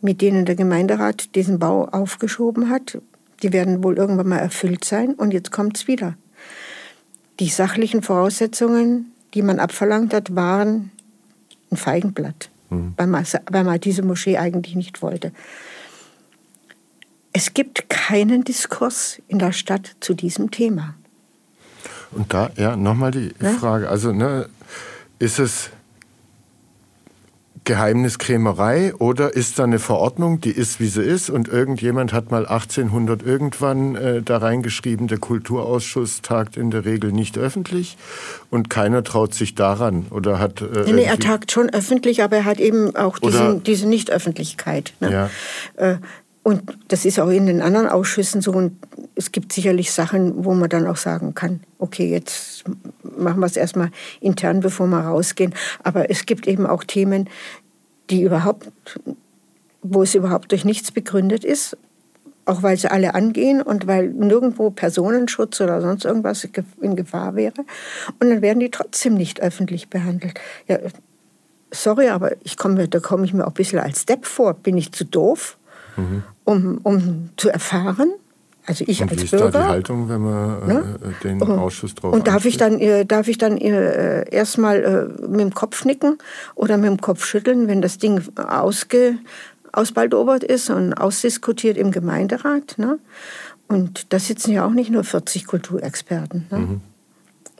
mit 0.00 0.20
denen 0.20 0.44
der 0.44 0.54
Gemeinderat 0.54 1.34
diesen 1.34 1.58
Bau 1.58 1.86
aufgeschoben 1.86 2.70
hat, 2.70 3.00
die 3.42 3.52
werden 3.52 3.82
wohl 3.82 3.96
irgendwann 3.96 4.28
mal 4.28 4.38
erfüllt 4.38 4.84
sein 4.84 5.14
und 5.14 5.34
jetzt 5.34 5.50
kommt 5.50 5.78
es 5.78 5.88
wieder. 5.88 6.16
Die 7.40 7.48
sachlichen 7.48 8.02
Voraussetzungen, 8.02 9.12
die 9.34 9.42
man 9.42 9.58
abverlangt 9.58 10.14
hat, 10.14 10.34
waren 10.34 10.90
ein 11.70 11.76
Feigenblatt, 11.76 12.50
mhm. 12.70 12.94
weil, 12.96 13.06
man, 13.64 13.80
diese 13.80 14.02
Moschee 14.02 14.38
eigentlich 14.38 14.76
nicht 14.76 15.02
wollte. 15.02 15.32
Es 17.32 17.52
gibt 17.52 17.90
keinen 17.90 18.44
Diskurs 18.44 19.20
in 19.26 19.40
der 19.40 19.52
Stadt 19.52 19.96
zu 20.00 20.14
diesem 20.14 20.52
Thema. 20.52 20.94
Und 22.12 22.32
da, 22.32 22.50
ja, 22.56 22.76
nochmal 22.76 23.10
die 23.10 23.32
ne? 23.40 23.54
Frage. 23.54 23.88
Also, 23.88 24.12
ne, 24.12 24.48
ist 25.18 25.40
es 25.40 25.70
Geheimniskrämerei 27.64 28.94
oder 28.96 29.34
ist 29.34 29.58
da 29.58 29.64
eine 29.64 29.78
Verordnung, 29.78 30.40
die 30.40 30.50
ist, 30.50 30.80
wie 30.80 30.86
sie 30.86 31.02
ist 31.02 31.30
und 31.30 31.48
irgendjemand 31.48 32.12
hat 32.12 32.30
mal 32.30 32.46
1800 32.46 33.22
irgendwann 33.22 33.94
äh, 33.94 34.22
da 34.22 34.38
reingeschrieben, 34.38 35.08
der 35.08 35.18
Kulturausschuss 35.18 36.20
tagt 36.22 36.56
in 36.56 36.70
der 36.70 36.84
Regel 36.84 37.12
nicht 37.12 37.38
öffentlich 37.38 37.96
und 38.50 38.70
keiner 38.70 39.02
traut 39.02 39.34
sich 39.34 39.54
daran 39.54 40.06
oder 40.10 40.38
hat... 40.38 40.60
Äh, 40.60 40.92
nee, 40.92 41.04
er 41.04 41.18
tagt 41.18 41.52
schon 41.52 41.70
öffentlich, 41.70 42.22
aber 42.22 42.36
er 42.36 42.44
hat 42.44 42.60
eben 42.60 42.94
auch 42.96 43.18
diesen, 43.18 43.62
diese 43.62 43.88
Nichtöffentlichkeit. 43.88 44.92
Ne? 45.00 45.12
Ja. 45.12 45.30
Äh, 45.76 45.96
und 46.44 46.62
das 46.88 47.06
ist 47.06 47.18
auch 47.18 47.30
in 47.30 47.46
den 47.46 47.62
anderen 47.62 47.88
Ausschüssen 47.88 48.42
so. 48.42 48.52
Und 48.52 48.76
es 49.14 49.32
gibt 49.32 49.50
sicherlich 49.50 49.90
Sachen, 49.90 50.44
wo 50.44 50.52
man 50.52 50.68
dann 50.68 50.86
auch 50.86 50.98
sagen 50.98 51.34
kann, 51.34 51.60
okay, 51.78 52.08
jetzt 52.10 52.64
machen 53.02 53.40
wir 53.40 53.46
es 53.46 53.56
erstmal 53.56 53.90
intern, 54.20 54.60
bevor 54.60 54.86
wir 54.86 55.00
rausgehen. 55.00 55.54
Aber 55.82 56.10
es 56.10 56.26
gibt 56.26 56.46
eben 56.46 56.66
auch 56.66 56.84
Themen, 56.84 57.30
die 58.10 58.22
überhaupt, 58.22 59.00
wo 59.82 60.02
es 60.02 60.14
überhaupt 60.14 60.52
durch 60.52 60.66
nichts 60.66 60.92
begründet 60.92 61.44
ist, 61.44 61.78
auch 62.44 62.62
weil 62.62 62.76
sie 62.76 62.90
alle 62.90 63.14
angehen 63.14 63.62
und 63.62 63.86
weil 63.86 64.08
nirgendwo 64.10 64.70
Personenschutz 64.70 65.62
oder 65.62 65.80
sonst 65.80 66.04
irgendwas 66.04 66.46
in 66.82 66.94
Gefahr 66.94 67.36
wäre. 67.36 67.64
Und 68.20 68.28
dann 68.28 68.42
werden 68.42 68.60
die 68.60 68.70
trotzdem 68.70 69.14
nicht 69.14 69.40
öffentlich 69.40 69.88
behandelt. 69.88 70.38
Ja, 70.68 70.76
sorry, 71.70 72.10
aber 72.10 72.32
ich 72.44 72.58
komme, 72.58 72.86
da 72.86 73.00
komme 73.00 73.24
ich 73.24 73.32
mir 73.32 73.44
auch 73.44 73.52
ein 73.52 73.54
bisschen 73.54 73.78
als 73.78 74.04
Depp 74.04 74.26
vor. 74.26 74.52
Bin 74.52 74.76
ich 74.76 74.92
zu 74.92 75.06
doof? 75.06 75.56
Mhm 75.96 76.22
um, 76.44 76.78
um 76.82 77.30
zu 77.36 77.48
erfahren. 77.48 78.12
Also 78.66 78.84
ich 78.86 79.02
und 79.02 79.10
als 79.10 79.20
wie 79.20 79.24
ist 79.24 79.30
Bürger. 79.32 79.50
da 79.50 79.62
die 79.62 79.68
Haltung, 79.68 80.08
wenn 80.08 80.22
man 80.22 80.66
ne? 80.66 80.98
äh, 81.02 81.22
den 81.22 81.42
und, 81.42 81.50
Ausschuss 81.50 81.94
drauf 81.94 82.14
Und 82.14 82.26
darf 82.28 82.46
ich 82.46 82.56
dann, 82.56 82.80
äh, 82.80 83.04
darf 83.04 83.28
ich 83.28 83.36
dann 83.36 83.58
äh, 83.58 84.26
erstmal 84.30 84.84
äh, 85.20 85.26
mit 85.26 85.40
dem 85.40 85.52
Kopf 85.52 85.84
nicken 85.84 86.16
oder 86.54 86.78
mit 86.78 86.86
dem 86.86 87.00
Kopf 87.00 87.26
schütteln, 87.26 87.68
wenn 87.68 87.82
das 87.82 87.98
Ding 87.98 88.22
ausge, 88.36 89.18
ausbaldobert 89.72 90.44
ist 90.44 90.70
und 90.70 90.94
ausdiskutiert 90.94 91.76
im 91.76 91.90
Gemeinderat? 91.90 92.78
Ne? 92.78 92.98
Und 93.68 94.12
da 94.14 94.18
sitzen 94.18 94.52
ja 94.52 94.64
auch 94.64 94.72
nicht 94.72 94.90
nur 94.90 95.04
40 95.04 95.46
Kulturexperten. 95.46 96.46
Ne? 96.50 96.58
Mhm. 96.58 96.80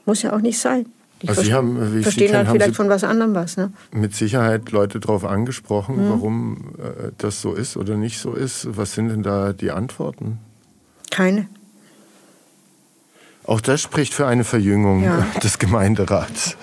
Muss 0.05 0.23
ja 0.23 0.33
auch 0.33 0.41
nicht 0.41 0.57
sein. 0.57 0.87
Die 1.25 1.29
also 1.29 1.41
Sie 1.41 1.53
haben, 1.53 1.95
wie 1.95 2.03
verstehen 2.03 2.31
dann 2.31 2.45
vielleicht 2.45 2.71
Sie 2.71 2.75
von 2.75 2.87
was 2.87 3.03
anderem 3.03 3.33
was. 3.33 3.57
Ne? 3.57 3.71
Mit 3.91 4.15
Sicherheit 4.15 4.71
Leute 4.71 4.99
darauf 4.99 5.25
angesprochen, 5.25 6.05
mhm. 6.05 6.09
warum 6.11 6.57
äh, 6.77 7.11
das 7.17 7.41
so 7.41 7.53
ist 7.53 7.77
oder 7.77 7.97
nicht 7.97 8.19
so 8.19 8.33
ist. 8.33 8.77
Was 8.77 8.93
sind 8.93 9.09
denn 9.09 9.23
da 9.23 9.51
die 9.51 9.71
Antworten? 9.71 10.37
Keine. 11.09 11.47
Auch 13.43 13.59
das 13.59 13.81
spricht 13.81 14.13
für 14.13 14.27
eine 14.27 14.43
Verjüngung 14.43 15.03
ja. 15.03 15.25
des 15.43 15.57
Gemeinderats. 15.57 16.57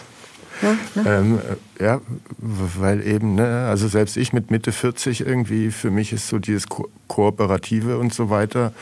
Ja, 0.62 0.76
ne? 0.94 1.10
ähm, 1.10 1.38
äh, 1.78 1.84
ja, 1.84 2.00
weil 2.38 3.06
eben, 3.06 3.34
ne, 3.34 3.66
also 3.68 3.88
selbst 3.88 4.16
ich 4.16 4.32
mit 4.32 4.50
Mitte 4.50 4.72
40 4.72 5.26
irgendwie, 5.26 5.70
für 5.70 5.90
mich 5.90 6.12
ist 6.12 6.28
so 6.28 6.38
dieses 6.38 6.68
Ko 6.68 6.88
Kooperative 7.08 7.98
und 7.98 8.14
so 8.14 8.30
weiter 8.30 8.72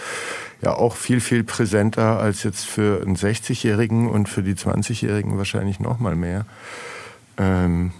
ja 0.63 0.75
auch 0.75 0.95
viel, 0.95 1.21
viel 1.21 1.43
präsenter 1.43 2.21
als 2.21 2.43
jetzt 2.43 2.65
für 2.65 3.03
einen 3.03 3.17
60-Jährigen 3.17 4.09
und 4.09 4.29
für 4.29 4.43
die 4.43 4.55
20-Jährigen 4.55 5.37
wahrscheinlich 5.39 5.81
noch 5.81 5.99
mal 5.99 6.15
mehr. 6.15 6.45
Ähm, 7.39 7.93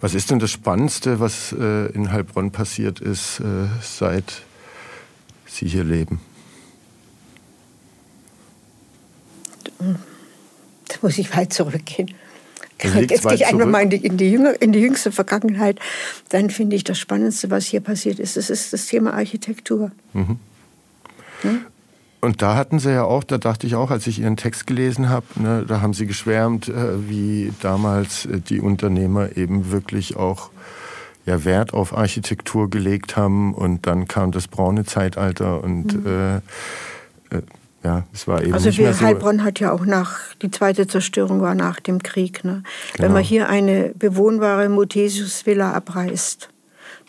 was 0.00 0.14
ist 0.14 0.30
denn 0.30 0.38
das 0.38 0.50
Spannendste, 0.50 1.20
was 1.20 1.52
äh, 1.52 1.86
in 1.92 2.12
Heilbronn 2.12 2.50
passiert 2.50 3.00
ist, 3.00 3.40
äh, 3.40 3.66
seit 3.80 4.42
Sie 5.46 5.66
hier 5.66 5.84
leben? 5.84 6.20
Da 10.88 10.96
muss 11.02 11.18
ich 11.18 11.34
weit 11.36 11.52
zurückgehen. 11.52 12.14
Jetzt 12.82 13.22
gehe 13.22 13.34
ich 13.34 13.46
einfach 13.46 13.66
mal 13.66 13.82
in 13.82 13.90
die, 13.90 13.96
in, 13.96 14.16
die 14.16 14.30
Jünger, 14.30 14.60
in 14.60 14.72
die 14.72 14.80
jüngste 14.80 15.12
Vergangenheit. 15.12 15.78
Dann 16.30 16.50
finde 16.50 16.76
ich 16.76 16.84
das 16.84 16.98
Spannendste, 16.98 17.50
was 17.50 17.66
hier 17.66 17.80
passiert 17.80 18.18
ist, 18.18 18.36
das 18.36 18.50
ist 18.50 18.72
das 18.72 18.86
Thema 18.86 19.14
Architektur. 19.14 19.92
Mhm. 20.12 20.38
Und 22.20 22.40
da 22.40 22.56
hatten 22.56 22.78
sie 22.78 22.90
ja 22.90 23.04
auch, 23.04 23.22
da 23.22 23.36
dachte 23.36 23.66
ich 23.66 23.74
auch, 23.74 23.90
als 23.90 24.06
ich 24.06 24.18
ihren 24.18 24.38
Text 24.38 24.66
gelesen 24.66 25.10
habe, 25.10 25.26
ne, 25.36 25.64
da 25.68 25.82
haben 25.82 25.92
sie 25.92 26.06
geschwärmt, 26.06 26.68
äh, 26.68 27.08
wie 27.08 27.52
damals 27.60 28.24
äh, 28.24 28.40
die 28.40 28.60
Unternehmer 28.60 29.36
eben 29.36 29.70
wirklich 29.70 30.16
auch 30.16 30.48
ja, 31.26 31.44
Wert 31.44 31.74
auf 31.74 31.94
Architektur 31.94 32.70
gelegt 32.70 33.16
haben. 33.16 33.52
Und 33.52 33.86
dann 33.86 34.08
kam 34.08 34.32
das 34.32 34.48
braune 34.48 34.84
Zeitalter 34.84 35.62
und 35.62 36.02
mhm. 36.02 36.06
äh, 36.06 36.36
äh, 37.36 37.42
ja, 37.84 38.04
es 38.12 38.26
war 38.26 38.42
eben 38.42 38.54
also 38.54 38.68
nicht 38.68 38.78
mehr 38.78 38.94
so. 38.94 39.04
Heilbronn 39.04 39.44
hat 39.44 39.60
ja 39.60 39.70
auch 39.70 39.84
nach, 39.84 40.34
die 40.42 40.50
zweite 40.50 40.86
Zerstörung 40.86 41.40
war 41.42 41.54
nach 41.54 41.80
dem 41.80 42.02
Krieg. 42.02 42.42
Ne? 42.44 42.62
Genau. 42.94 43.04
Wenn 43.04 43.12
man 43.12 43.22
hier 43.22 43.48
eine 43.48 43.92
bewohnbare 43.94 44.68
Muthesius-Villa 44.68 45.72
abreißt, 45.72 46.48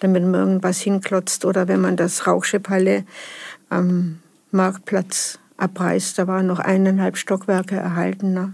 damit 0.02 0.24
man 0.24 0.34
irgendwas 0.34 0.80
hinklotzt 0.82 1.46
oder 1.46 1.68
wenn 1.68 1.80
man 1.80 1.96
das 1.96 2.28
Rauchsche-Palais 2.28 3.04
am 3.70 4.20
Marktplatz 4.52 5.40
abreißt. 5.58 6.20
Da 6.20 6.28
waren 6.28 6.48
noch 6.48 6.60
eineinhalb 6.60 7.18
Stockwerke 7.18 7.76
erhalten. 7.76 8.34
Ne? 8.34 8.54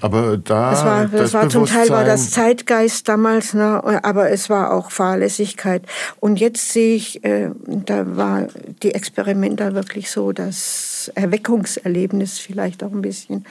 Aber 0.00 0.36
da. 0.36 0.70
Das 0.70 0.84
war, 0.84 1.02
das, 1.06 1.20
das 1.20 1.34
war 1.34 1.48
zum 1.48 1.66
Teil 1.66 1.88
war 1.90 2.04
das 2.04 2.30
Zeitgeist 2.30 3.08
damals, 3.08 3.54
ne? 3.54 3.82
aber 4.04 4.30
es 4.30 4.48
war 4.48 4.72
auch 4.72 4.90
Fahrlässigkeit. 4.90 5.82
Und 6.20 6.40
jetzt 6.40 6.72
sehe 6.72 6.96
ich, 6.96 7.24
äh, 7.24 7.50
da 7.66 8.16
war 8.16 8.48
die 8.82 8.94
Experimenter 8.94 9.74
wirklich 9.74 10.10
so, 10.10 10.32
das 10.32 11.10
Erweckungserlebnis 11.14 12.38
vielleicht 12.38 12.82
auch 12.82 12.92
ein 12.92 13.02
bisschen, 13.02 13.44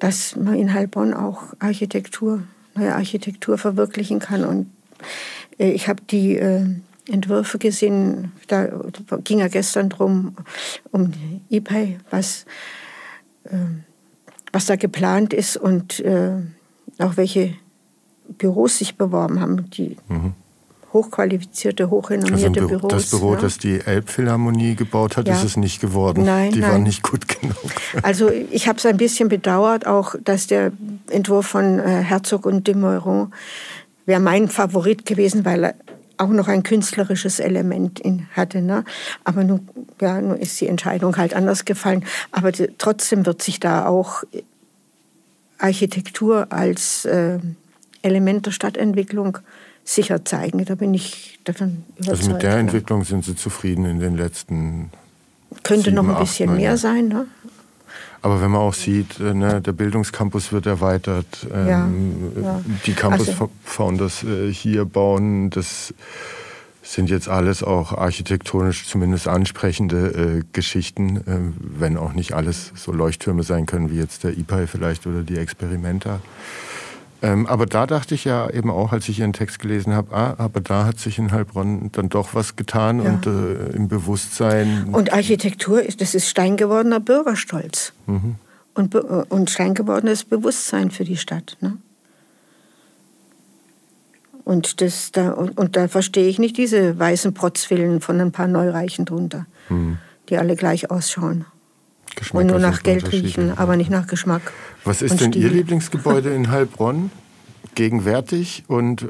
dass 0.00 0.36
man 0.36 0.54
in 0.54 0.74
Heilbronn 0.74 1.14
auch 1.14 1.42
Architektur, 1.58 2.42
neue 2.74 2.94
Architektur 2.94 3.58
verwirklichen 3.58 4.18
kann. 4.18 4.44
Und 4.44 4.70
äh, 5.58 5.70
ich 5.70 5.88
habe 5.88 6.02
die 6.10 6.36
äh, 6.36 6.66
Entwürfe 7.08 7.58
gesehen. 7.58 8.32
Da 8.48 8.68
ging 9.22 9.40
ja 9.40 9.48
gestern 9.48 9.88
drum 9.88 10.36
um 10.90 11.12
ePay, 11.50 11.98
was, 12.10 12.46
äh, 13.44 13.56
was 14.54 14.66
da 14.66 14.76
geplant 14.76 15.32
ist 15.32 15.56
und 15.56 16.00
äh, 16.00 16.30
auch 16.98 17.16
welche 17.16 17.54
Büros 18.38 18.78
sich 18.78 18.96
beworben 18.96 19.40
haben, 19.40 19.68
die 19.70 19.96
mhm. 20.08 20.32
hochqualifizierte, 20.92 21.90
hochrenommierte 21.90 22.60
also 22.60 22.68
Büros. 22.68 22.92
Das 22.92 23.10
Büro, 23.10 23.34
ja. 23.34 23.40
das 23.40 23.58
die 23.58 23.80
Elbphilharmonie 23.80 24.76
gebaut 24.76 25.16
hat, 25.16 25.26
ja. 25.26 25.34
ist 25.34 25.44
es 25.44 25.56
nicht 25.56 25.80
geworden. 25.80 26.24
Nein, 26.24 26.52
die 26.52 26.60
nein. 26.60 26.70
waren 26.70 26.82
nicht 26.84 27.02
gut 27.02 27.26
genug. 27.28 27.56
Also 28.02 28.30
ich 28.30 28.68
habe 28.68 28.78
es 28.78 28.86
ein 28.86 28.96
bisschen 28.96 29.28
bedauert, 29.28 29.86
auch 29.86 30.14
dass 30.22 30.46
der 30.46 30.72
Entwurf 31.10 31.46
von 31.46 31.80
äh, 31.80 32.02
Herzog 32.02 32.46
und 32.46 32.66
de 32.66 32.74
Meuron 32.74 33.32
wäre 34.06 34.20
mein 34.20 34.48
Favorit 34.48 35.04
gewesen, 35.04 35.44
weil 35.44 35.64
er 35.64 35.74
auch 36.16 36.28
noch 36.28 36.48
ein 36.48 36.62
künstlerisches 36.62 37.40
Element 37.40 38.00
in 38.00 38.26
hatte. 38.34 38.62
Ne? 38.62 38.84
Aber 39.24 39.44
nun, 39.44 39.68
ja, 40.00 40.20
nun 40.20 40.36
ist 40.36 40.60
die 40.60 40.68
Entscheidung 40.68 41.16
halt 41.16 41.34
anders 41.34 41.64
gefallen. 41.64 42.04
Aber 42.30 42.52
die, 42.52 42.68
trotzdem 42.78 43.26
wird 43.26 43.42
sich 43.42 43.60
da 43.60 43.86
auch 43.86 44.24
Architektur 45.58 46.48
als 46.50 47.04
äh, 47.04 47.38
Element 48.02 48.46
der 48.46 48.50
Stadtentwicklung 48.50 49.38
sicher 49.84 50.24
zeigen. 50.24 50.64
Da 50.64 50.74
bin 50.74 50.94
ich 50.94 51.38
davon 51.44 51.84
überzeugt. 51.96 52.18
Also 52.18 52.32
mit 52.32 52.42
der 52.42 52.56
Entwicklung 52.56 53.04
sind 53.04 53.24
Sie 53.24 53.36
zufrieden 53.36 53.84
in 53.84 54.00
den 54.00 54.16
letzten 54.16 54.90
Könnte 55.62 55.90
sieben, 55.90 55.96
noch 55.96 56.08
ein 56.08 56.20
bisschen 56.20 56.50
acht, 56.50 56.56
mehr 56.56 56.76
sein. 56.76 57.08
Ne? 57.08 57.26
Aber 58.24 58.40
wenn 58.40 58.52
man 58.52 58.62
auch 58.62 58.72
sieht, 58.72 59.20
äh, 59.20 59.34
ne, 59.34 59.60
der 59.60 59.72
Bildungscampus 59.72 60.50
wird 60.50 60.64
erweitert, 60.64 61.46
ähm, 61.52 61.68
ja, 61.68 62.42
ja. 62.42 62.60
die 62.86 62.94
Campus 62.94 63.28
also, 63.28 63.50
Founders 63.64 64.24
äh, 64.24 64.50
hier 64.50 64.86
bauen, 64.86 65.50
das 65.50 65.92
sind 66.82 67.10
jetzt 67.10 67.28
alles 67.28 67.62
auch 67.62 67.92
architektonisch 67.92 68.86
zumindest 68.86 69.28
ansprechende 69.28 70.38
äh, 70.38 70.42
Geschichten, 70.54 71.18
äh, 71.18 71.78
wenn 71.78 71.98
auch 71.98 72.14
nicht 72.14 72.32
alles 72.32 72.72
so 72.74 72.92
Leuchttürme 72.92 73.42
sein 73.42 73.66
können 73.66 73.90
wie 73.90 73.98
jetzt 73.98 74.24
der 74.24 74.38
IPAI 74.38 74.68
vielleicht 74.68 75.06
oder 75.06 75.22
die 75.22 75.36
Experimenta. 75.36 76.20
Ähm, 77.24 77.46
aber 77.46 77.64
da 77.64 77.86
dachte 77.86 78.14
ich 78.14 78.24
ja 78.26 78.50
eben 78.50 78.70
auch, 78.70 78.92
als 78.92 79.08
ich 79.08 79.20
Ihren 79.20 79.32
Text 79.32 79.58
gelesen 79.58 79.94
habe, 79.94 80.14
ah, 80.14 80.34
aber 80.36 80.60
da 80.60 80.84
hat 80.84 80.98
sich 80.98 81.18
in 81.18 81.32
Heilbronn 81.32 81.90
dann 81.92 82.10
doch 82.10 82.34
was 82.34 82.54
getan 82.54 83.02
ja. 83.02 83.10
und 83.10 83.26
äh, 83.26 83.74
im 83.74 83.88
Bewusstsein. 83.88 84.88
Und 84.92 85.10
Architektur, 85.10 85.82
ist, 85.82 86.02
das 86.02 86.14
ist 86.14 86.28
steingewordener 86.28 87.00
Bürgerstolz 87.00 87.94
mhm. 88.06 88.34
und, 88.74 88.94
und 88.94 89.48
steingewordenes 89.48 90.24
Bewusstsein 90.24 90.90
für 90.90 91.04
die 91.04 91.16
Stadt. 91.16 91.56
Ne? 91.62 91.78
Und, 94.44 94.82
das, 94.82 95.10
da, 95.10 95.30
und, 95.30 95.56
und 95.56 95.76
da 95.76 95.88
verstehe 95.88 96.28
ich 96.28 96.38
nicht 96.38 96.58
diese 96.58 96.98
weißen 96.98 97.32
Protzwillen 97.32 98.02
von 98.02 98.20
ein 98.20 98.32
paar 98.32 98.48
Neureichen 98.48 99.06
drunter, 99.06 99.46
mhm. 99.70 99.96
die 100.28 100.36
alle 100.36 100.56
gleich 100.56 100.90
ausschauen. 100.90 101.46
Und 102.32 102.46
nur 102.46 102.58
nach 102.58 102.82
Geld 102.82 103.12
riechen, 103.12 103.56
aber 103.56 103.76
nicht 103.76 103.90
nach 103.90 104.06
Geschmack. 104.06 104.52
Was 104.84 105.02
ist 105.02 105.20
denn 105.20 105.32
Stil. 105.32 105.42
Ihr 105.42 105.50
Lieblingsgebäude 105.50 106.30
in 106.34 106.50
Heilbronn? 106.50 107.10
Gegenwärtig 107.74 108.64
und 108.68 109.02
äh, 109.02 109.06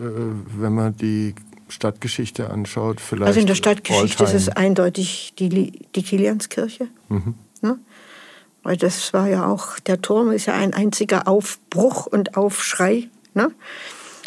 wenn 0.58 0.74
man 0.74 0.96
die 0.96 1.34
Stadtgeschichte 1.68 2.50
anschaut, 2.50 3.00
vielleicht. 3.00 3.26
Also 3.26 3.40
in 3.40 3.46
der 3.46 3.56
Stadtgeschichte 3.56 4.24
ist 4.24 4.34
es 4.34 4.48
eindeutig 4.48 5.34
die, 5.38 5.48
die 5.50 6.02
Kilianskirche. 6.02 6.88
Mhm. 7.08 7.34
Ne? 7.60 7.78
Weil 8.62 8.76
das 8.76 9.12
war 9.12 9.28
ja 9.28 9.46
auch, 9.46 9.78
der 9.80 10.00
Turm 10.00 10.30
ist 10.30 10.46
ja 10.46 10.54
ein 10.54 10.72
einziger 10.72 11.28
Aufbruch 11.28 12.06
und 12.06 12.36
Aufschrei 12.36 13.08
ne? 13.34 13.50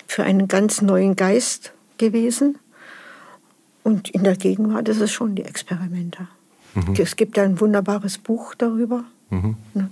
für 0.05 0.23
einen 0.23 0.47
ganz 0.47 0.81
neuen 0.81 1.15
Geist 1.15 1.73
gewesen. 1.97 2.59
Und 3.83 4.09
in 4.09 4.23
der 4.23 4.35
Gegenwart 4.35 4.89
ist 4.89 4.99
es 4.99 5.11
schon 5.11 5.35
die 5.35 5.43
Experimente. 5.43 6.27
Mhm. 6.77 6.93
Es 6.97 7.15
gibt 7.15 7.39
ein 7.39 7.59
wunderbares 7.59 8.19
Buch 8.19 8.53
darüber. 8.55 9.03
Mhm. 9.31 9.55
Ne? 9.73 9.89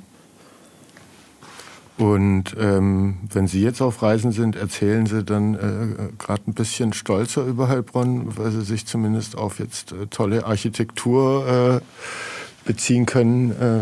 Und 1.97 2.55
ähm, 2.59 3.17
wenn 3.31 3.47
Sie 3.47 3.61
jetzt 3.61 3.81
auf 3.81 4.01
Reisen 4.01 4.31
sind, 4.33 4.57
erzählen 4.57 5.05
Sie 5.05 5.23
dann 5.23 5.55
äh, 5.55 6.11
gerade 6.19 6.43
ein 6.47 6.53
bisschen 6.53 6.91
stolzer 6.93 7.45
über 7.45 7.69
Heilbronn, 7.69 8.37
weil 8.37 8.51
Sie 8.51 8.61
sich 8.61 8.85
zumindest 8.85 9.37
auf 9.37 9.59
jetzt 9.59 9.93
äh, 9.93 10.07
tolle 10.07 10.45
Architektur 10.45 11.81
äh, 11.81 12.67
beziehen 12.67 13.05
können, 13.05 13.51
äh, 13.51 13.79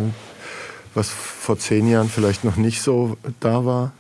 was 0.94 1.10
vor 1.10 1.58
zehn 1.58 1.88
Jahren 1.88 2.08
vielleicht 2.08 2.44
noch 2.44 2.56
nicht 2.56 2.84
so 2.84 3.18
da 3.40 3.66
war? 3.66 3.94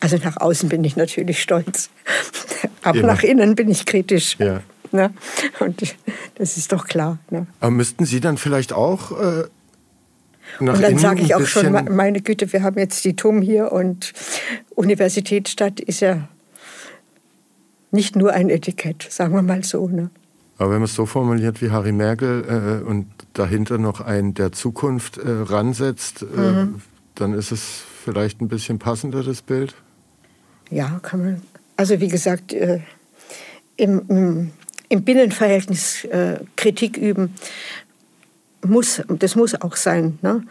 Also 0.00 0.16
nach 0.16 0.38
außen 0.38 0.70
bin 0.70 0.82
ich 0.82 0.96
natürlich 0.96 1.40
stolz, 1.42 1.90
aber 2.82 2.98
Immer. 2.98 3.08
nach 3.08 3.22
innen 3.22 3.54
bin 3.54 3.70
ich 3.70 3.84
kritisch. 3.84 4.36
Ja. 4.38 4.60
Ne? 4.94 5.12
Und 5.58 5.96
das 6.36 6.56
ist 6.56 6.72
doch 6.72 6.86
klar. 6.86 7.18
Ne? 7.28 7.46
Aber 7.60 7.72
müssten 7.72 8.04
Sie 8.04 8.20
dann 8.20 8.38
vielleicht 8.38 8.72
auch 8.72 9.10
äh, 9.10 9.44
nach 10.60 10.74
und 10.74 10.82
dann 10.82 10.98
sage 10.98 11.22
ich 11.22 11.34
auch 11.34 11.46
schon, 11.46 11.72
meine 11.72 12.20
Güte, 12.20 12.52
wir 12.52 12.62
haben 12.62 12.78
jetzt 12.78 13.04
die 13.04 13.16
TUM 13.16 13.42
hier 13.42 13.72
und 13.72 14.12
Universitätsstadt 14.74 15.80
ist 15.80 16.00
ja 16.00 16.28
nicht 17.90 18.14
nur 18.14 18.32
ein 18.32 18.50
Etikett, 18.50 19.06
sagen 19.10 19.34
wir 19.34 19.42
mal 19.42 19.64
so. 19.64 19.88
Ne? 19.88 20.10
Aber 20.58 20.70
wenn 20.70 20.78
man 20.78 20.84
es 20.84 20.94
so 20.94 21.06
formuliert 21.06 21.60
wie 21.60 21.70
Harry 21.70 21.92
Merkel 21.92 22.82
äh, 22.84 22.88
und 22.88 23.06
dahinter 23.32 23.78
noch 23.78 24.00
ein 24.00 24.34
der 24.34 24.52
Zukunft 24.52 25.18
äh, 25.18 25.22
ransetzt, 25.28 26.22
äh, 26.22 26.40
mhm. 26.40 26.82
dann 27.16 27.34
ist 27.34 27.50
es 27.50 27.82
vielleicht 28.04 28.40
ein 28.40 28.48
bisschen 28.48 28.78
passender, 28.78 29.24
das 29.24 29.42
Bild? 29.42 29.74
Ja, 30.70 31.00
kann 31.02 31.22
man. 31.24 31.42
Also 31.76 32.00
wie 32.00 32.08
gesagt, 32.08 32.52
äh, 32.52 32.80
im, 33.76 34.02
im, 34.08 34.50
im, 34.94 35.04
Binnenverhältnis 35.04 36.04
äh, 36.04 36.38
Kritik 36.56 36.96
üben, 36.96 37.34
muss, 38.64 39.02
das 39.08 39.36
muss 39.36 39.60
auch 39.60 39.76
sein, 39.76 40.18
ne? 40.22 40.42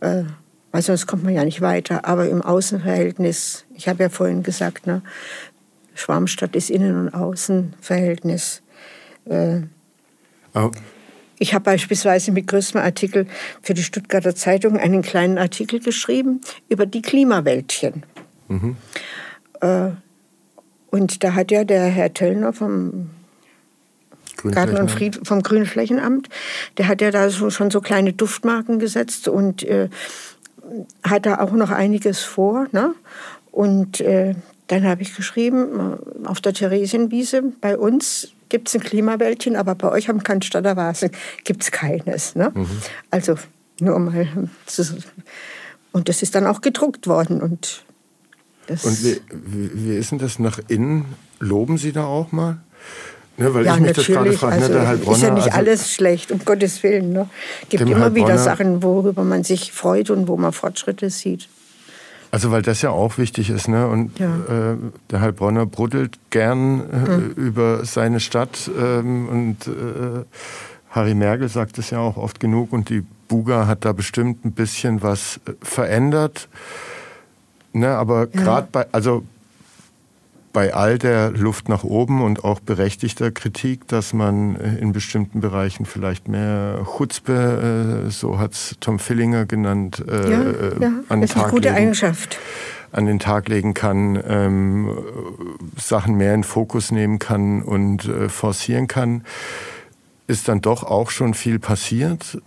Äh, 0.00 0.24
weil 0.72 0.82
sonst 0.82 1.06
kommt 1.06 1.22
man 1.22 1.32
ja 1.32 1.44
nicht 1.44 1.60
weiter. 1.60 2.04
Aber 2.04 2.28
im 2.28 2.42
Außenverhältnis, 2.42 3.64
ich 3.74 3.88
habe 3.88 4.02
ja 4.02 4.08
vorhin 4.08 4.42
gesagt, 4.42 4.86
ne? 4.86 5.02
Schwarmstadt 5.94 6.56
ist 6.56 6.70
Innen- 6.70 6.98
und 6.98 7.14
Außenverhältnis. 7.14 8.62
Äh, 9.26 9.60
oh. 10.54 10.70
Ich 11.38 11.54
habe 11.54 11.64
beispielsweise 11.64 12.32
mit 12.32 12.48
größtem 12.48 12.80
Artikel 12.80 13.26
für 13.62 13.74
die 13.74 13.82
Stuttgarter 13.82 14.34
Zeitung 14.34 14.76
einen 14.76 15.02
kleinen 15.02 15.38
Artikel 15.38 15.80
geschrieben 15.80 16.40
über 16.68 16.86
die 16.86 17.02
Klimawäldchen. 17.02 18.04
Mhm. 18.48 18.76
Äh, 19.60 19.90
und 20.90 21.22
da 21.22 21.34
hat 21.34 21.50
ja 21.50 21.64
der 21.64 21.84
Herr 21.86 22.12
Töllner 22.12 22.52
vom 22.52 23.10
Garten 24.50 24.76
und 24.76 24.90
Fried 24.90 25.20
vom 25.26 25.42
Grünflächenamt. 25.42 26.28
Der 26.78 26.88
hat 26.88 27.00
ja 27.00 27.10
da 27.10 27.30
so, 27.30 27.50
schon 27.50 27.70
so 27.70 27.80
kleine 27.80 28.12
Duftmarken 28.12 28.78
gesetzt 28.78 29.28
und 29.28 29.62
äh, 29.62 29.88
hat 31.02 31.26
da 31.26 31.40
auch 31.40 31.52
noch 31.52 31.70
einiges 31.70 32.20
vor. 32.20 32.66
Ne? 32.72 32.94
Und 33.50 34.00
äh, 34.00 34.34
dann 34.68 34.84
habe 34.84 35.02
ich 35.02 35.14
geschrieben, 35.14 35.98
äh, 36.24 36.28
auf 36.28 36.40
der 36.40 36.52
Theresienwiese, 36.54 37.42
bei 37.60 37.76
uns 37.76 38.32
gibt 38.48 38.68
es 38.68 38.74
ein 38.74 38.80
Klimawäldchen, 38.80 39.56
aber 39.56 39.74
bei 39.74 39.90
euch 39.90 40.08
am 40.08 40.22
Cannstatter 40.22 40.76
Vasen 40.76 41.10
gibt 41.44 41.62
es 41.62 41.70
keines. 41.70 42.34
Ne? 42.34 42.52
Mhm. 42.54 42.66
Also 43.10 43.36
nur 43.80 43.98
mal. 43.98 44.28
Und 45.92 46.08
das 46.08 46.22
ist 46.22 46.34
dann 46.34 46.46
auch 46.46 46.60
gedruckt 46.60 47.06
worden. 47.06 47.40
Und, 47.42 47.84
und 48.68 49.04
wie, 49.04 49.20
wie, 49.30 49.70
wie 49.74 49.96
ist 49.96 50.12
denn 50.12 50.18
das 50.18 50.38
nach 50.38 50.58
innen? 50.68 51.06
Loben 51.40 51.78
Sie 51.78 51.92
da 51.92 52.04
auch 52.04 52.32
mal? 52.32 52.58
Ne, 53.36 53.52
weil 53.52 53.64
ja, 53.64 53.74
ich 53.74 53.80
mich 53.80 53.92
das 53.92 54.06
gerade 54.06 54.32
frage, 54.32 54.54
also, 54.54 54.72
ne, 54.72 54.86
Heilbronner, 54.86 55.16
ist 55.16 55.22
ja 55.22 55.30
nicht 55.30 55.44
also, 55.46 55.58
alles 55.58 55.92
schlecht, 55.92 56.30
um 56.30 56.44
Gottes 56.44 56.82
Willen. 56.84 57.12
Ne? 57.12 57.28
gibt 57.68 57.82
immer 57.82 58.04
Heilbronner, 58.04 58.14
wieder 58.14 58.38
Sachen, 58.38 58.82
worüber 58.82 59.24
man 59.24 59.42
sich 59.42 59.72
freut 59.72 60.10
und 60.10 60.28
wo 60.28 60.36
man 60.36 60.52
Fortschritte 60.52 61.10
sieht. 61.10 61.48
Also 62.30 62.50
weil 62.50 62.62
das 62.62 62.82
ja 62.82 62.90
auch 62.90 63.18
wichtig 63.18 63.50
ist, 63.50 63.68
ne? 63.68 63.86
Und 63.86 64.18
ja. 64.18 64.72
äh, 64.72 64.76
der 65.10 65.20
Heilbronner 65.20 65.66
bruddelt 65.66 66.18
gern 66.30 66.80
äh, 66.80 67.10
mhm. 67.10 67.30
über 67.36 67.84
seine 67.84 68.18
Stadt 68.18 68.70
ähm, 68.76 69.28
und 69.28 69.66
äh, 69.68 70.24
Harry 70.90 71.14
Merkel 71.14 71.48
sagt 71.48 71.78
es 71.78 71.90
ja 71.90 71.98
auch 71.98 72.16
oft 72.16 72.40
genug 72.40 72.72
und 72.72 72.88
die 72.88 73.04
Buga 73.28 73.66
hat 73.68 73.84
da 73.84 73.92
bestimmt 73.92 74.44
ein 74.44 74.52
bisschen 74.52 75.02
was 75.02 75.40
äh, 75.46 75.52
verändert. 75.62 76.48
Ne, 77.72 77.90
aber 77.90 78.28
ja. 78.32 78.42
gerade 78.42 78.68
bei, 78.70 78.86
also 78.92 79.24
bei 80.54 80.72
all 80.72 80.98
der 80.98 81.32
Luft 81.32 81.68
nach 81.68 81.84
oben 81.84 82.22
und 82.22 82.44
auch 82.44 82.60
berechtigter 82.60 83.30
Kritik, 83.32 83.86
dass 83.88 84.14
man 84.14 84.56
äh, 84.56 84.76
in 84.76 84.92
bestimmten 84.92 85.40
Bereichen 85.40 85.84
vielleicht 85.84 86.28
mehr 86.28 86.86
Chutzpe, 86.96 88.06
äh, 88.06 88.10
so 88.10 88.38
hat 88.38 88.52
es 88.52 88.76
Tom 88.80 88.98
Fillinger 88.98 89.44
genannt, 89.44 90.02
äh, 90.08 90.30
ja, 90.30 90.42
ja, 90.80 90.92
an 91.08 91.20
den 91.20 91.28
Tag 91.28 91.50
gute 91.50 91.68
legen, 91.68 91.80
Eigenschaft. 91.80 92.38
an 92.92 93.04
den 93.04 93.18
Tag 93.18 93.48
legen 93.48 93.74
kann, 93.74 94.22
ähm, 94.26 94.96
Sachen 95.76 96.14
mehr 96.14 96.34
in 96.34 96.44
Fokus 96.44 96.92
nehmen 96.92 97.18
kann 97.18 97.60
und 97.60 98.06
äh, 98.06 98.28
forcieren 98.28 98.86
kann, 98.86 99.24
ist 100.28 100.46
dann 100.46 100.60
doch 100.60 100.84
auch 100.84 101.10
schon 101.10 101.34
viel 101.34 101.58
passiert. 101.58 102.40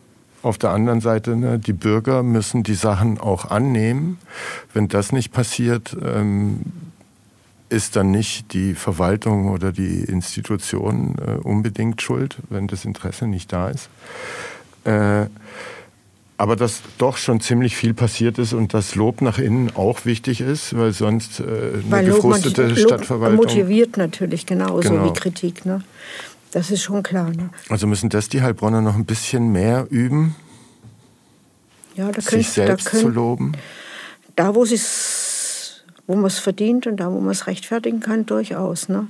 Auf 0.44 0.58
der 0.58 0.70
anderen 0.70 1.02
Seite, 1.02 1.36
ne, 1.36 1.60
die 1.60 1.74
Bürger 1.74 2.24
müssen 2.24 2.64
die 2.64 2.76
Sachen 2.76 3.20
auch 3.20 3.52
annehmen. 3.52 4.18
Wenn 4.74 4.88
das 4.88 5.12
nicht 5.12 5.34
passiert, 5.34 5.98
ähm, 6.02 6.62
ist 7.70 7.96
dann 7.96 8.12
nicht 8.12 8.54
die 8.54 8.74
Verwaltung 8.74 9.50
oder 9.50 9.72
die 9.72 10.00
Institution 10.00 11.16
äh, 11.20 11.32
unbedingt 11.46 12.02
schuld, 12.02 12.38
wenn 12.50 12.68
das 12.68 12.86
Interesse 12.86 13.28
nicht 13.28 13.52
da 13.52 13.70
ist. 13.70 13.90
Äh, 14.86 15.26
aber 16.40 16.56
dass 16.56 16.82
doch 17.00 17.18
schon 17.18 17.42
ziemlich 17.42 17.76
viel 17.76 17.94
passiert 17.94 18.38
ist 18.38 18.54
und 18.54 18.74
das 18.74 18.96
Lob 18.96 19.22
nach 19.22 19.40
innen 19.40 19.76
auch 19.76 20.06
wichtig 20.06 20.40
ist, 20.40 20.78
weil 20.78 20.94
sonst 20.94 21.40
äh, 21.40 21.44
eine 21.44 21.84
weil 21.90 22.06
gefrustete 22.06 22.68
Lob, 22.68 22.78
Stadtverwaltung... 22.78 23.38
motiviert 23.38 23.98
natürlich 23.98 24.46
genauso 24.46 24.90
genau. 24.90 25.06
wie 25.06 25.14
Kritik. 25.14 25.66
Ne? 25.66 25.82
Das 26.52 26.70
ist 26.70 26.84
schon 26.84 27.02
klar. 27.02 27.32
Ne? 27.32 27.50
Also 27.70 27.88
müssen 27.88 28.10
das 28.10 28.30
die 28.30 28.42
Heilbronner 28.42 28.82
noch 28.82 28.96
ein 28.96 29.06
bisschen 29.06 29.52
mehr 29.52 29.88
üben, 29.90 30.36
ja, 31.96 32.12
da 32.12 32.22
sich 32.22 32.50
selbst 32.50 32.86
da 32.86 32.92
können, 32.92 33.04
zu 33.04 33.10
loben? 33.10 33.52
Da, 34.36 34.54
wo 34.54 34.64
sie 34.64 34.76
es 34.76 35.27
wo 36.08 36.16
man 36.16 36.26
es 36.26 36.40
verdient 36.40 36.88
und 36.88 36.98
da, 36.98 37.12
wo 37.12 37.20
man 37.20 37.32
es 37.32 37.48
rechtfertigen 37.48 38.00
kann, 38.00 38.26
durchaus. 38.26 38.90
Ne? 38.90 39.08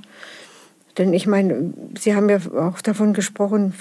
Denn 0.98 1.12
ich 1.12 1.26
meine, 1.26 1.72
Sie 1.98 2.14
haben 2.14 2.28
ja 2.28 2.38
auch 2.56 2.80
davon 2.80 3.14
gesprochen, 3.14 3.74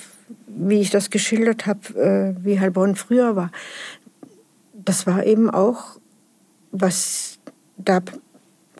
wie 0.47 0.79
ich 0.79 0.91
das 0.91 1.09
geschildert 1.09 1.65
habe, 1.65 2.35
äh, 2.39 2.45
wie 2.45 2.59
Heilbronn 2.59 2.95
früher 2.95 3.35
war. 3.35 3.51
Das 4.73 5.07
war 5.07 5.25
eben 5.25 5.49
auch 5.49 5.99
was 6.71 7.39
da 7.77 8.01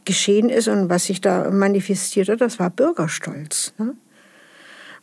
geschehen 0.05 0.49
ist 0.49 0.67
und 0.67 0.89
was 0.89 1.05
sich 1.05 1.21
da 1.21 1.49
manifestierte, 1.51 2.37
das 2.37 2.59
war 2.59 2.69
Bürgerstolz. 2.69 3.73
Ne? 3.77 3.93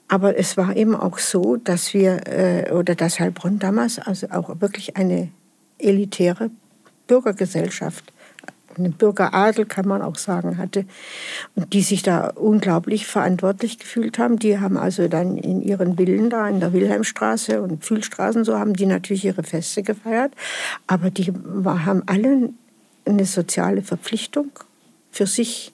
Aber 0.08 0.38
es 0.38 0.56
war 0.56 0.76
eben 0.76 0.94
auch 0.94 1.18
so, 1.18 1.56
dass 1.56 1.94
wir, 1.94 2.26
äh, 2.26 2.72
oder 2.72 2.94
dass 2.94 3.20
Heilbronn 3.20 3.58
damals 3.58 3.98
also 3.98 4.28
auch 4.30 4.60
wirklich 4.60 4.96
eine 4.96 5.30
elitäre 5.78 6.50
Bürgergesellschaft, 7.06 8.12
eine 8.78 8.90
Bürgeradel 8.90 9.66
kann 9.66 9.86
man 9.86 10.02
auch 10.02 10.16
sagen, 10.16 10.58
hatte 10.58 10.84
und 11.54 11.72
die 11.72 11.82
sich 11.82 12.02
da 12.02 12.28
unglaublich 12.28 13.06
verantwortlich 13.06 13.78
gefühlt 13.78 14.18
haben. 14.18 14.38
Die 14.38 14.58
haben 14.58 14.76
also 14.76 15.08
dann 15.08 15.36
in 15.36 15.62
ihren 15.62 15.96
Villen 15.96 16.30
da 16.30 16.48
in 16.48 16.60
der 16.60 16.72
Wilhelmstraße 16.72 17.62
und 17.62 17.84
Fühlstraßen, 17.84 18.44
so 18.44 18.58
haben 18.58 18.74
die 18.74 18.86
natürlich 18.86 19.24
ihre 19.24 19.42
Feste 19.42 19.82
gefeiert, 19.82 20.32
aber 20.86 21.10
die 21.10 21.32
haben 21.64 22.02
alle 22.06 22.50
eine 23.06 23.24
soziale 23.24 23.82
Verpflichtung 23.82 24.50
für 25.10 25.26
sich 25.26 25.72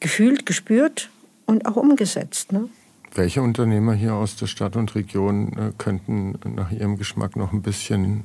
gefühlt, 0.00 0.46
gespürt 0.46 1.10
und 1.46 1.66
auch 1.66 1.76
umgesetzt. 1.76 2.52
Ne? 2.52 2.68
Welche 3.14 3.42
Unternehmer 3.42 3.94
hier 3.94 4.14
aus 4.14 4.36
der 4.36 4.46
Stadt 4.46 4.76
und 4.76 4.94
Region 4.94 5.52
äh, 5.52 5.72
könnten 5.78 6.38
nach 6.54 6.72
Ihrem 6.72 6.98
Geschmack 6.98 7.36
noch 7.36 7.52
ein 7.52 7.62
bisschen 7.62 8.24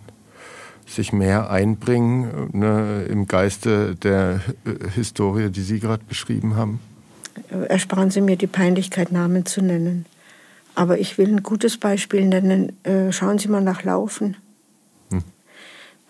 sich 0.90 1.14
mehr 1.14 1.50
einbringen 1.50 2.50
ne, 2.52 3.06
im 3.10 3.28
Geiste 3.28 3.96
der 3.96 4.42
äh, 4.66 4.90
Historie, 4.96 5.50
die 5.50 5.62
Sie 5.62 5.80
gerade 5.80 6.04
beschrieben 6.04 6.56
haben? 6.56 6.80
Ersparen 7.50 8.12
Sie 8.12 8.22
mir 8.22 8.36
die 8.36 8.48
Peinlichkeit, 8.48 9.12
Namen 9.12 9.46
zu 9.46 9.62
nennen. 9.62 10.06
Aber 10.76 11.00
ich 11.00 11.18
will 11.18 11.28
ein 11.28 11.44
gutes 11.44 11.78
Beispiel 11.78 12.26
nennen. 12.26 12.74
Äh, 12.84 13.12
schauen 13.12 13.38
Sie 13.38 13.48
mal 13.48 13.62
nach 13.62 13.84
Laufen. 13.84 14.38
Hm. 15.10 15.24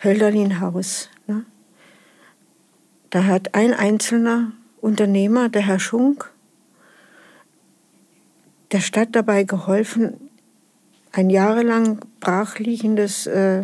Hölderlin-Haus. 0.04 1.10
Ne? 1.28 1.44
Da 3.10 3.26
hat 3.26 3.56
ein 3.56 3.74
einzelner 3.74 4.52
Unternehmer, 4.82 5.50
der 5.50 5.64
Herr 5.64 5.80
Schunk, 5.80 6.32
der 8.72 8.80
Stadt 8.80 9.10
dabei 9.12 9.44
geholfen, 9.44 10.30
ein 11.12 11.30
jahrelang 11.30 12.00
brachliegendes 12.20 13.26
äh, 13.28 13.64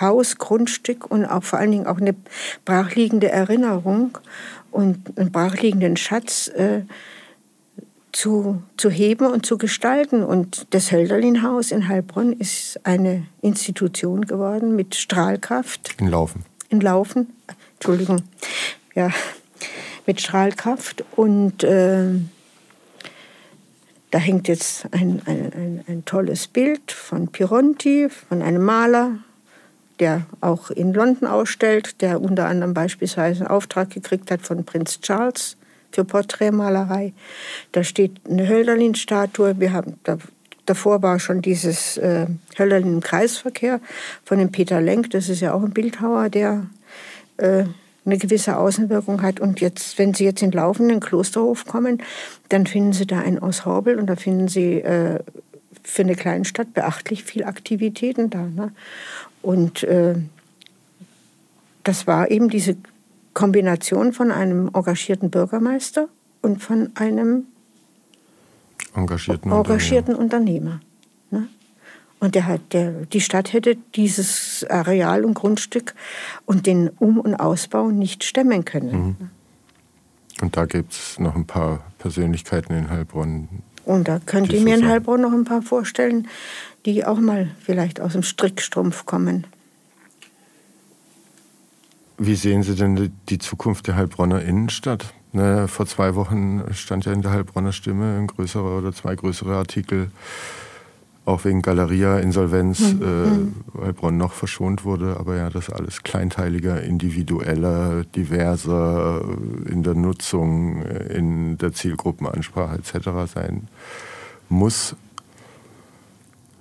Haus, 0.00 0.38
Grundstück 0.38 1.10
und 1.10 1.24
auch 1.24 1.42
vor 1.42 1.58
allen 1.58 1.70
Dingen 1.70 1.86
auch 1.86 1.98
eine 1.98 2.14
brachliegende 2.64 3.30
Erinnerung 3.30 4.18
und 4.70 5.18
einen 5.18 5.32
brachliegenden 5.32 5.96
Schatz 5.96 6.48
äh, 6.48 6.82
zu, 8.12 8.62
zu 8.76 8.90
heben 8.90 9.26
und 9.26 9.44
zu 9.44 9.58
gestalten. 9.58 10.22
Und 10.22 10.66
das 10.70 10.90
Hölderlin-Haus 10.90 11.70
in 11.70 11.88
Heilbronn 11.88 12.32
ist 12.32 12.80
eine 12.84 13.26
Institution 13.42 14.22
geworden 14.26 14.74
mit 14.74 14.94
Strahlkraft. 14.94 15.96
In 15.98 16.08
Laufen. 16.08 16.44
In 16.68 16.80
Laufen, 16.80 17.32
Entschuldigung, 17.74 18.22
ja, 18.94 19.10
mit 20.06 20.20
Strahlkraft 20.20 21.04
und 21.14 21.62
äh, 21.62 22.08
da 24.10 24.18
hängt 24.18 24.48
jetzt 24.48 24.86
ein, 24.92 25.20
ein, 25.26 25.52
ein, 25.52 25.84
ein, 25.86 26.04
tolles 26.04 26.46
Bild 26.46 26.92
von 26.92 27.28
Pironti, 27.28 28.08
von 28.08 28.40
einem 28.40 28.64
Maler, 28.64 29.18
der 29.98 30.26
auch 30.40 30.70
in 30.70 30.92
London 30.92 31.28
ausstellt, 31.28 32.00
der 32.00 32.20
unter 32.20 32.46
anderem 32.46 32.74
beispielsweise 32.74 33.40
einen 33.40 33.50
Auftrag 33.50 33.90
gekriegt 33.90 34.30
hat 34.30 34.42
von 34.42 34.64
Prinz 34.64 35.00
Charles 35.00 35.56
für 35.92 36.04
Porträtmalerei. 36.04 37.12
Da 37.72 37.82
steht 37.82 38.20
eine 38.28 38.48
Hölderlin-Statue. 38.48 39.58
Wir 39.58 39.72
haben 39.72 39.98
da, 40.04 40.18
davor 40.66 41.02
war 41.02 41.18
schon 41.18 41.42
dieses 41.42 41.96
äh, 41.96 42.26
Hölderlin 42.58 42.94
im 42.94 43.00
Kreisverkehr 43.00 43.80
von 44.24 44.38
dem 44.38 44.52
Peter 44.52 44.80
Lenk. 44.80 45.10
Das 45.10 45.28
ist 45.28 45.40
ja 45.40 45.54
auch 45.54 45.62
ein 45.62 45.70
Bildhauer, 45.70 46.28
der 46.28 46.66
äh, 47.38 47.64
eine 48.04 48.18
gewisse 48.18 48.56
Außenwirkung 48.56 49.22
hat. 49.22 49.40
Und 49.40 49.60
jetzt, 49.60 49.98
wenn 49.98 50.14
Sie 50.14 50.24
jetzt 50.24 50.42
in 50.42 50.52
laufenden 50.52 51.00
Klosterhof 51.00 51.66
kommen, 51.66 52.02
dann 52.48 52.66
finden 52.66 52.92
Sie 52.92 53.06
da 53.06 53.20
ein 53.20 53.38
Aushobel 53.38 53.98
und 53.98 54.06
da 54.06 54.16
finden 54.16 54.48
Sie 54.48 54.80
äh, 54.80 55.18
für 55.82 56.02
eine 56.02 56.16
Kleinstadt 56.16 56.74
beachtlich 56.74 57.24
viel 57.24 57.44
Aktivitäten 57.44 58.30
da. 58.30 58.42
Ne? 58.42 58.72
Und 59.46 59.84
äh, 59.84 60.16
das 61.84 62.08
war 62.08 62.32
eben 62.32 62.48
diese 62.48 62.76
Kombination 63.32 64.12
von 64.12 64.32
einem 64.32 64.68
engagierten 64.74 65.30
Bürgermeister 65.30 66.08
und 66.42 66.60
von 66.60 66.90
einem 66.96 67.44
engagierten, 68.96 69.52
engagierten 69.52 70.16
Unternehmer. 70.16 70.80
Unternehmer 70.80 70.80
ne? 71.30 71.48
Und 72.18 72.34
der 72.34 72.46
hat, 72.46 72.72
der, 72.72 72.90
die 72.90 73.20
Stadt 73.20 73.52
hätte 73.52 73.76
dieses 73.94 74.66
Areal 74.68 75.24
und 75.24 75.34
Grundstück 75.34 75.94
und 76.44 76.66
den 76.66 76.88
Um- 76.98 77.20
und 77.20 77.36
Ausbau 77.36 77.92
nicht 77.92 78.24
stemmen 78.24 78.64
können. 78.64 79.00
Mhm. 79.00 79.16
Und 80.42 80.56
da 80.56 80.66
gibt 80.66 80.92
es 80.92 81.20
noch 81.20 81.36
ein 81.36 81.46
paar 81.46 81.84
Persönlichkeiten 81.98 82.74
in 82.74 82.90
Heilbronn. 82.90 83.48
Und 83.84 84.08
da 84.08 84.18
könnte 84.18 84.56
ich 84.56 84.64
mir 84.64 84.74
in 84.74 84.88
Heilbronn 84.88 85.20
noch 85.20 85.32
ein 85.32 85.44
paar 85.44 85.62
vorstellen, 85.62 86.26
die 86.86 87.04
auch 87.04 87.20
mal 87.20 87.50
vielleicht 87.60 88.00
aus 88.00 88.12
dem 88.12 88.22
Strickstrumpf 88.22 89.04
kommen. 89.04 89.46
Wie 92.18 92.34
sehen 92.34 92.62
Sie 92.62 92.74
denn 92.74 93.12
die 93.28 93.38
Zukunft 93.38 93.88
der 93.88 93.96
Heilbronner 93.96 94.40
Innenstadt? 94.40 95.12
Ne, 95.32 95.68
vor 95.68 95.84
zwei 95.84 96.14
Wochen 96.14 96.62
stand 96.72 97.04
ja 97.04 97.12
in 97.12 97.20
der 97.20 97.32
Heilbronner 97.32 97.72
Stimme 97.72 98.16
ein 98.16 98.26
größerer 98.26 98.78
oder 98.78 98.94
zwei 98.94 99.14
größere 99.14 99.54
Artikel 99.54 100.10
auch 101.26 101.44
wegen 101.44 101.60
Galeria-Insolvenz 101.60 102.94
mhm. 102.94 103.52
äh, 103.76 103.82
Heilbronn 103.84 104.16
noch 104.16 104.32
verschont 104.32 104.84
wurde. 104.84 105.16
Aber 105.18 105.36
ja, 105.36 105.50
das 105.50 105.70
alles 105.70 106.04
kleinteiliger, 106.04 106.82
individueller, 106.82 108.04
diverser 108.04 109.22
äh, 109.22 109.72
in 109.72 109.82
der 109.82 109.94
Nutzung, 109.94 110.82
äh, 110.82 111.16
in 111.16 111.58
der 111.58 111.72
Zielgruppenansprache 111.72 112.76
etc. 112.76 113.30
sein 113.34 113.66
muss. 114.48 114.94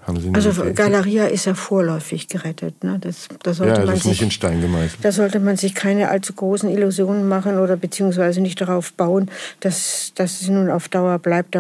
Also 0.08 0.72
Galeria 0.74 1.26
ist 1.26 1.46
ja 1.46 1.56
vorläufig 1.56 2.28
gerettet. 2.28 2.84
Ne? 2.84 3.00
Das, 3.00 3.28
da 3.42 3.54
sollte 3.54 3.74
ja, 3.74 3.78
das 3.80 3.86
man 3.86 3.96
ist 3.96 4.04
sich, 4.04 4.12
nicht 4.12 4.22
in 4.22 4.32
Stein 4.32 4.62
gemeißelt. 4.62 5.04
Da 5.04 5.12
sollte 5.12 5.40
man 5.40 5.58
sich 5.58 5.74
keine 5.74 6.10
allzu 6.10 6.34
großen 6.34 6.70
Illusionen 6.70 7.28
machen 7.28 7.58
oder 7.58 7.76
beziehungsweise 7.76 8.42
nicht 8.42 8.62
darauf 8.62 8.94
bauen, 8.94 9.32
dass, 9.62 10.12
dass 10.14 10.42
es 10.42 10.50
nun 10.50 10.70
auf 10.70 10.90
Dauer 10.90 11.18
bleibt. 11.18 11.58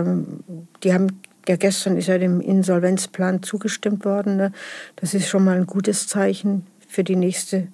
Die 0.84 0.93
haben 0.93 1.22
ja, 1.48 1.56
gestern 1.56 1.98
ist 1.98 2.08
ja 2.08 2.18
dem 2.18 2.41
Insolvenzplan 2.41 3.43
zugestimmt 3.43 4.06
worden. 4.06 4.38
Ne? 4.38 4.52
Das 4.96 5.14
ist 5.14 5.28
schon 5.28 5.43
mal 5.43 5.58
ein 5.58 5.68
gutes 5.68 6.08
Zeichen 6.08 6.66
für 6.88 7.04
die 7.04 7.16
nächste 7.16 7.68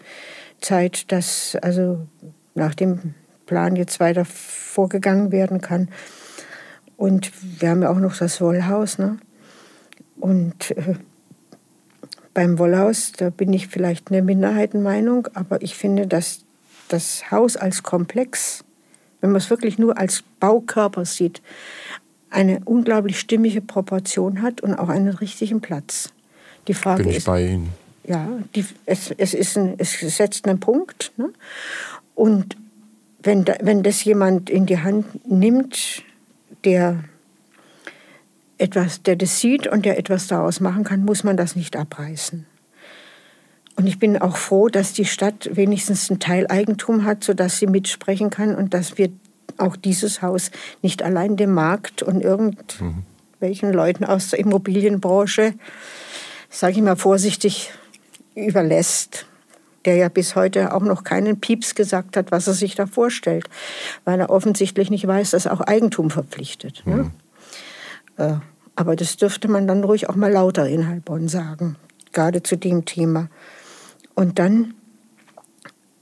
Zeit, 0.62 1.12
dass 1.12 1.58
also 1.62 2.08
nach 2.56 2.76
dem 2.76 3.14
Plan 3.46 3.76
jetzt 3.76 4.00
weiter 4.00 4.26
vorgegangen 4.26 5.32
werden 5.32 5.62
kann. 5.62 5.90
Und 6.98 7.32
wir 7.60 7.70
haben 7.70 7.82
ja 7.82 7.90
auch 7.90 8.00
noch 8.00 8.16
das 8.16 8.40
Wollhaus. 8.42 8.98
Ne? 8.98 9.18
Und 10.22 10.72
äh, 10.72 10.96
beim 12.34 12.58
Wollhaus, 12.60 13.12
da 13.12 13.30
bin 13.30 13.52
ich 13.52 13.68
vielleicht 13.68 14.10
eine 14.10 14.22
Minderheitenmeinung, 14.22 15.28
aber 15.34 15.62
ich 15.62 15.76
finde, 15.76 16.08
dass 16.08 16.46
das 16.88 17.32
Haus 17.32 17.58
als 17.58 17.84
Komplex, 17.84 18.64
wenn 19.20 19.32
man 19.32 19.42
es 19.42 19.50
wirklich 19.50 19.78
nur 19.78 19.98
als 19.98 20.24
Baukörper 20.40 21.06
sieht, 21.06 21.42
eine 22.30 22.62
unglaublich 22.64 23.20
stimmige 23.20 23.62
Proportion 23.62 24.42
hat 24.42 24.62
und 24.62 24.76
auch 24.76 24.90
einen 24.90 25.10
richtigen 25.10 25.60
Platz. 25.60 26.14
Die 26.68 26.74
Frage 26.74 27.04
Bin 27.04 27.12
ich 27.12 27.18
ist, 27.18 27.26
bei 27.26 27.46
Ihnen. 27.46 27.70
Ja, 28.06 28.28
die, 28.56 28.66
es, 28.86 29.12
es, 29.18 29.34
ist 29.34 29.58
ein, 29.58 29.76
es 29.78 30.00
setzt 30.00 30.48
einen 30.48 30.60
Punkt. 30.60 31.12
Ne? 31.18 31.32
Und 32.16 32.56
wenn, 33.22 33.46
da, 33.46 33.56
wenn 33.62 33.84
das 33.84 34.04
jemand 34.04 34.50
in 34.50 34.66
die 34.66 34.80
Hand 34.80 35.30
nimmt, 35.30 36.04
der 36.64 37.04
etwas, 38.62 39.02
der 39.04 39.16
das 39.16 39.40
sieht 39.40 39.68
und 39.68 39.86
der 39.86 39.98
etwas 39.98 40.28
daraus 40.28 40.60
machen 40.60 40.84
kann, 40.84 41.04
muss 41.04 41.24
man 41.24 41.38
das 41.38 41.56
nicht 41.56 41.76
abreißen. 41.76 42.46
Und 43.76 43.88
ich 43.88 44.00
bin 44.00 44.18
auch 44.18 44.38
froh, 44.38 44.68
dass 44.68 44.94
die 44.94 45.06
Stadt 45.06 45.50
wenigstens 45.54 46.10
ein 46.10 46.20
Teileigentum 46.20 47.06
hat, 47.06 47.24
sodass 47.24 47.58
sie 47.58 47.68
mitsprechen 47.68 48.30
kann 48.30 48.56
und 48.56 48.74
dass 48.74 48.98
wir 48.98 49.10
auch 49.58 49.76
dieses 49.76 50.22
Haus 50.22 50.52
nicht 50.82 51.04
allein 51.04 51.38
dem 51.38 51.54
Markt 51.54 52.04
und 52.04 52.22
irgendwelchen 52.22 53.70
mhm. 53.70 53.76
Leuten 53.76 54.06
aus 54.06 54.30
der 54.30 54.40
Immobilienbranche, 54.40 55.54
sage 56.50 56.74
ich 56.74 56.82
mal 56.82 56.96
vorsichtig, 56.96 57.72
überlässt, 58.36 59.26
der 59.86 59.96
ja 59.96 60.10
bis 60.10 60.36
heute 60.36 60.74
auch 60.74 60.84
noch 60.84 61.04
keinen 61.04 61.40
Pieps 61.40 61.76
gesagt 61.76 62.18
hat, 62.18 62.32
was 62.32 62.48
er 62.48 62.54
sich 62.54 62.76
da 62.76 62.86
vorstellt, 62.86 63.50
weil 64.06 64.20
er 64.20 64.30
offensichtlich 64.30 64.90
nicht 64.90 65.08
weiß, 65.08 65.32
dass 65.32 65.48
auch 65.48 65.62
Eigentum 65.62 66.12
verpflichtet. 66.12 66.84
Ne? 66.86 67.12
Mhm. 68.18 68.42
Aber 68.76 68.96
das 68.96 69.18
dürfte 69.18 69.48
man 69.48 69.68
dann 69.68 69.84
ruhig 69.84 70.10
auch 70.10 70.16
mal 70.16 70.32
lauter 70.32 70.68
in 70.68 70.88
Heilbronn 70.88 71.28
sagen, 71.28 71.76
gerade 72.14 72.42
zu 72.44 72.58
dem 72.58 72.86
Thema. 72.86 73.30
Und 74.16 74.40
dann 74.40 74.74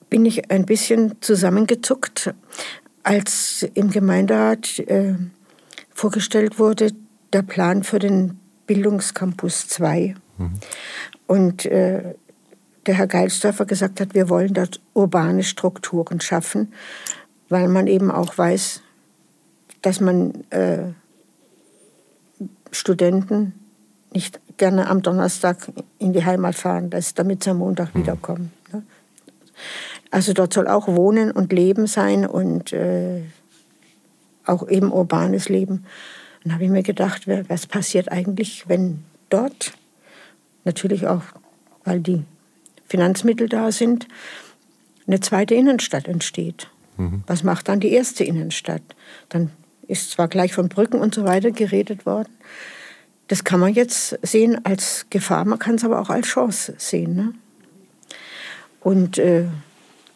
bin 0.09 0.25
ich 0.25 0.51
ein 0.51 0.65
bisschen 0.65 1.15
zusammengezuckt, 1.21 2.33
als 3.03 3.65
im 3.73 3.91
Gemeinderat 3.91 4.79
äh, 4.79 5.15
vorgestellt 5.93 6.59
wurde, 6.59 6.91
der 7.33 7.43
Plan 7.43 7.83
für 7.83 7.99
den 7.99 8.39
Bildungscampus 8.65 9.67
2. 9.67 10.15
Mhm. 10.37 10.51
Und 11.27 11.65
äh, 11.65 12.15
der 12.85 12.95
Herr 12.95 13.07
Geilsdorfer 13.07 13.65
gesagt 13.65 14.01
hat, 14.01 14.13
wir 14.13 14.29
wollen 14.29 14.53
dort 14.53 14.81
urbane 14.93 15.43
Strukturen 15.43 16.21
schaffen, 16.21 16.73
weil 17.49 17.67
man 17.67 17.87
eben 17.87 18.09
auch 18.09 18.37
weiß, 18.37 18.81
dass 19.81 19.99
man 19.99 20.43
äh, 20.49 20.93
Studenten 22.71 23.53
nicht 24.13 24.39
gerne 24.57 24.87
am 24.87 25.01
Donnerstag 25.01 25.71
in 25.99 26.13
die 26.13 26.25
Heimat 26.25 26.55
fahren 26.55 26.89
lässt, 26.91 27.19
damit 27.19 27.43
sie 27.43 27.51
am 27.51 27.57
Montag 27.57 27.93
mhm. 27.93 27.99
wiederkommen. 27.99 28.51
Ne? 28.71 28.83
Also 30.11 30.33
dort 30.33 30.53
soll 30.53 30.67
auch 30.67 30.87
Wohnen 30.87 31.31
und 31.31 31.53
Leben 31.53 31.87
sein 31.87 32.25
und 32.25 32.73
äh, 32.73 33.21
auch 34.45 34.67
eben 34.67 34.91
urbanes 34.91 35.49
Leben. 35.49 35.85
Dann 36.43 36.53
habe 36.53 36.63
ich 36.63 36.69
mir 36.69 36.83
gedacht, 36.83 37.27
was 37.47 37.67
passiert 37.67 38.11
eigentlich, 38.11 38.67
wenn 38.67 39.03
dort, 39.29 39.73
natürlich 40.63 41.07
auch, 41.07 41.23
weil 41.83 41.99
die 41.99 42.23
Finanzmittel 42.87 43.47
da 43.47 43.71
sind, 43.71 44.07
eine 45.05 45.19
zweite 45.19 45.55
Innenstadt 45.55 46.07
entsteht. 46.07 46.69
Mhm. 46.97 47.23
Was 47.27 47.43
macht 47.43 47.67
dann 47.67 47.79
die 47.79 47.91
erste 47.91 48.23
Innenstadt? 48.23 48.81
Dann 49.29 49.51
ist 49.89 50.11
zwar 50.11 50.27
gleich 50.27 50.53
von 50.53 50.69
Brücken 50.69 50.99
und 50.99 51.13
so 51.13 51.25
weiter 51.25 51.51
geredet 51.51 52.05
worden. 52.05 52.29
Das 53.27 53.43
kann 53.43 53.59
man 53.59 53.73
jetzt 53.73 54.17
sehen 54.21 54.63
als 54.63 55.05
Gefahr, 55.09 55.45
man 55.45 55.59
kann 55.59 55.75
es 55.75 55.83
aber 55.83 55.99
auch 55.99 56.09
als 56.09 56.27
Chance 56.27 56.75
sehen. 56.77 57.15
Ne? 57.15 57.33
Und 58.79 59.17
äh, 59.17 59.45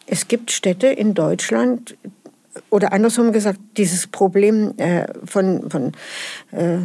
es 0.06 0.28
gibt 0.28 0.50
Städte 0.50 0.86
in 0.88 1.14
Deutschland, 1.14 1.96
oder 2.70 2.92
andersrum 2.92 3.32
gesagt, 3.32 3.58
dieses 3.76 4.06
Problem 4.06 4.74
äh, 4.78 5.06
von, 5.24 5.70
von 5.70 5.92
äh, 6.52 6.78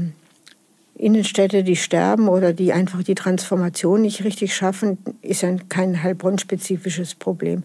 Innenstädte, 0.95 1.63
die 1.63 1.75
sterben 1.75 2.27
oder 2.27 2.53
die 2.53 2.73
einfach 2.73 3.03
die 3.03 3.15
Transformation 3.15 4.01
nicht 4.01 4.23
richtig 4.23 4.55
schaffen, 4.55 4.97
ist 5.21 5.41
ja 5.41 5.55
kein 5.69 6.03
Heilbronn-spezifisches 6.03 7.15
Problem. 7.15 7.63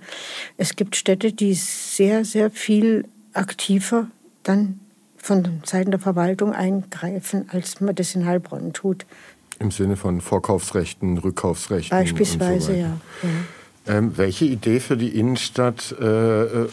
Es 0.56 0.76
gibt 0.76 0.96
Städte, 0.96 1.32
die 1.32 1.54
sehr, 1.54 2.24
sehr 2.24 2.50
viel 2.50 3.06
aktiver 3.32 4.08
dann 4.42 4.80
von 5.24 5.62
Seiten 5.64 5.90
der 5.90 6.00
Verwaltung 6.00 6.52
eingreifen, 6.52 7.48
als 7.50 7.80
man 7.80 7.94
das 7.94 8.14
in 8.14 8.26
Heilbronn 8.26 8.74
tut. 8.74 9.06
Im 9.58 9.70
Sinne 9.70 9.96
von 9.96 10.20
Vorkaufsrechten, 10.20 11.16
Rückkaufsrechten. 11.16 11.96
Beispielsweise, 11.96 12.66
so 12.66 12.72
ja. 12.72 12.98
ja. 13.22 13.96
Ähm, 13.96 14.18
welche 14.18 14.44
Idee 14.44 14.80
für 14.80 14.98
die 14.98 15.18
Innenstadt, 15.18 15.94
äh, 15.98 16.44
äh 16.44 16.68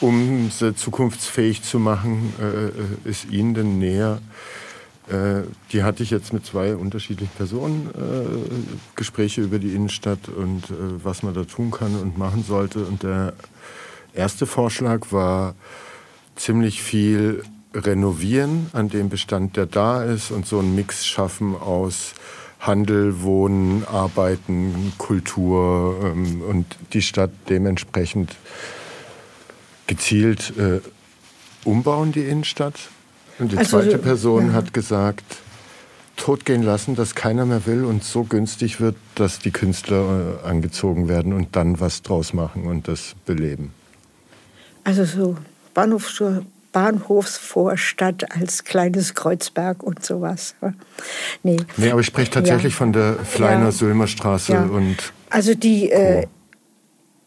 um 0.00 0.50
sie 0.50 0.74
zukunftsfähig 0.74 1.62
zu 1.62 1.78
machen, 1.78 2.32
äh, 2.40 2.44
äh, 2.44 2.72
ist 3.10 3.30
Ihnen 3.30 3.52
denn 3.52 3.78
näher? 3.78 4.20
Äh, 5.08 5.42
die 5.72 5.82
hatte 5.82 6.02
ich 6.02 6.10
jetzt 6.10 6.32
mit 6.32 6.44
zwei 6.46 6.74
unterschiedlichen 6.74 7.32
Personen 7.36 7.90
äh, 7.94 8.96
Gespräche 8.96 9.42
über 9.42 9.58
die 9.58 9.74
Innenstadt 9.74 10.28
und 10.28 10.64
was 11.02 11.22
man 11.22 11.34
da 11.34 11.44
tun 11.44 11.70
kann 11.70 11.94
und 11.96 12.16
machen 12.16 12.44
sollte. 12.44 12.84
Und 12.84 13.02
der 13.02 13.34
erste 14.14 14.46
Vorschlag 14.46 15.12
war 15.12 15.54
ziemlich 16.34 16.82
viel 16.82 17.42
renovieren 17.74 18.66
an 18.72 18.88
dem 18.88 19.08
Bestand, 19.08 19.56
der 19.56 19.66
da 19.66 20.02
ist 20.02 20.30
und 20.30 20.46
so 20.46 20.58
einen 20.58 20.74
Mix 20.74 21.06
schaffen 21.06 21.54
aus 21.54 22.14
Handel, 22.58 23.22
Wohnen, 23.22 23.84
Arbeiten, 23.86 24.92
Kultur 24.98 25.96
ähm, 26.04 26.42
und 26.42 26.66
die 26.92 27.02
Stadt 27.02 27.30
dementsprechend 27.48 28.36
gezielt 29.86 30.52
äh, 30.58 30.80
umbauen, 31.64 32.12
die 32.12 32.24
Innenstadt. 32.24 32.74
Und 33.38 33.52
die 33.52 33.58
also, 33.58 33.80
zweite 33.80 33.98
Person 33.98 34.48
ja. 34.48 34.52
hat 34.52 34.74
gesagt, 34.74 35.24
totgehen 36.16 36.62
lassen, 36.62 36.96
dass 36.96 37.14
keiner 37.14 37.46
mehr 37.46 37.64
will 37.64 37.84
und 37.84 38.04
so 38.04 38.24
günstig 38.24 38.78
wird, 38.80 38.96
dass 39.14 39.38
die 39.38 39.50
Künstler 39.50 40.40
äh, 40.44 40.46
angezogen 40.46 41.08
werden 41.08 41.32
und 41.32 41.56
dann 41.56 41.80
was 41.80 42.02
draus 42.02 42.34
machen 42.34 42.66
und 42.66 42.88
das 42.88 43.14
beleben. 43.24 43.72
Also 44.84 45.04
so 45.04 45.36
Bahnhof, 45.72 46.10
Bahnhofsvorstadt 46.72 48.32
als 48.32 48.64
kleines 48.64 49.14
Kreuzberg 49.14 49.82
und 49.82 50.04
sowas. 50.04 50.54
Nee, 51.42 51.58
nee 51.76 51.90
aber 51.90 52.00
ich 52.00 52.06
spreche 52.06 52.30
tatsächlich 52.30 52.74
ja. 52.74 52.78
von 52.78 52.92
der 52.92 53.16
Fleiner-Sülmer-Straße 53.16 54.52
ja. 54.52 54.62
und. 54.64 55.12
Also 55.30 55.54
die 55.54 55.90
äh, 55.90 56.26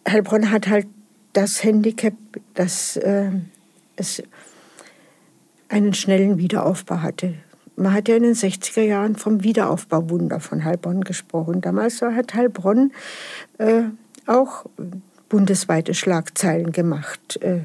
Heilbronn 0.08 0.52
hat 0.52 0.68
halt 0.68 0.88
das 1.34 1.64
Handicap, 1.64 2.14
dass 2.54 2.98
äh, 2.98 3.32
es 3.96 4.24
einen 5.70 5.94
schnellen 5.94 6.38
Wiederaufbau 6.38 7.02
hatte. 7.02 7.36
Man 7.76 7.94
hat 7.94 8.08
ja 8.08 8.16
in 8.16 8.24
den 8.24 8.36
60er 8.36 8.82
Jahren 8.82 9.16
vom 9.16 9.44
Wiederaufbauwunder 9.44 10.40
von 10.40 10.64
Heilbronn 10.64 11.02
gesprochen. 11.02 11.62
Damals 11.62 12.02
hat 12.02 12.36
Heilbronn 12.36 12.92
äh, 13.58 13.84
auch 14.28 14.66
bundesweite 15.30 15.96
Schlagzeilen 15.96 16.72
gemacht, 16.72 17.42
äh, 17.42 17.62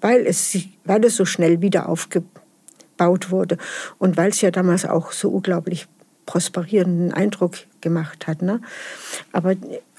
weil, 0.00 0.26
es, 0.26 0.56
weil 0.84 1.04
es 1.04 1.16
so 1.16 1.24
schnell 1.24 1.60
wieder 1.60 1.88
aufgebaut 1.88 3.30
wurde 3.30 3.58
und 3.98 4.16
weil 4.16 4.30
es 4.30 4.40
ja 4.40 4.50
damals 4.50 4.84
auch 4.84 5.12
so 5.12 5.30
unglaublich 5.30 5.86
prosperierenden 6.26 7.12
Eindruck 7.12 7.54
gemacht 7.80 8.26
hat. 8.26 8.42
Ne? 8.42 8.60
Aber 9.32 9.54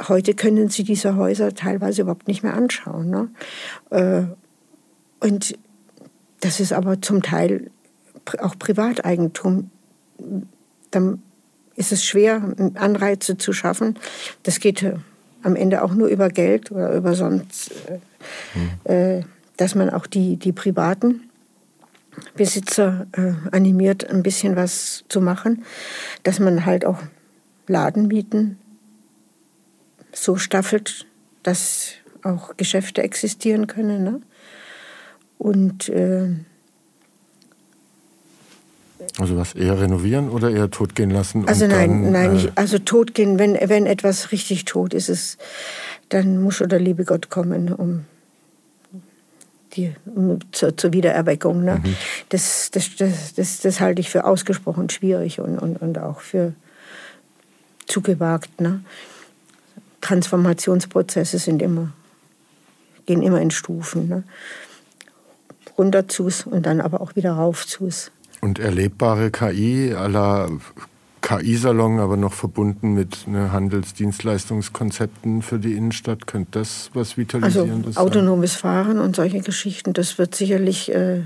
heute 0.08 0.34
können 0.34 0.70
Sie 0.70 0.84
diese 0.84 1.16
Häuser 1.16 1.56
teilweise 1.56 2.02
überhaupt 2.02 2.28
nicht 2.28 2.44
mehr 2.44 2.54
anschauen. 2.54 3.10
Ne? 3.10 3.30
Äh, 3.90 4.24
und 5.26 5.58
das 6.42 6.60
ist 6.60 6.74
aber 6.74 7.02
zum 7.02 7.24
Teil 7.24 7.72
auch 8.40 8.60
Privateigentum. 8.60 9.72
Dann 10.92 11.24
ist 11.76 11.92
es 11.92 12.04
schwer, 12.04 12.54
Anreize 12.76 13.38
zu 13.38 13.54
schaffen. 13.54 13.98
Das 14.44 14.60
geht 14.60 14.84
äh, 14.84 14.96
am 15.44 15.56
Ende 15.56 15.84
auch 15.84 15.94
nur 15.94 16.10
über 16.10 16.30
Geld 16.30 16.72
oder 16.72 16.94
über 16.94 17.16
sonst, 17.16 17.72
mhm. 18.54 19.24
Dass 19.58 19.76
man 19.76 19.90
auch 19.90 20.08
die, 20.08 20.38
die 20.38 20.52
privaten 20.52 21.30
Besitzer 22.36 23.08
äh, 23.12 23.34
animiert, 23.52 24.10
ein 24.10 24.24
bisschen 24.24 24.56
was 24.56 25.04
zu 25.10 25.22
machen, 25.22 25.64
dass 26.24 26.40
man 26.40 26.66
halt 26.66 26.86
auch 26.86 27.00
Ladenmieten 27.68 28.58
so 30.14 30.38
staffelt, 30.38 31.06
dass 31.44 31.92
auch 32.24 32.58
Geschäfte 32.58 33.04
existieren 33.04 33.68
können. 33.68 34.04
Ne? 34.04 34.22
Und 35.38 35.90
äh, 35.90 36.30
also 39.20 39.38
was 39.38 39.54
eher 39.54 39.80
renovieren 39.80 40.30
oder 40.30 40.50
eher 40.52 40.70
totgehen 40.72 41.12
lassen? 41.12 41.48
Also 41.48 41.68
nein, 41.68 42.04
dann, 42.04 42.12
nein, 42.12 42.38
äh, 42.38 42.52
also 42.56 42.80
totgehen, 42.80 43.38
wenn, 43.40 43.54
wenn 43.54 43.86
etwas 43.86 44.32
richtig 44.32 44.66
tot 44.66 44.94
ist, 44.94 45.10
ist, 45.10 45.38
dann 46.10 46.42
muss 46.42 46.56
schon 46.56 46.70
der 46.70 46.80
liebe 46.80 47.06
Gott 47.06 47.30
kommen, 47.30 47.72
um 47.72 48.06
die, 49.78 49.96
um, 50.06 50.40
zur, 50.52 50.76
zur, 50.76 50.92
Wiedererweckung. 50.92 51.64
Ne? 51.64 51.82
Mhm. 51.84 51.96
Das, 52.30 52.70
das, 52.72 52.96
das, 52.96 53.34
das, 53.36 53.62
das 53.62 53.80
halte 53.80 54.02
ich 54.02 54.10
für 54.10 54.26
ausgesprochen 54.26 54.90
schwierig 54.90 55.40
und, 55.40 55.58
und, 55.58 55.82
und 55.82 55.98
auch 56.00 56.20
für 56.20 56.54
zu 57.86 58.02
gewagt. 58.02 58.60
Ne? 58.60 58.82
Transformationsprozesse 60.02 61.40
sind 61.40 61.62
immer, 61.62 61.94
gehen 63.06 63.22
immer 63.22 63.40
in 63.40 63.52
Stufen. 63.52 64.10
Ne? 64.10 64.24
runter 65.78 66.08
zus 66.08 66.46
und 66.46 66.66
dann 66.66 66.82
aber 66.82 67.02
auch 67.02 67.16
wieder 67.16 67.34
rauf 67.34 67.66
zus. 67.66 68.12
Und 68.42 68.60
erlebbare 68.60 69.32
KI 69.32 69.94
aller 69.94 70.50
KI-Salon, 71.22 72.00
aber 72.00 72.18
noch 72.18 72.34
verbunden 72.34 72.94
mit 72.94 73.28
ne, 73.28 73.52
Handelsdienstleistungskonzepten 73.52 75.42
für 75.42 75.60
die 75.60 75.74
Innenstadt. 75.74 76.28
Könnte 76.28 76.60
das 76.60 76.92
was 76.94 77.18
Vitalisierendes 77.18 77.98
also, 77.98 78.00
autonomes 78.00 78.56
Fahren 78.56 79.00
und 79.00 79.16
solche 79.16 79.42
Geschichten, 79.42 79.94
das 79.94 80.18
wird 80.18 80.36
sicherlich 80.36 80.94
äh, 80.94 81.24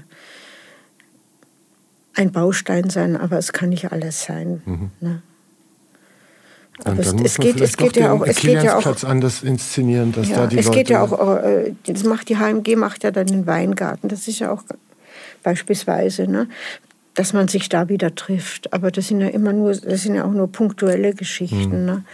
ein 2.15 2.31
Baustein 2.31 2.89
sein, 2.89 3.15
aber 3.17 3.37
es 3.37 3.53
kann 3.53 3.69
nicht 3.69 3.91
alles 3.91 4.23
sein. 4.23 4.61
Mhm. 4.65 4.91
Ne? 4.99 5.21
Aber 6.83 6.99
es, 6.99 7.13
es, 7.13 7.37
geht, 7.37 7.61
es 7.61 7.77
geht 7.77 7.95
ja 7.95 8.11
auch, 8.11 8.25
es 8.25 8.37
geht 8.37 8.63
ja 8.63 8.77
auch 8.77 9.03
anders 9.03 9.43
inszenieren, 9.43 10.11
dass 10.13 10.29
ja, 10.29 10.37
da 10.37 10.47
die 10.47 10.57
es 10.57 10.65
Leute 10.65 10.77
geht 10.77 10.89
ja 10.89 11.03
auch, 11.03 11.37
äh, 11.43 11.73
das 11.85 12.03
macht 12.03 12.29
die 12.29 12.37
HMG 12.37 12.75
macht 12.75 13.03
ja 13.03 13.11
dann 13.11 13.27
den 13.27 13.45
Weingarten. 13.45 14.07
Das 14.07 14.27
ist 14.27 14.39
ja 14.39 14.51
auch 14.51 14.63
beispielsweise, 15.43 16.27
ne, 16.27 16.47
dass 17.15 17.33
man 17.33 17.47
sich 17.47 17.69
da 17.69 17.89
wieder 17.89 18.15
trifft. 18.15 18.73
Aber 18.73 18.91
das 18.91 19.07
sind 19.07 19.21
ja 19.21 19.27
immer 19.27 19.53
nur, 19.53 19.75
das 19.75 20.03
sind 20.03 20.15
ja 20.15 20.25
auch 20.25 20.31
nur 20.31 20.51
punktuelle 20.51 21.13
Geschichten. 21.13 21.71
Hm. 21.71 21.85
Ne? 21.85 22.05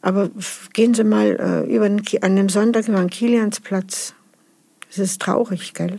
Aber 0.00 0.30
gehen 0.72 0.94
Sie 0.94 1.04
mal 1.04 1.66
äh, 1.68 1.74
über 1.74 1.88
den, 1.88 2.02
an 2.22 2.36
dem 2.36 2.48
Sonntag 2.48 2.88
über 2.88 2.98
den 2.98 3.10
Kiliansplatz. 3.10 4.14
Das 4.88 4.98
ist 4.98 5.20
traurig, 5.20 5.74
gell? 5.74 5.98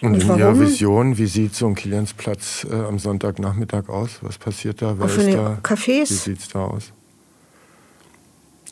Und, 0.00 0.14
und 0.14 0.22
in 0.22 0.28
warum? 0.28 0.40
Ihrer 0.40 0.60
Vision, 0.60 1.18
wie 1.18 1.26
sieht 1.26 1.54
so 1.54 1.66
ein 1.66 1.74
Kiliansplatz 1.74 2.66
äh, 2.70 2.74
am 2.74 2.98
Sonntagnachmittag 2.98 3.88
aus? 3.88 4.18
Was 4.20 4.38
passiert 4.38 4.82
da? 4.82 4.96
Wer 4.98 5.06
Auf 5.06 5.18
ist 5.18 5.32
da? 5.32 5.58
Cafés. 5.62 6.10
Wie 6.10 6.14
sieht 6.14 6.38
es 6.38 6.48
da 6.48 6.66
aus? 6.66 6.92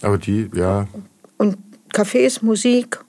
Aber 0.03 0.19
die, 0.19 0.51
ja. 0.55 0.87
Und 1.39 1.57
Cafés, 1.93 2.45
Musik, 2.45 3.01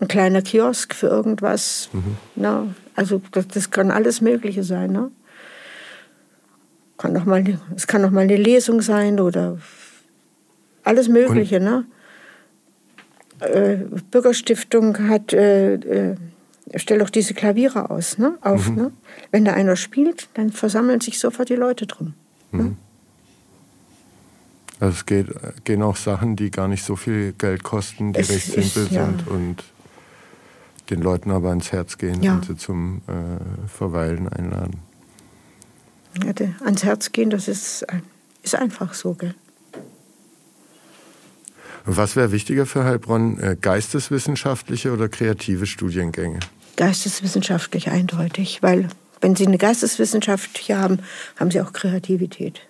ein 0.00 0.08
kleiner 0.08 0.42
Kiosk 0.42 0.94
für 0.94 1.08
irgendwas. 1.08 1.88
Mhm. 1.92 2.16
Na, 2.34 2.66
also 2.94 3.20
das, 3.30 3.48
das, 3.48 3.70
kann 3.70 3.90
alles 3.90 4.20
Mögliche 4.20 4.62
sein. 4.62 4.92
Ne? 4.92 5.10
kann 6.98 7.12
noch 7.12 7.24
mal, 7.24 7.58
es 7.74 7.86
kann 7.86 8.02
noch 8.02 8.10
mal 8.10 8.22
eine 8.22 8.36
Lesung 8.36 8.80
sein 8.80 9.20
oder 9.20 9.58
alles 10.82 11.08
Mögliche. 11.08 11.60
ne? 11.60 11.84
Äh, 13.40 13.76
Bürgerstiftung 14.10 15.08
hat, 15.08 15.32
äh, 15.32 15.74
äh, 15.74 16.16
stellt 16.76 17.02
auch 17.02 17.10
diese 17.10 17.34
Klaviere 17.34 17.90
aus, 17.90 18.18
ne? 18.18 18.38
auf. 18.40 18.70
Mhm. 18.70 18.76
Ne? 18.76 18.92
Wenn 19.30 19.44
da 19.44 19.52
einer 19.52 19.76
spielt, 19.76 20.28
dann 20.34 20.50
versammeln 20.50 21.00
sich 21.00 21.18
sofort 21.18 21.48
die 21.48 21.54
Leute 21.54 21.86
drum. 21.86 22.14
Ne? 22.52 22.62
Mhm. 22.62 22.68
Ne? 22.68 22.76
Also 24.78 24.94
es 24.94 25.06
geht, 25.06 25.28
gehen 25.64 25.82
auch 25.82 25.96
Sachen, 25.96 26.36
die 26.36 26.50
gar 26.50 26.68
nicht 26.68 26.84
so 26.84 26.96
viel 26.96 27.32
Geld 27.32 27.62
kosten, 27.62 28.12
die 28.12 28.20
es 28.20 28.30
recht 28.30 28.52
simpel 28.52 28.82
ist, 28.84 28.92
ja. 28.92 29.06
sind 29.06 29.26
und 29.26 29.64
den 30.90 31.00
Leuten 31.00 31.30
aber 31.30 31.50
ans 31.50 31.72
Herz 31.72 31.98
gehen 31.98 32.22
ja. 32.22 32.34
und 32.34 32.44
sie 32.44 32.56
zum 32.56 33.02
äh, 33.06 33.68
Verweilen 33.68 34.28
einladen. 34.28 34.80
Ja, 36.24 36.32
ans 36.64 36.84
Herz 36.84 37.12
gehen, 37.12 37.30
das 37.30 37.48
ist, 37.48 37.86
ist 38.42 38.54
einfach 38.54 38.94
so, 38.94 39.14
gell? 39.14 39.34
Was 41.84 42.16
wäre 42.16 42.32
wichtiger 42.32 42.66
für 42.66 42.84
Heilbronn, 42.84 43.38
äh, 43.38 43.56
geisteswissenschaftliche 43.60 44.92
oder 44.92 45.08
kreative 45.08 45.66
Studiengänge? 45.66 46.40
Geisteswissenschaftlich 46.76 47.90
eindeutig, 47.90 48.62
weil 48.62 48.88
wenn 49.20 49.36
Sie 49.36 49.46
eine 49.46 49.58
Geisteswissenschaft 49.58 50.58
hier 50.58 50.78
haben, 50.78 50.98
haben 51.36 51.50
Sie 51.50 51.60
auch 51.60 51.72
Kreativität. 51.72 52.60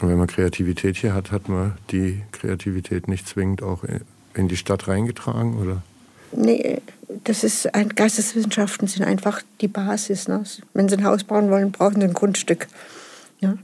Und 0.00 0.08
wenn 0.08 0.18
man 0.18 0.26
Kreativität 0.26 0.96
hier 0.96 1.14
hat, 1.14 1.30
hat 1.30 1.48
man 1.48 1.78
die 1.90 2.22
Kreativität 2.32 3.08
nicht 3.08 3.26
zwingend 3.26 3.62
auch 3.62 3.84
in 4.34 4.48
die 4.48 4.56
Stadt 4.56 4.88
reingetragen, 4.88 5.56
oder? 5.58 5.82
Nee, 6.32 6.80
das 7.24 7.44
ist 7.44 7.74
ein, 7.74 7.90
Geisteswissenschaften 7.90 8.88
sind 8.88 9.04
einfach 9.04 9.42
die 9.60 9.68
Basis. 9.68 10.28
Ne? 10.28 10.42
Wenn 10.72 10.88
Sie 10.88 10.96
ein 10.96 11.04
Haus 11.04 11.24
bauen 11.24 11.50
wollen, 11.50 11.72
brauchen 11.72 12.00
Sie 12.00 12.06
ein 12.06 12.14
Grundstück. 12.14 12.68
Ja? 13.40 13.58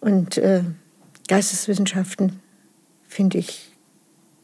Und 0.00 0.38
äh, 0.38 0.62
Geisteswissenschaften, 1.28 2.40
finde 3.08 3.38
ich, 3.38 3.72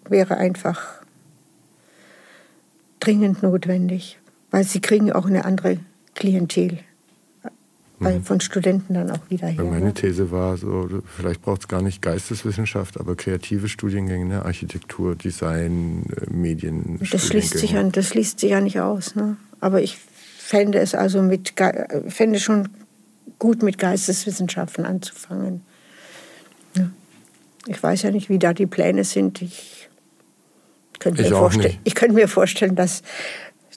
wäre 0.08 0.36
einfach 0.36 1.00
dringend 3.00 3.42
notwendig, 3.42 4.18
weil 4.50 4.64
sie 4.64 4.80
kriegen 4.80 5.12
auch 5.12 5.26
eine 5.26 5.44
andere 5.44 5.78
Klientel 6.14 6.78
mhm. 8.00 8.24
von 8.24 8.40
Studenten 8.40 8.94
dann 8.94 9.10
auch 9.10 9.20
wieder 9.28 9.46
her. 9.48 9.62
Meine 9.62 9.86
ne? 9.86 9.94
These 9.94 10.30
war 10.30 10.56
so, 10.56 10.88
vielleicht 11.16 11.42
braucht 11.42 11.62
es 11.62 11.68
gar 11.68 11.82
nicht 11.82 12.02
Geisteswissenschaft, 12.02 12.98
aber 12.98 13.14
kreative 13.14 13.68
Studiengänge, 13.68 14.24
ne? 14.24 14.44
Architektur, 14.44 15.14
Design, 15.14 16.04
äh, 16.16 16.30
Medien. 16.30 16.98
Das 17.10 17.26
schließt 17.26 17.58
sich 17.58 17.72
ja, 17.72 17.82
das 17.82 18.08
schließt 18.08 18.40
sich 18.40 18.50
ja 18.50 18.60
nicht 18.60 18.80
aus. 18.80 19.14
Ne? 19.14 19.36
Aber 19.60 19.82
ich 19.82 19.98
fände 20.38 20.78
es 20.78 20.94
also 20.94 21.22
mit 21.22 21.54
fände 22.08 22.40
schon 22.40 22.70
gut 23.38 23.62
mit 23.62 23.78
Geisteswissenschaften 23.78 24.86
anzufangen. 24.86 25.62
Ja. 26.76 26.90
Ich 27.66 27.82
weiß 27.82 28.02
ja 28.02 28.10
nicht, 28.10 28.28
wie 28.28 28.38
da 28.38 28.52
die 28.54 28.66
Pläne 28.66 29.04
sind. 29.04 29.42
Ich 29.42 29.88
könnte, 30.98 31.22
mir, 31.22 31.78
ich 31.84 31.94
könnte 31.94 32.14
mir 32.14 32.28
vorstellen, 32.28 32.76
dass 32.76 33.02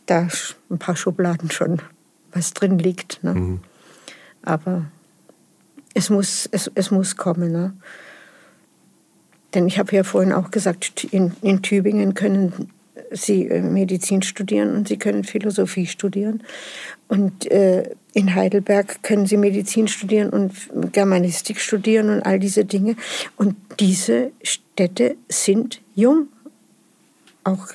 da 0.06 0.28
ein 0.70 0.80
paar 0.80 0.96
Schubladen 0.96 1.52
schon 1.52 1.82
was 2.32 2.54
drin 2.54 2.80
liegt. 2.80 3.24
Ne? 3.24 3.34
Mhm. 3.34 3.60
Aber 4.44 4.86
es 5.94 6.10
muss, 6.10 6.48
es, 6.52 6.72
es 6.76 6.92
muss 6.92 7.16
kommen. 7.16 7.52
Ne? 7.52 7.74
Denn 9.54 9.68
ich 9.68 9.80
habe 9.80 9.96
ja 9.96 10.04
vorhin 10.04 10.34
auch 10.34 10.52
gesagt, 10.52 11.04
in, 11.06 11.34
in 11.42 11.62
Tübingen 11.62 12.14
können 12.14 12.70
Sie 13.12 13.48
äh, 13.48 13.62
Medizin 13.62 14.22
studieren 14.24 14.76
und 14.76 14.88
Sie 14.88 14.98
können 14.98 15.24
Philosophie 15.24 15.86
studieren. 15.86 16.44
Und 17.08 17.50
äh, 17.52 17.92
in 18.14 18.34
Heidelberg 18.34 19.04
können 19.04 19.26
Sie 19.26 19.38
Medizin 19.38 19.88
studieren 19.88 20.30
und 20.30 20.54
Germanistik 20.92 21.60
studieren 21.60 22.10
und 22.10 22.22
all 22.22 22.40
diese 22.40 22.66
Dinge. 22.66 22.96
Und 23.36 23.56
diese 23.80 24.32
Städte 24.42 25.16
sind 25.30 25.82
jung, 25.96 26.28
auch 27.44 27.68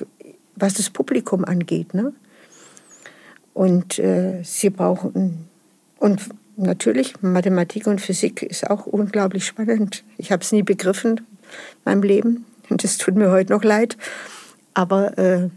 was 0.55 0.73
das 0.73 0.89
Publikum 0.89 1.45
angeht. 1.45 1.93
Ne? 1.93 2.13
Und 3.53 3.99
äh, 3.99 4.41
sie 4.43 4.69
brauchen, 4.69 5.47
und 5.99 6.21
natürlich, 6.59 7.21
Mathematik 7.21 7.87
und 7.87 8.01
Physik 8.01 8.43
ist 8.43 8.69
auch 8.69 8.85
unglaublich 8.85 9.45
spannend. 9.45 10.03
Ich 10.17 10.31
habe 10.31 10.43
es 10.43 10.51
nie 10.51 10.63
begriffen 10.63 11.17
in 11.17 11.25
meinem 11.85 12.03
Leben 12.03 12.45
und 12.69 12.83
es 12.83 12.97
tut 12.97 13.15
mir 13.15 13.31
heute 13.31 13.53
noch 13.53 13.63
leid. 13.63 13.97
Aber 14.73 15.17
äh, 15.17 15.49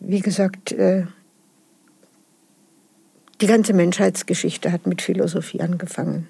wie 0.00 0.20
gesagt, 0.20 0.72
äh, 0.72 1.06
die 3.40 3.46
ganze 3.46 3.72
Menschheitsgeschichte 3.72 4.72
hat 4.72 4.86
mit 4.86 5.02
Philosophie 5.02 5.60
angefangen. 5.60 6.28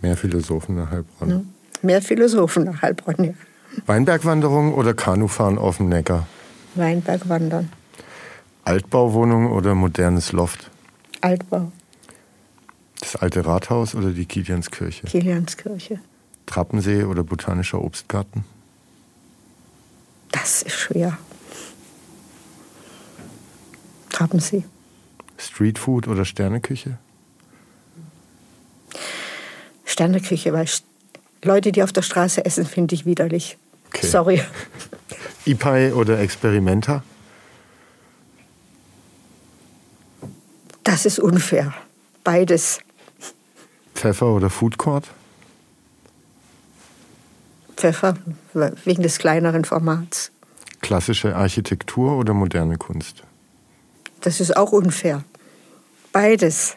Mehr 0.00 0.16
Philosophen 0.16 0.76
nach 0.76 0.90
Heilbronn. 0.90 1.30
Ja, 1.30 1.42
mehr 1.82 2.02
Philosophen 2.02 2.64
nach 2.64 2.82
Heilbronn, 2.82 3.24
ja. 3.24 3.34
Weinbergwanderung 3.86 4.74
oder 4.74 4.94
Kanufahren 4.94 5.58
auf 5.58 5.78
dem 5.78 5.88
Neckar? 5.88 6.26
Weinbergwandern. 6.74 7.70
Altbauwohnung 8.64 9.50
oder 9.50 9.74
modernes 9.74 10.32
Loft? 10.32 10.70
Altbau. 11.20 11.72
Das 13.02 13.16
alte 13.16 13.44
Rathaus 13.44 13.96
oder 13.96 14.10
die 14.10 14.26
Kilianskirche? 14.26 15.08
Kilianskirche. 15.08 15.98
Trappensee 16.46 17.02
oder 17.02 17.24
botanischer 17.24 17.82
Obstgarten? 17.82 18.44
Das 20.30 20.62
ist 20.62 20.76
schwer. 20.76 21.18
Trappensee. 24.10 24.62
Streetfood 25.36 26.06
oder 26.06 26.24
Sterneküche? 26.24 26.98
Sterneküche, 29.84 30.52
weil 30.52 30.68
Leute, 31.42 31.72
die 31.72 31.82
auf 31.82 31.92
der 31.92 32.02
Straße 32.02 32.44
essen, 32.44 32.64
finde 32.64 32.94
ich 32.94 33.04
widerlich. 33.04 33.58
Okay. 33.88 34.06
Sorry. 34.06 34.42
IPAI 35.44 35.92
oder 35.92 36.20
Experimenta? 36.20 37.02
Das 40.84 41.04
ist 41.04 41.18
unfair. 41.18 41.74
Beides. 42.22 42.78
Pfeffer 44.02 44.34
oder 44.34 44.50
Food 44.50 44.78
Court? 44.78 45.08
Pfeffer, 47.76 48.16
wegen 48.84 49.00
des 49.04 49.18
kleineren 49.18 49.64
Formats. 49.64 50.32
Klassische 50.80 51.36
Architektur 51.36 52.18
oder 52.18 52.34
moderne 52.34 52.78
Kunst? 52.78 53.22
Das 54.22 54.40
ist 54.40 54.56
auch 54.56 54.72
unfair. 54.72 55.22
Beides. 56.12 56.76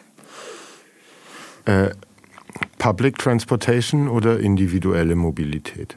Äh, 1.64 1.90
Public 2.78 3.18
Transportation 3.18 4.06
oder 4.06 4.38
individuelle 4.38 5.16
Mobilität? 5.16 5.96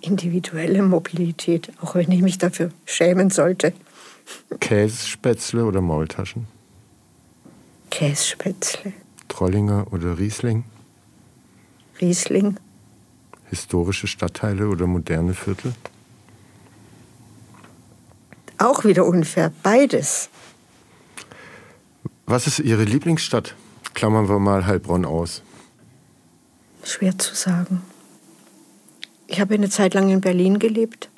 Individuelle 0.00 0.82
Mobilität, 0.82 1.70
auch 1.80 1.94
wenn 1.94 2.10
ich 2.10 2.22
mich 2.22 2.38
dafür 2.38 2.70
schämen 2.86 3.30
sollte. 3.30 3.72
Kässpätzle 4.58 5.64
oder 5.64 5.80
Maultaschen? 5.80 6.48
Kässpätzle. 7.90 8.94
Trollinger 9.28 9.86
oder 9.92 10.18
Riesling? 10.18 10.64
Riesling. 12.00 12.58
Historische 13.50 14.06
Stadtteile 14.06 14.68
oder 14.68 14.86
moderne 14.86 15.34
Viertel? 15.34 15.74
Auch 18.58 18.84
wieder 18.84 19.06
unfair, 19.06 19.52
beides. 19.62 20.28
Was 22.26 22.46
ist 22.46 22.58
Ihre 22.58 22.84
Lieblingsstadt? 22.84 23.54
Klammern 23.94 24.28
wir 24.28 24.38
mal 24.38 24.66
Heilbronn 24.66 25.04
aus. 25.04 25.42
Schwer 26.82 27.16
zu 27.18 27.34
sagen. 27.34 27.82
Ich 29.26 29.40
habe 29.40 29.54
eine 29.54 29.70
Zeit 29.70 29.94
lang 29.94 30.10
in 30.10 30.20
Berlin 30.20 30.58
gelebt. 30.58 31.08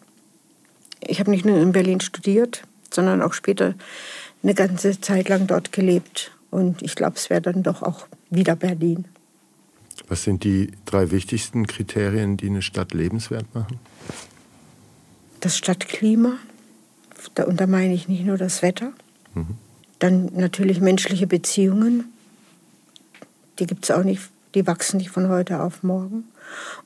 Ich 1.01 1.21
habe 1.21 1.31
nicht 1.31 1.45
nur 1.45 1.59
in 1.59 1.73
Berlin 1.73 2.01
studiert, 2.01 2.63
sondern 2.93 3.23
auch 3.23 3.33
später 3.33 3.75
eine 4.43 4.55
ganze 4.55 5.01
Zeit 5.01 5.29
lang 5.29 5.47
dort 5.47 5.73
gelebt. 5.73 6.33
Und 6.51 6.83
ich 6.83 6.95
glaube, 6.95 7.17
es 7.17 7.31
wäre 7.31 7.41
dann 7.41 7.63
doch 7.63 7.83
auch 7.83 8.07
wieder 8.31 8.57
Berlin. 8.57 9.07
Was 10.09 10.25
sind 10.25 10.45
die 10.45 10.73
drei 10.87 11.11
wichtigsten 11.11 11.67
Kriterien, 11.67 12.37
die 12.37 12.49
eine 12.49 12.63
Stadt 12.63 12.93
lebenswert 12.93 13.55
machen? 13.55 13.79
Das 15.41 15.57
Stadtklima. 15.57 16.33
Und 17.47 17.61
da 17.61 17.67
meine 17.67 17.95
ich 17.95 18.09
nicht 18.09 18.25
nur 18.25 18.37
das 18.37 18.63
Wetter. 18.63 18.93
Mhm. 19.35 19.57
Dann 19.99 20.27
natürlich 20.35 20.81
menschliche 20.81 21.27
Beziehungen. 21.27 22.07
Die 23.59 23.67
gibt 23.67 23.85
es 23.85 23.91
auch 23.91 24.03
nicht, 24.03 24.23
die 24.55 24.67
wachsen 24.67 24.97
nicht 24.97 25.11
von 25.11 25.29
heute 25.29 25.61
auf 25.61 25.83
morgen. 25.83 26.25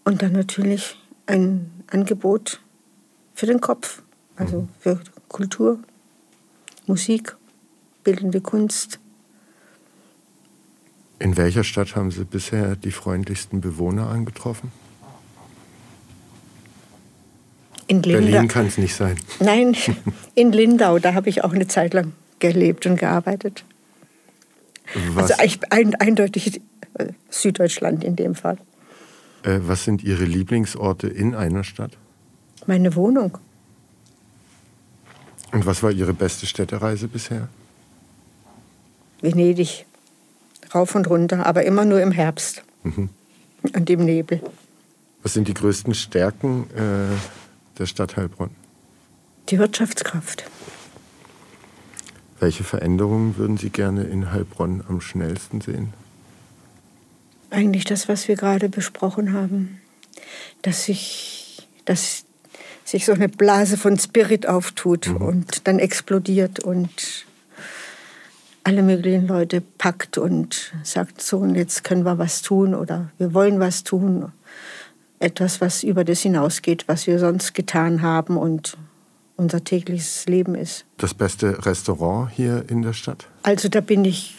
Und 0.04 0.22
dann 0.22 0.32
natürlich 0.32 0.96
ein 1.26 1.70
Angebot 1.86 2.60
für 3.34 3.46
den 3.46 3.60
Kopf, 3.60 4.02
also 4.36 4.62
mhm. 4.62 4.68
für 4.80 5.00
Kultur, 5.28 5.78
Musik, 6.86 7.36
bildende 8.02 8.40
Kunst. 8.40 8.98
In 11.18 11.36
welcher 11.36 11.64
Stadt 11.64 11.96
haben 11.96 12.10
Sie 12.10 12.24
bisher 12.24 12.76
die 12.76 12.90
freundlichsten 12.90 13.60
Bewohner 13.60 14.08
angetroffen? 14.08 14.72
In 17.86 18.02
Lindau. 18.02 18.30
Berlin 18.30 18.48
kann 18.48 18.66
es 18.66 18.78
nicht 18.78 18.94
sein. 18.94 19.16
Nein, 19.40 19.76
in 20.34 20.52
Lindau, 20.52 20.98
da 20.98 21.14
habe 21.14 21.28
ich 21.28 21.44
auch 21.44 21.52
eine 21.52 21.66
Zeit 21.68 21.94
lang 21.94 22.12
gelebt 22.38 22.86
und 22.86 22.98
gearbeitet. 22.98 23.64
Was, 25.12 25.30
Also 25.32 25.42
ich, 25.44 25.60
ein, 25.72 25.94
eindeutig 25.96 26.60
äh, 26.94 27.06
Süddeutschland 27.30 28.04
in 28.04 28.16
dem 28.16 28.34
Fall. 28.34 28.58
äh, 29.44 29.58
was 29.62 29.84
sind 29.84 30.02
Ihre 30.02 30.24
Lieblingsorte 30.24 31.08
in 31.08 31.34
einer 31.34 31.64
Stadt? 31.64 31.96
Meine 32.66 32.94
Wohnung. 32.96 33.38
Und 35.52 35.66
was 35.66 35.82
war 35.82 35.90
Ihre 35.90 36.12
beste 36.14 36.46
Städtereise 36.46 37.06
bisher? 37.08 37.48
Venedig. 39.20 39.86
Rauf 40.74 40.94
und 40.94 41.08
runter, 41.08 41.46
aber 41.46 41.64
immer 41.64 41.84
nur 41.84 42.00
im 42.00 42.12
Herbst. 42.12 42.62
Und 42.84 43.88
im 43.88 44.04
Nebel. 44.04 44.40
Was 45.22 45.32
sind 45.32 45.48
die 45.48 45.54
größten 45.54 45.94
Stärken 45.94 46.66
äh, 46.74 47.78
der 47.78 47.86
Stadt 47.86 48.16
Heilbronn? 48.16 48.50
Die 49.48 49.58
Wirtschaftskraft. 49.58 50.44
Welche 52.40 52.64
Veränderungen 52.64 53.36
würden 53.36 53.56
Sie 53.56 53.70
gerne 53.70 54.04
in 54.04 54.32
Heilbronn 54.32 54.84
am 54.88 55.00
schnellsten 55.00 55.60
sehen? 55.60 55.94
Eigentlich 57.50 57.84
das, 57.84 58.08
was 58.08 58.28
wir 58.28 58.36
gerade 58.36 58.68
besprochen 58.68 59.32
haben. 59.32 59.80
Dass 60.62 60.84
sich, 60.84 61.68
dass 61.84 62.24
sich 62.84 63.06
so 63.06 63.12
eine 63.12 63.28
Blase 63.28 63.76
von 63.76 63.98
Spirit 63.98 64.46
auftut 64.46 65.08
und 65.08 65.66
dann 65.66 65.78
explodiert 65.78 66.60
und 66.60 67.24
alle 68.64 68.82
möglichen 68.82 69.28
Leute 69.28 69.60
packt 69.60 70.16
und 70.18 70.72
sagt, 70.82 71.22
so, 71.22 71.38
und 71.38 71.54
jetzt 71.54 71.84
können 71.84 72.04
wir 72.04 72.18
was 72.18 72.42
tun 72.42 72.74
oder 72.74 73.10
wir 73.18 73.34
wollen 73.34 73.60
was 73.60 73.84
tun. 73.84 74.32
Etwas, 75.20 75.60
was 75.60 75.82
über 75.82 76.02
das 76.04 76.20
hinausgeht, 76.20 76.84
was 76.88 77.06
wir 77.06 77.18
sonst 77.18 77.54
getan 77.54 78.02
haben 78.02 78.36
und 78.36 78.76
unser 79.36 79.62
tägliches 79.62 80.26
Leben 80.26 80.54
ist. 80.54 80.84
Das 80.96 81.12
beste 81.12 81.66
Restaurant 81.66 82.30
hier 82.30 82.64
in 82.68 82.82
der 82.82 82.92
Stadt? 82.92 83.26
Also 83.42 83.68
da 83.68 83.80
bin 83.80 84.04
ich, 84.04 84.34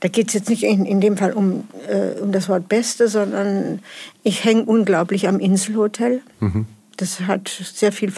da 0.00 0.08
geht 0.08 0.28
es 0.28 0.34
jetzt 0.34 0.48
nicht 0.48 0.64
in, 0.64 0.84
in 0.84 1.00
dem 1.00 1.16
Fall 1.16 1.32
um, 1.32 1.68
äh, 1.88 2.20
um 2.20 2.32
das 2.32 2.48
Wort 2.48 2.68
Beste, 2.68 3.08
sondern 3.08 3.80
ich 4.22 4.44
hänge 4.44 4.64
unglaublich 4.64 5.28
am 5.28 5.40
Inselhotel. 5.40 6.20
Das 6.96 7.20
hat 7.20 7.48
sehr 7.48 7.92
viel 7.92 8.10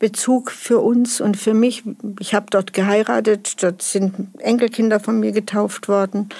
Familienbezug 0.00 0.50
für 0.50 0.78
uns 0.78 1.20
und 1.20 1.36
für 1.36 1.54
mich. 1.54 1.84
Ich 2.18 2.34
habe 2.34 2.46
dort 2.50 2.72
geheiratet, 2.72 3.62
dort 3.62 3.82
sind 3.82 4.28
Enkelkinder 4.38 4.98
von 4.98 5.20
mir 5.20 5.32
getauft 5.32 5.88
worden. 5.88 6.30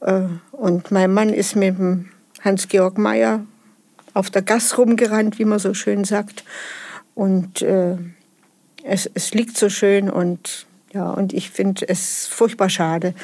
Äh, 0.00 0.22
Und 0.52 0.90
mein 0.90 1.12
Mann 1.12 1.32
ist 1.32 1.54
mit 1.54 1.78
dem 1.78 2.08
Hans-Georg 2.42 2.98
Meyer 2.98 3.44
auf 4.14 4.30
der 4.30 4.42
Gas 4.42 4.76
rumgerannt, 4.76 5.38
wie 5.38 5.44
man 5.44 5.58
so 5.58 5.74
schön 5.74 6.04
sagt. 6.04 6.44
Und 7.14 7.62
äh, 7.62 7.96
es, 8.82 9.08
es 9.14 9.32
liegt 9.32 9.56
so 9.56 9.68
schön 9.68 10.10
und 10.10 10.66
ja, 10.92 11.10
und 11.10 11.32
ich 11.32 11.50
finde 11.50 11.88
es 11.88 12.26
furchtbar 12.26 12.68
schade, 12.68 13.14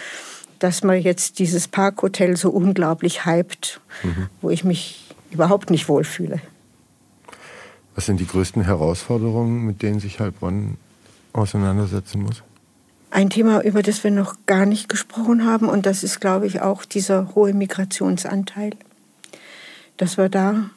dass 0.59 0.83
man 0.83 1.01
jetzt 1.01 1.39
dieses 1.39 1.69
Parkhotel 1.69 2.37
so 2.37 2.51
unglaublich 2.51 3.25
hypt, 3.27 3.81
wo 4.41 4.51
ich 4.51 4.65
mich 4.65 5.05
überhaupt 5.31 5.71
nicht 5.71 5.89
wohlfühle. 5.89 6.41
Was 8.01 8.07
sind 8.07 8.19
die 8.19 8.27
größten 8.27 8.65
Herausforderungen, 8.65 9.67
mit 9.67 9.83
denen 9.83 10.01
sich 10.01 10.21
Heilbronn 10.21 10.79
auseinandersetzen 11.35 12.23
muss? 12.23 12.43
Ein 13.11 13.29
Thema, 13.29 13.61
über 13.61 13.83
das 13.83 14.03
wir 14.05 14.11
noch 14.11 14.37
gar 14.47 14.65
nicht 14.65 14.89
gesprochen 14.89 15.45
haben, 15.45 15.69
und 15.69 15.85
das 15.85 16.03
ist, 16.03 16.19
glaube 16.19 16.47
ich, 16.47 16.63
auch 16.63 16.87
dieser 16.87 17.35
hohe 17.35 17.53
Migrationsanteil. 17.53 18.71
Dass 19.99 20.17
wir 20.17 20.31
da. 20.31 20.71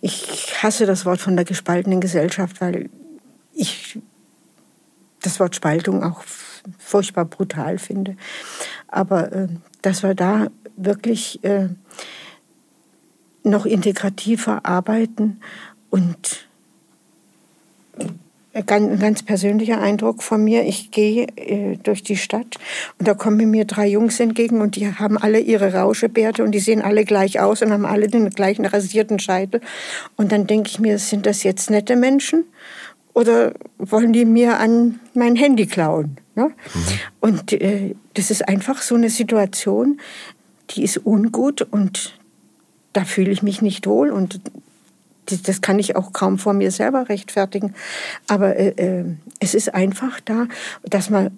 Ich 0.00 0.62
hasse 0.62 0.86
das 0.86 1.04
Wort 1.04 1.20
von 1.20 1.34
der 1.34 1.44
gespaltenen 1.44 2.00
Gesellschaft, 2.00 2.60
weil 2.60 2.90
ich 3.52 3.98
das 5.22 5.40
Wort 5.40 5.56
Spaltung 5.56 6.04
auch 6.04 6.22
furchtbar 6.78 7.24
brutal 7.24 7.78
finde. 7.78 8.16
Aber 8.86 9.32
äh, 9.32 9.48
dass 9.82 10.04
wir 10.04 10.14
da 10.14 10.46
wirklich 10.76 11.42
äh, 11.42 11.70
noch 13.46 13.66
integrativer 13.66 14.64
arbeiten 14.64 15.40
und 15.90 16.46
ein 18.52 18.98
ganz, 18.98 19.22
persönlicher 19.22 19.80
Eindruck 19.80 20.22
von 20.22 20.42
mir. 20.42 20.64
Ich 20.64 20.90
gehe 20.90 21.26
äh, 21.36 21.76
durch 21.76 22.02
die 22.02 22.16
Stadt 22.16 22.56
und 22.98 23.06
da 23.06 23.12
kommen 23.12 23.50
mir 23.50 23.66
drei 23.66 23.86
Jungs 23.86 24.18
entgegen 24.18 24.62
und 24.62 24.76
die 24.76 24.90
haben 24.90 25.18
alle 25.18 25.40
ihre 25.40 25.74
Rauschebärte 25.74 26.42
und 26.42 26.52
die 26.52 26.58
sehen 26.58 26.80
alle 26.80 27.04
gleich 27.04 27.38
aus 27.38 27.60
und 27.60 27.70
haben 27.70 27.84
alle 27.84 28.08
den 28.08 28.30
gleichen 28.30 28.64
rasierten 28.64 29.18
Scheitel. 29.18 29.60
Und 30.16 30.32
dann 30.32 30.46
denke 30.46 30.70
ich 30.70 30.78
mir, 30.78 30.98
sind 30.98 31.26
das 31.26 31.42
jetzt 31.42 31.70
nette 31.70 31.96
Menschen 31.96 32.44
oder 33.12 33.52
wollen 33.78 34.14
die 34.14 34.24
mir 34.24 34.58
an 34.58 35.00
mein 35.12 35.36
Handy 35.36 35.66
klauen? 35.66 36.16
Ne? 36.34 36.50
Und 37.20 37.52
äh, 37.52 37.94
das 38.14 38.30
ist 38.30 38.48
einfach 38.48 38.80
so 38.80 38.94
eine 38.94 39.10
Situation, 39.10 40.00
die 40.70 40.82
ist 40.82 41.04
ungut 41.04 41.60
und 41.62 42.18
da 42.96 43.04
fühle 43.04 43.30
ich 43.30 43.42
mich 43.42 43.60
nicht 43.60 43.86
wohl 43.86 44.10
und 44.10 44.40
das- 45.26 45.60
kann 45.60 45.78
ich 45.78 45.96
auch 45.96 46.12
kaum 46.12 46.38
vor 46.38 46.54
mir 46.54 46.70
selber 46.70 47.08
rechtfertigen. 47.10 47.74
Aber 48.26 48.56
äh, 48.56 48.68
äh, 48.68 49.04
es 49.38 49.54
ist 49.54 49.74
einfach 49.74 50.20
da, 50.20 50.46
dass 50.82 51.10
man, 51.10 51.36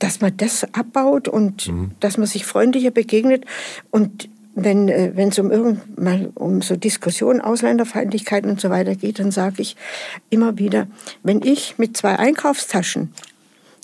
dass 0.00 0.20
man 0.20 0.36
das 0.36 0.64
abbaut 0.74 1.28
und 1.28 1.70
dass 2.00 2.16
man 2.16 2.26
sich 2.26 2.44
freundlicher 2.44 2.90
begegnet. 2.90 3.44
Und 3.90 4.28
wenn 4.54 4.88
äh, 4.88 5.12
es 5.28 5.38
um 5.38 5.50
irgend 5.52 5.98
mal 6.00 6.32
um 6.34 6.60
so 6.62 6.74
Diskussionen, 6.76 7.40
Ausländerfeindlichkeiten 7.40 8.50
und 8.50 8.60
so 8.60 8.68
weiter 8.70 8.96
geht, 8.96 9.20
dann 9.20 9.30
sage 9.30 9.62
ich 9.62 9.76
immer 10.28 10.58
wieder, 10.58 10.88
wenn 11.22 11.42
ich 11.42 11.78
mit 11.78 11.96
zwei 11.96 12.18
Einkaufstaschen 12.18 13.12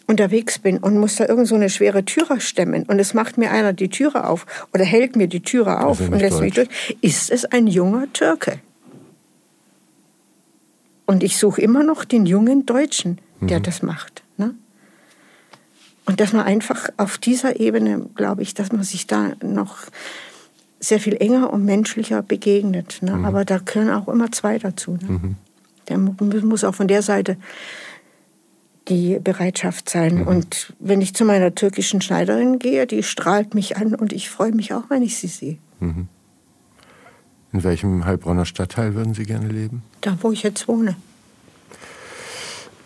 unterwegs 0.07 0.59
bin 0.59 0.79
und 0.79 0.99
muss 0.99 1.17
da 1.17 1.27
irgend 1.27 1.49
so 1.49 1.55
eine 1.57 1.69
schwere 1.69 2.05
Türe 2.05 2.41
stemmen 2.41 2.85
und 2.85 2.99
es 2.99 3.13
macht 3.15 3.39
mir 3.39 3.51
einer 3.51 3.73
die 3.73 3.89
Türe 3.89 4.29
auf 4.29 4.47
oder 4.73 4.85
hält 4.85 5.17
mir 5.17 5.27
die 5.27 5.41
Türe 5.43 5.81
auf 5.85 6.01
und 6.01 6.19
lässt 6.19 6.41
mich 6.41 6.55
Deutsch? 6.55 6.69
durch, 6.89 6.97
ist 7.01 7.31
es 7.31 7.45
ein 7.45 7.67
junger 7.67 8.07
Türke. 8.13 8.61
Und 11.07 11.23
ich 11.23 11.37
suche 11.39 11.61
immer 11.61 11.83
noch 11.85 12.05
den 12.05 12.27
jungen 12.27 12.67
Deutschen, 12.67 13.19
der 13.41 13.61
das 13.61 13.83
macht. 13.83 14.23
Ne? 14.37 14.55
Und 16.05 16.21
dass 16.21 16.33
man 16.33 16.45
einfach 16.45 16.89
auf 16.97 17.19
dieser 17.19 17.61
Ebene, 17.61 18.07
glaube 18.15 18.43
ich, 18.43 18.55
dass 18.55 18.73
man 18.73 18.83
sich 18.83 19.07
da 19.07 19.33
noch 19.43 19.77
sehr 20.81 21.01
viel 21.01 21.17
enger 21.17 21.53
und 21.53 21.65
menschlicher 21.65 22.23
begegnet. 22.23 22.99
Ne? 23.03 23.21
Aber 23.25 23.45
da 23.45 23.59
gehören 23.59 23.91
auch 23.91 24.09
immer 24.09 24.31
zwei 24.33 24.59
dazu. 24.59 24.99
Ne? 25.01 25.35
Der 25.89 25.99
mu- 25.99 26.15
muss 26.43 26.65
auch 26.65 26.75
von 26.75 26.89
der 26.89 27.03
Seite 27.03 27.37
die 28.89 29.19
Bereitschaft 29.19 29.91
sein. 29.91 30.27
Und 30.27 30.75
wenn 30.79 31.01
ich 31.01 31.15
zu 31.15 31.25
meiner 31.25 31.55
türkischen 31.55 32.01
Schneiderin 32.01 32.59
gehe, 32.59 32.87
die 32.87 33.03
strahlt 33.03 33.55
mich 33.55 33.77
an 33.77 33.95
und 33.95 34.13
ich 34.13 34.31
freue 34.31 34.53
mich 34.53 34.73
auch, 34.73 34.85
wenn 34.89 35.03
ich 35.03 35.19
sie 35.19 35.29
sehe. 35.29 35.59
In 37.53 37.65
welchem 37.65 38.05
Heilbronner 38.05 38.45
Stadtteil 38.45 38.95
würden 38.95 39.15
Sie 39.15 39.25
gerne 39.25 39.49
leben? 39.49 39.83
Da, 40.01 40.17
wo 40.21 40.31
ich 40.31 40.43
jetzt 40.43 40.69
wohne. 40.69 40.97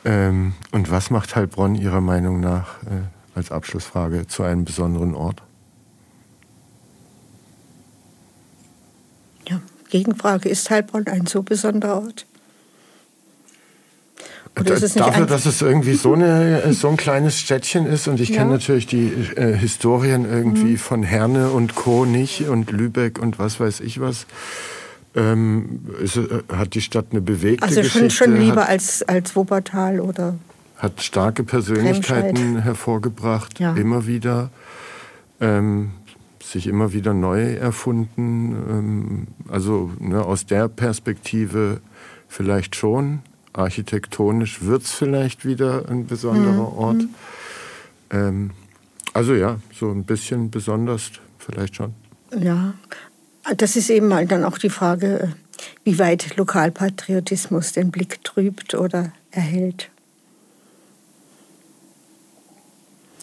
Ähm, 0.05 0.55
und 0.73 0.91
was 0.91 1.11
macht 1.11 1.37
Heilbronn 1.37 1.75
Ihrer 1.75 2.01
Meinung 2.01 2.41
nach 2.41 2.83
äh, 2.85 3.03
als 3.35 3.53
Abschlussfrage 3.53 4.27
zu 4.27 4.43
einem 4.43 4.65
besonderen 4.65 5.15
Ort? 5.15 5.43
Ja, 9.49 9.61
Gegenfrage, 9.91 10.49
ist 10.49 10.71
Heilbronn 10.71 11.07
ein 11.07 11.27
so 11.27 11.43
besonderer 11.43 12.03
Ort? 12.03 12.27
Nicht 14.65 14.99
Dafür, 15.01 15.27
dass 15.27 15.47
es 15.47 15.63
irgendwie 15.63 15.95
so, 15.95 16.15
eine, 16.15 16.73
so 16.73 16.89
ein 16.89 16.97
kleines 16.97 17.39
Städtchen 17.39 17.87
ist 17.87 18.09
und 18.09 18.21
ich 18.21 18.31
Ja. 18.31 18.37
kenne 18.39 18.53
natürlich 18.53 18.87
die 18.87 19.13
äh, 19.37 19.55
Historien 19.57 20.25
irgendwie 20.31 20.77
von 20.77 21.03
Herne 21.03 21.51
und 21.51 21.75
Co. 21.75 22.05
nicht 22.05 22.49
und 22.49 22.71
Lübeck 22.71 23.19
und 23.19 23.39
was 23.39 23.61
weiß 23.61 23.81
ich 23.81 24.01
was. 24.01 24.27
Ähm, 25.17 25.81
ist, 26.03 26.17
äh, 26.17 26.43
hat 26.53 26.75
die 26.75 26.81
Stadt 26.81 27.07
eine 27.11 27.21
bewegte 27.21 27.67
Also 27.67 27.83
schon, 27.83 28.03
Geschichte, 28.03 28.11
schon 28.25 28.39
lieber 28.39 28.63
hat, 28.63 28.69
als, 28.69 29.03
als 29.03 29.35
Wuppertal 29.35 29.99
oder 30.01 30.35
hat 30.77 31.03
starke 31.03 31.43
Persönlichkeiten 31.43 32.37
Remscheid. 32.37 32.65
hervorgebracht, 32.65 33.59
Ja. 33.59 33.75
immer 33.75 34.07
wieder, 34.07 34.51
ähm, 35.41 35.91
sich 36.43 36.67
immer 36.69 36.93
wieder 36.93 37.13
neu 37.13 37.55
erfunden. 37.55 38.57
Ähm, 38.71 39.27
also 39.49 39.91
ne, 39.99 40.23
aus 40.25 40.47
der 40.47 40.69
Perspektive 40.69 41.81
vielleicht 42.29 42.77
schon. 42.77 43.21
Architektonisch 43.53 44.63
wird 44.63 44.83
es 44.83 44.93
vielleicht 44.93 45.45
wieder 45.45 45.89
ein 45.89 46.07
besonderer 46.07 46.73
Ort. 46.77 47.05
Ähm, 48.11 48.51
also 49.13 49.35
ja, 49.35 49.59
so 49.75 49.91
ein 49.91 50.05
bisschen 50.05 50.51
besonders 50.51 51.11
vielleicht 51.39 51.77
schon. 51.77 51.95
ja. 52.39 52.75
Das 53.57 53.75
ist 53.75 53.89
eben 53.89 54.07
mal 54.07 54.27
dann 54.27 54.45
auch 54.45 54.59
die 54.59 54.69
Frage, 54.69 55.33
wie 55.83 55.99
weit 55.99 56.37
Lokalpatriotismus 56.37 57.73
den 57.73 57.91
Blick 57.91 58.23
trübt 58.23 58.75
oder 58.75 59.13
erhält. 59.31 59.91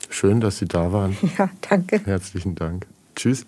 Schön, 0.10 0.42
dass 0.42 0.58
Sie 0.58 0.66
da 0.66 0.92
waren. 0.92 1.16
Ja, 1.38 1.50
danke. 1.70 2.02
Herzlichen 2.04 2.56
Dank. 2.56 2.88
Tschüss. 3.16 3.46